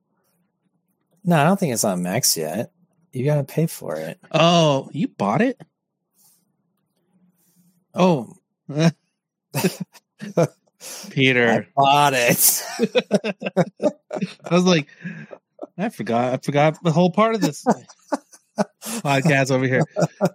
[1.25, 2.73] No, I don't think it's on Max yet.
[3.13, 4.19] You got to pay for it.
[4.31, 5.61] Oh, you bought it?
[7.95, 8.35] Oh,
[11.11, 11.49] Peter.
[11.49, 12.63] I bought it.
[14.45, 14.89] I was like,
[15.77, 16.33] I forgot.
[16.33, 17.65] I forgot the whole part of this
[18.85, 19.83] podcast over here.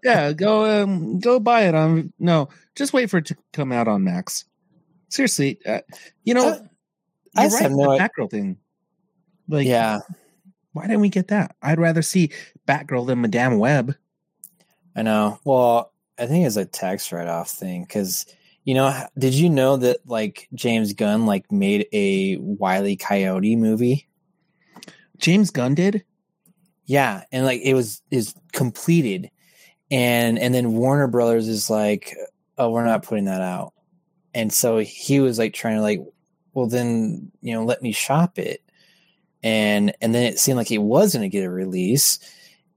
[0.03, 2.13] Yeah, go um, go buy it on.
[2.19, 4.45] No, just wait for it to come out on Max.
[5.09, 5.79] Seriously, uh,
[6.23, 6.59] you know, Uh,
[7.37, 7.61] I right.
[7.61, 8.57] have The no- Batgirl thing.
[9.47, 9.99] Like, yeah,
[10.73, 11.55] why didn't we get that?
[11.61, 12.31] I'd rather see
[12.67, 13.95] Batgirl than Madame Web.
[14.95, 15.39] I know.
[15.45, 18.25] Well, I think it's a tax write off thing because
[18.67, 24.09] you know, did you know that like James Gunn like made a Wiley Coyote movie?
[25.19, 26.03] James Gunn did.
[26.85, 29.29] Yeah, and like it was is completed,
[29.89, 32.13] and and then Warner Brothers is like,
[32.57, 33.71] oh, we're not putting that out,
[34.33, 36.01] and so he was like trying to like,
[36.57, 38.63] well then you know let me shop it,
[39.43, 42.17] and and then it seemed like it was going to get a release,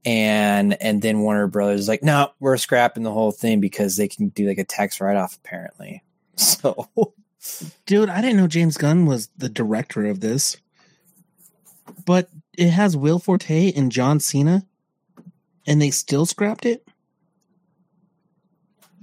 [0.05, 4.29] and and then Warner Brothers like, no, we're scrapping the whole thing because they can
[4.29, 6.03] do like a tax write off apparently.
[6.37, 6.87] So
[7.85, 10.57] Dude, I didn't know James Gunn was the director of this.
[12.05, 14.65] But it has Will Forte and John Cena,
[15.65, 16.87] and they still scrapped it.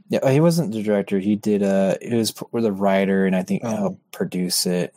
[0.09, 1.19] Yeah, he wasn't the director.
[1.19, 3.77] He did uh, he was p- the writer and I think Oh.
[3.77, 4.95] helped produce it.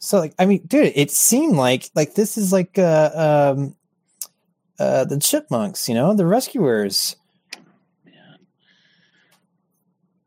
[0.00, 3.10] So like, I mean, dude, it seemed like like this is like uh
[3.56, 3.74] um
[4.78, 7.16] uh the chipmunks, you know, the rescuers.
[8.06, 8.36] Yeah.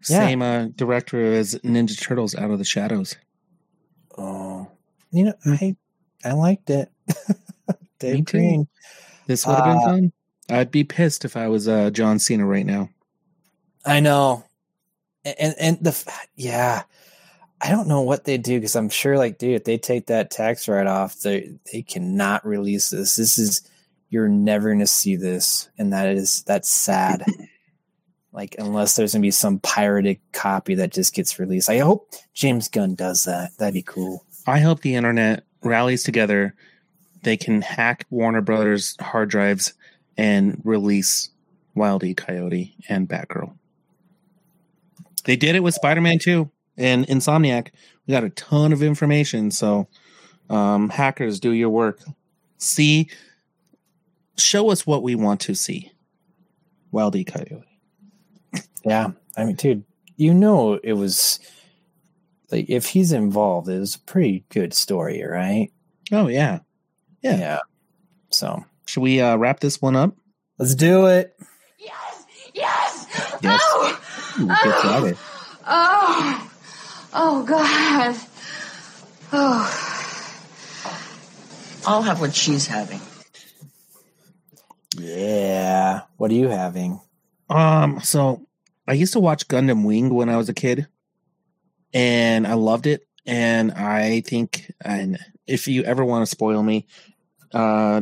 [0.01, 3.15] Same uh, director as Ninja Turtles Out of the Shadows.
[4.17, 4.67] Oh,
[5.11, 5.53] you know, Hmm.
[5.59, 5.75] I
[6.25, 6.91] I liked it.
[7.99, 8.25] Dave.
[8.25, 8.67] Green.
[9.27, 10.11] This would have been Uh, fun.
[10.49, 12.89] I'd be pissed if I was uh, John Cena right now.
[13.85, 14.43] I know,
[15.25, 16.83] and and the yeah,
[17.61, 20.31] I don't know what they do because I'm sure, like, dude, if they take that
[20.31, 23.15] tax write off, they they cannot release this.
[23.15, 23.61] This is
[24.09, 27.25] you're never to see this, and that is that's sad.
[28.33, 31.69] Like unless there's gonna be some pirated copy that just gets released.
[31.69, 33.51] I hope James Gunn does that.
[33.57, 34.25] That'd be cool.
[34.47, 36.55] I hope the internet rallies together.
[37.23, 39.73] They can hack Warner Brothers hard drives
[40.17, 41.29] and release
[41.75, 42.13] Wile E.
[42.13, 43.53] Coyote and Batgirl.
[45.25, 47.69] They did it with Spider Man 2 and Insomniac.
[48.07, 49.51] We got a ton of information.
[49.51, 49.87] So,
[50.49, 51.99] um, hackers, do your work.
[52.57, 53.09] See,
[54.37, 55.91] show us what we want to see.
[56.91, 57.23] Wile E.
[57.23, 57.63] Coyote.
[58.83, 59.11] Yeah.
[59.37, 59.83] I mean, dude,
[60.17, 61.39] you know it was
[62.51, 65.71] like if he's involved, it was a pretty good story, right?
[66.11, 66.59] Oh, yeah.
[67.21, 67.37] Yeah.
[67.37, 67.59] Yeah.
[68.29, 70.15] So Should we uh, wrap this one up?
[70.57, 71.35] let's do it.
[71.79, 72.25] Yes!
[72.53, 73.07] Yes!
[73.41, 73.61] Yes.
[73.63, 73.99] Oh!
[74.39, 75.17] Ooh, get.
[75.67, 76.51] Oh!
[77.13, 78.15] Oh, God.
[79.33, 79.87] Oh.
[81.85, 83.01] I'll have what she's having.
[84.97, 86.01] Yeah.
[86.17, 86.99] What are you having?
[87.49, 88.45] Um, so
[88.87, 90.87] I used to watch Gundam Wing when I was a kid,
[91.93, 93.07] and I loved it.
[93.25, 96.87] And I think, and if you ever want to spoil me,
[97.53, 98.01] uh,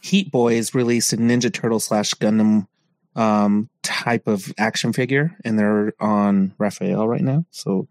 [0.00, 2.66] Heat Boys released a Ninja Turtle slash Gundam
[3.16, 7.44] um type of action figure, and they're on Raphael right now.
[7.50, 7.88] So,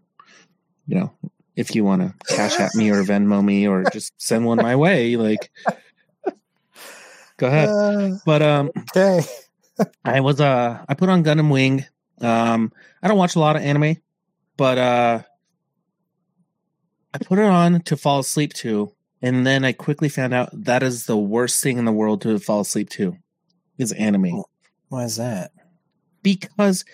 [0.86, 1.12] you know,
[1.56, 4.76] if you want to cash at me or Venmo me or just send one my
[4.76, 5.50] way, like,
[7.36, 7.68] go ahead.
[7.68, 9.20] Uh, But um, okay.
[10.04, 11.84] I was uh I put on Gundam Wing.
[12.20, 12.72] Um
[13.02, 13.96] I don't watch a lot of anime,
[14.56, 15.22] but uh
[17.12, 18.92] I put it on to fall asleep to,
[19.22, 22.38] and then I quickly found out that is the worst thing in the world to
[22.38, 23.16] fall asleep to
[23.78, 24.42] is anime.
[24.88, 25.52] Why is that?
[26.22, 26.84] Because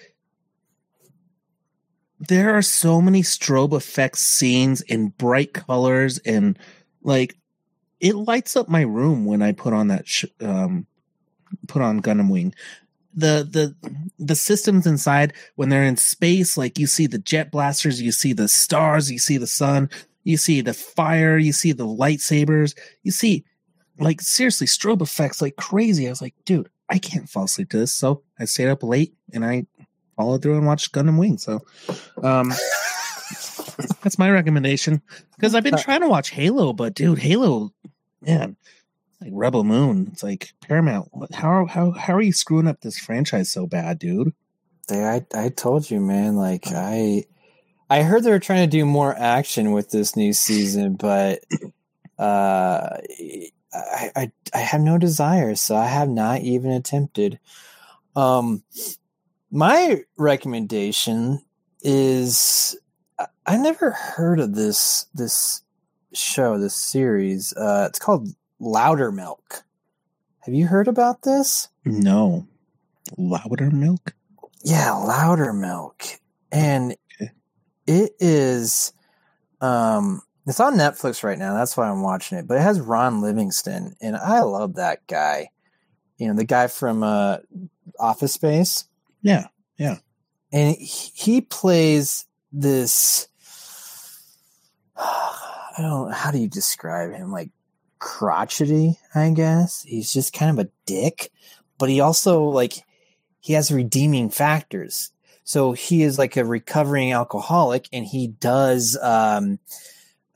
[2.28, 6.59] there are so many strobe effects scenes in bright colors and
[7.02, 7.36] like
[8.01, 10.86] it lights up my room when I put on that sh- um
[11.69, 12.55] put on Gundam Wing.
[13.14, 18.01] The the the systems inside when they're in space, like you see the jet blasters,
[18.01, 19.90] you see the stars, you see the sun,
[20.24, 23.44] you see the fire, you see the lightsabers, you see
[23.98, 26.06] like seriously strobe effects like crazy.
[26.06, 27.93] I was like, dude, I can't fall asleep to this.
[27.93, 29.66] So I stayed up late and I
[30.14, 31.39] followed through and watched Gundam Wing.
[31.39, 31.60] So
[32.23, 32.51] um
[34.02, 35.01] that's my recommendation.
[35.35, 37.73] Because I've been trying to watch Halo, but dude, Halo,
[38.20, 38.56] man,
[39.23, 40.10] like Rebel Moon.
[40.12, 41.09] It's like Paramount.
[41.32, 44.35] How how how are you screwing up this franchise so bad, dude?
[44.89, 46.36] They, I, I told you, man.
[46.36, 47.24] Like I,
[47.89, 51.40] I heard they were trying to do more action with this new season, but
[52.19, 52.98] uh,
[53.74, 57.39] I, I, I have no desire, so I have not even attempted.
[58.15, 58.62] Um,
[59.51, 61.43] my recommendation
[61.82, 62.77] is
[63.47, 65.62] I, never heard of this this
[66.12, 67.53] show, this series.
[67.57, 68.28] Uh, it's called
[68.61, 69.62] Loudermilk.
[70.40, 71.69] Have you heard about this?
[71.85, 72.47] No,
[73.19, 74.12] Loudermilk.
[74.65, 76.19] Yeah, Loudermilk.
[76.51, 77.32] And Okay.
[77.86, 78.93] it is
[79.61, 81.55] um it's on Netflix right now.
[81.55, 82.47] That's why I'm watching it.
[82.47, 85.51] But it has Ron Livingston and I love that guy.
[86.16, 87.39] You know, the guy from uh
[87.98, 88.85] Office Space.
[89.23, 89.47] Yeah,
[89.78, 89.98] yeah.
[90.52, 93.28] And he plays this
[94.97, 97.31] I don't how do you describe him?
[97.31, 97.51] Like
[97.98, 99.82] crotchety, I guess.
[99.82, 101.31] He's just kind of a dick,
[101.78, 102.74] but he also like
[103.40, 105.12] he has redeeming factors.
[105.44, 109.59] So he is like a recovering alcoholic and he does um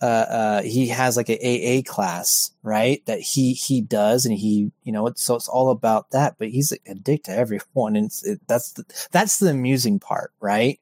[0.02, 1.38] uh, uh he has like a
[1.78, 3.04] AA class, right?
[3.06, 6.48] That he he does and he, you know, it's, so it's all about that, but
[6.48, 10.78] he's a dick to everyone and it, that's the that's the amusing part, right?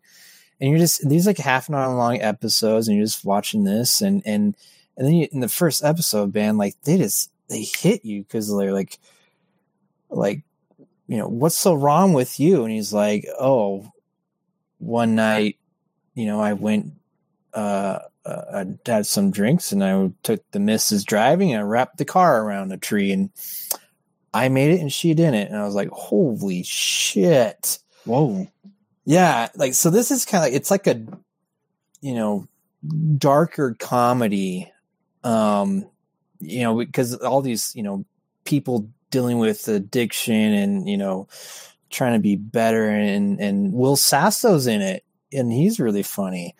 [0.61, 4.01] And you're just these like half an hour long episodes and you're just watching this
[4.01, 4.57] and and
[4.97, 8.55] and then you, in the first episode, man, like they just they hit you because
[8.57, 8.99] they're like
[10.09, 10.43] like
[11.07, 13.91] you know what's so wrong with you and he's like oh
[14.79, 15.59] one night
[16.15, 16.93] you know i went
[17.53, 21.99] uh, uh i had some drinks and i took the missus driving and i wrapped
[21.99, 23.31] the car around a tree and
[24.33, 25.49] i made it and she didn't.
[25.49, 27.79] And i was like holy shit.
[28.05, 28.47] Whoa,
[29.05, 31.05] yeah like so this is kind of like it's like a
[32.01, 32.47] you know
[33.17, 34.71] darker comedy
[35.23, 35.87] um
[36.41, 38.05] you know because all these you know
[38.45, 41.29] people dealing with addiction and you know
[41.91, 46.55] trying to be better and and Will Sasso's in it and he's really funny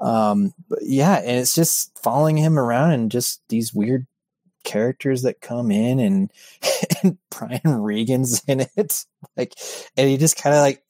[0.00, 4.06] um but yeah and it's just following him around and just these weird
[4.64, 6.32] characters that come in and
[7.02, 9.04] and Brian Regan's in it.
[9.36, 9.54] Like
[9.96, 10.82] and he just kind of like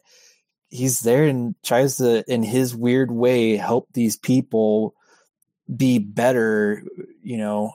[0.68, 4.94] he's there and tries to in his weird way help these people
[5.74, 6.82] be better
[7.22, 7.72] you know?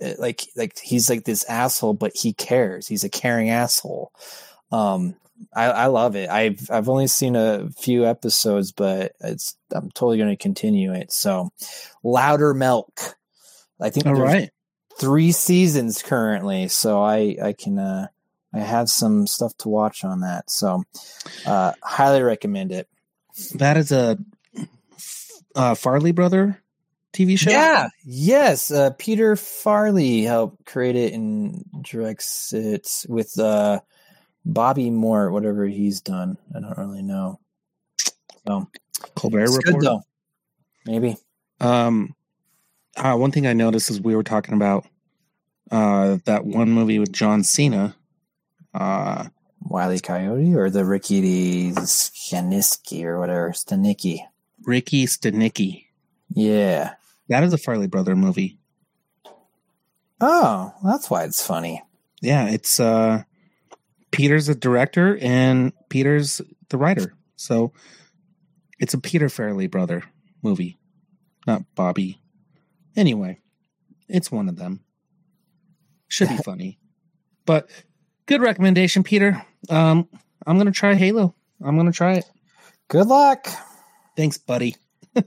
[0.00, 2.86] Eh, like like he's like this asshole but he cares.
[2.86, 4.12] He's a caring asshole.
[4.70, 5.16] Um
[5.54, 6.30] I, I love it.
[6.30, 11.12] I've I've only seen a few episodes, but it's I'm totally going to continue it.
[11.12, 11.50] So,
[12.04, 13.14] Loudermilk.
[13.80, 14.48] I think All there's
[14.98, 18.08] three seasons currently, so I I can uh
[18.52, 20.50] I have some stuff to watch on that.
[20.50, 20.84] So,
[21.46, 22.88] uh highly recommend it.
[23.54, 24.18] That is a
[25.56, 26.60] uh, Farrelly brother
[27.12, 27.50] TV show.
[27.50, 28.70] Yeah, yes.
[28.70, 33.80] Uh, Peter Farrelly helped create it and directs it with uh,
[34.46, 36.38] Bobby Moore, whatever he's done.
[36.54, 37.40] I don't really know.
[38.46, 38.68] So
[39.16, 39.84] Colbert it's good Report.
[39.84, 40.02] though.
[40.86, 41.16] Maybe.
[41.60, 42.14] Um,
[42.96, 44.86] uh, one thing I noticed is we were talking about
[45.70, 47.96] uh, that one movie with John Cena.
[48.72, 49.26] Uh,
[49.62, 54.20] Wiley Coyote or the Ricky Staniski or whatever Stanicky.
[54.64, 55.86] Ricky Stanicky.
[56.32, 56.94] Yeah.
[57.28, 58.58] That is a Farrelly brother movie.
[60.20, 61.82] Oh, that's why it's funny.
[62.22, 63.24] Yeah, it's uh,
[64.16, 66.40] Peter's the director and Peter's
[66.70, 67.12] the writer.
[67.36, 67.74] So
[68.78, 70.04] it's a Peter Farrelly brother
[70.42, 70.78] movie,
[71.46, 72.18] not Bobby.
[72.96, 73.40] Anyway,
[74.08, 74.80] it's one of them.
[76.08, 76.78] Should be funny,
[77.44, 77.68] but
[78.24, 79.44] good recommendation, Peter.
[79.68, 80.08] Um,
[80.46, 81.34] I'm gonna try Halo.
[81.62, 82.24] I'm gonna try it.
[82.88, 83.46] Good luck.
[84.16, 84.76] Thanks, buddy.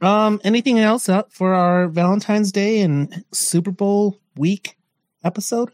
[0.00, 4.76] Um, anything else up for our Valentine's Day and Super Bowl week
[5.22, 5.70] episode?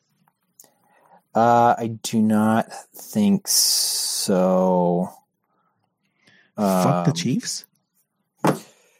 [1.35, 5.11] Uh, I do not think so.
[6.56, 7.65] Fuck the Um, Chiefs.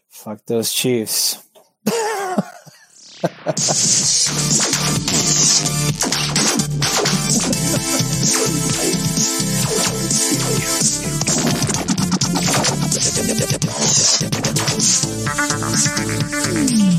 [0.09, 1.39] Fuck those Chiefs.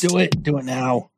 [0.00, 0.42] Do it.
[0.42, 1.10] Do it now.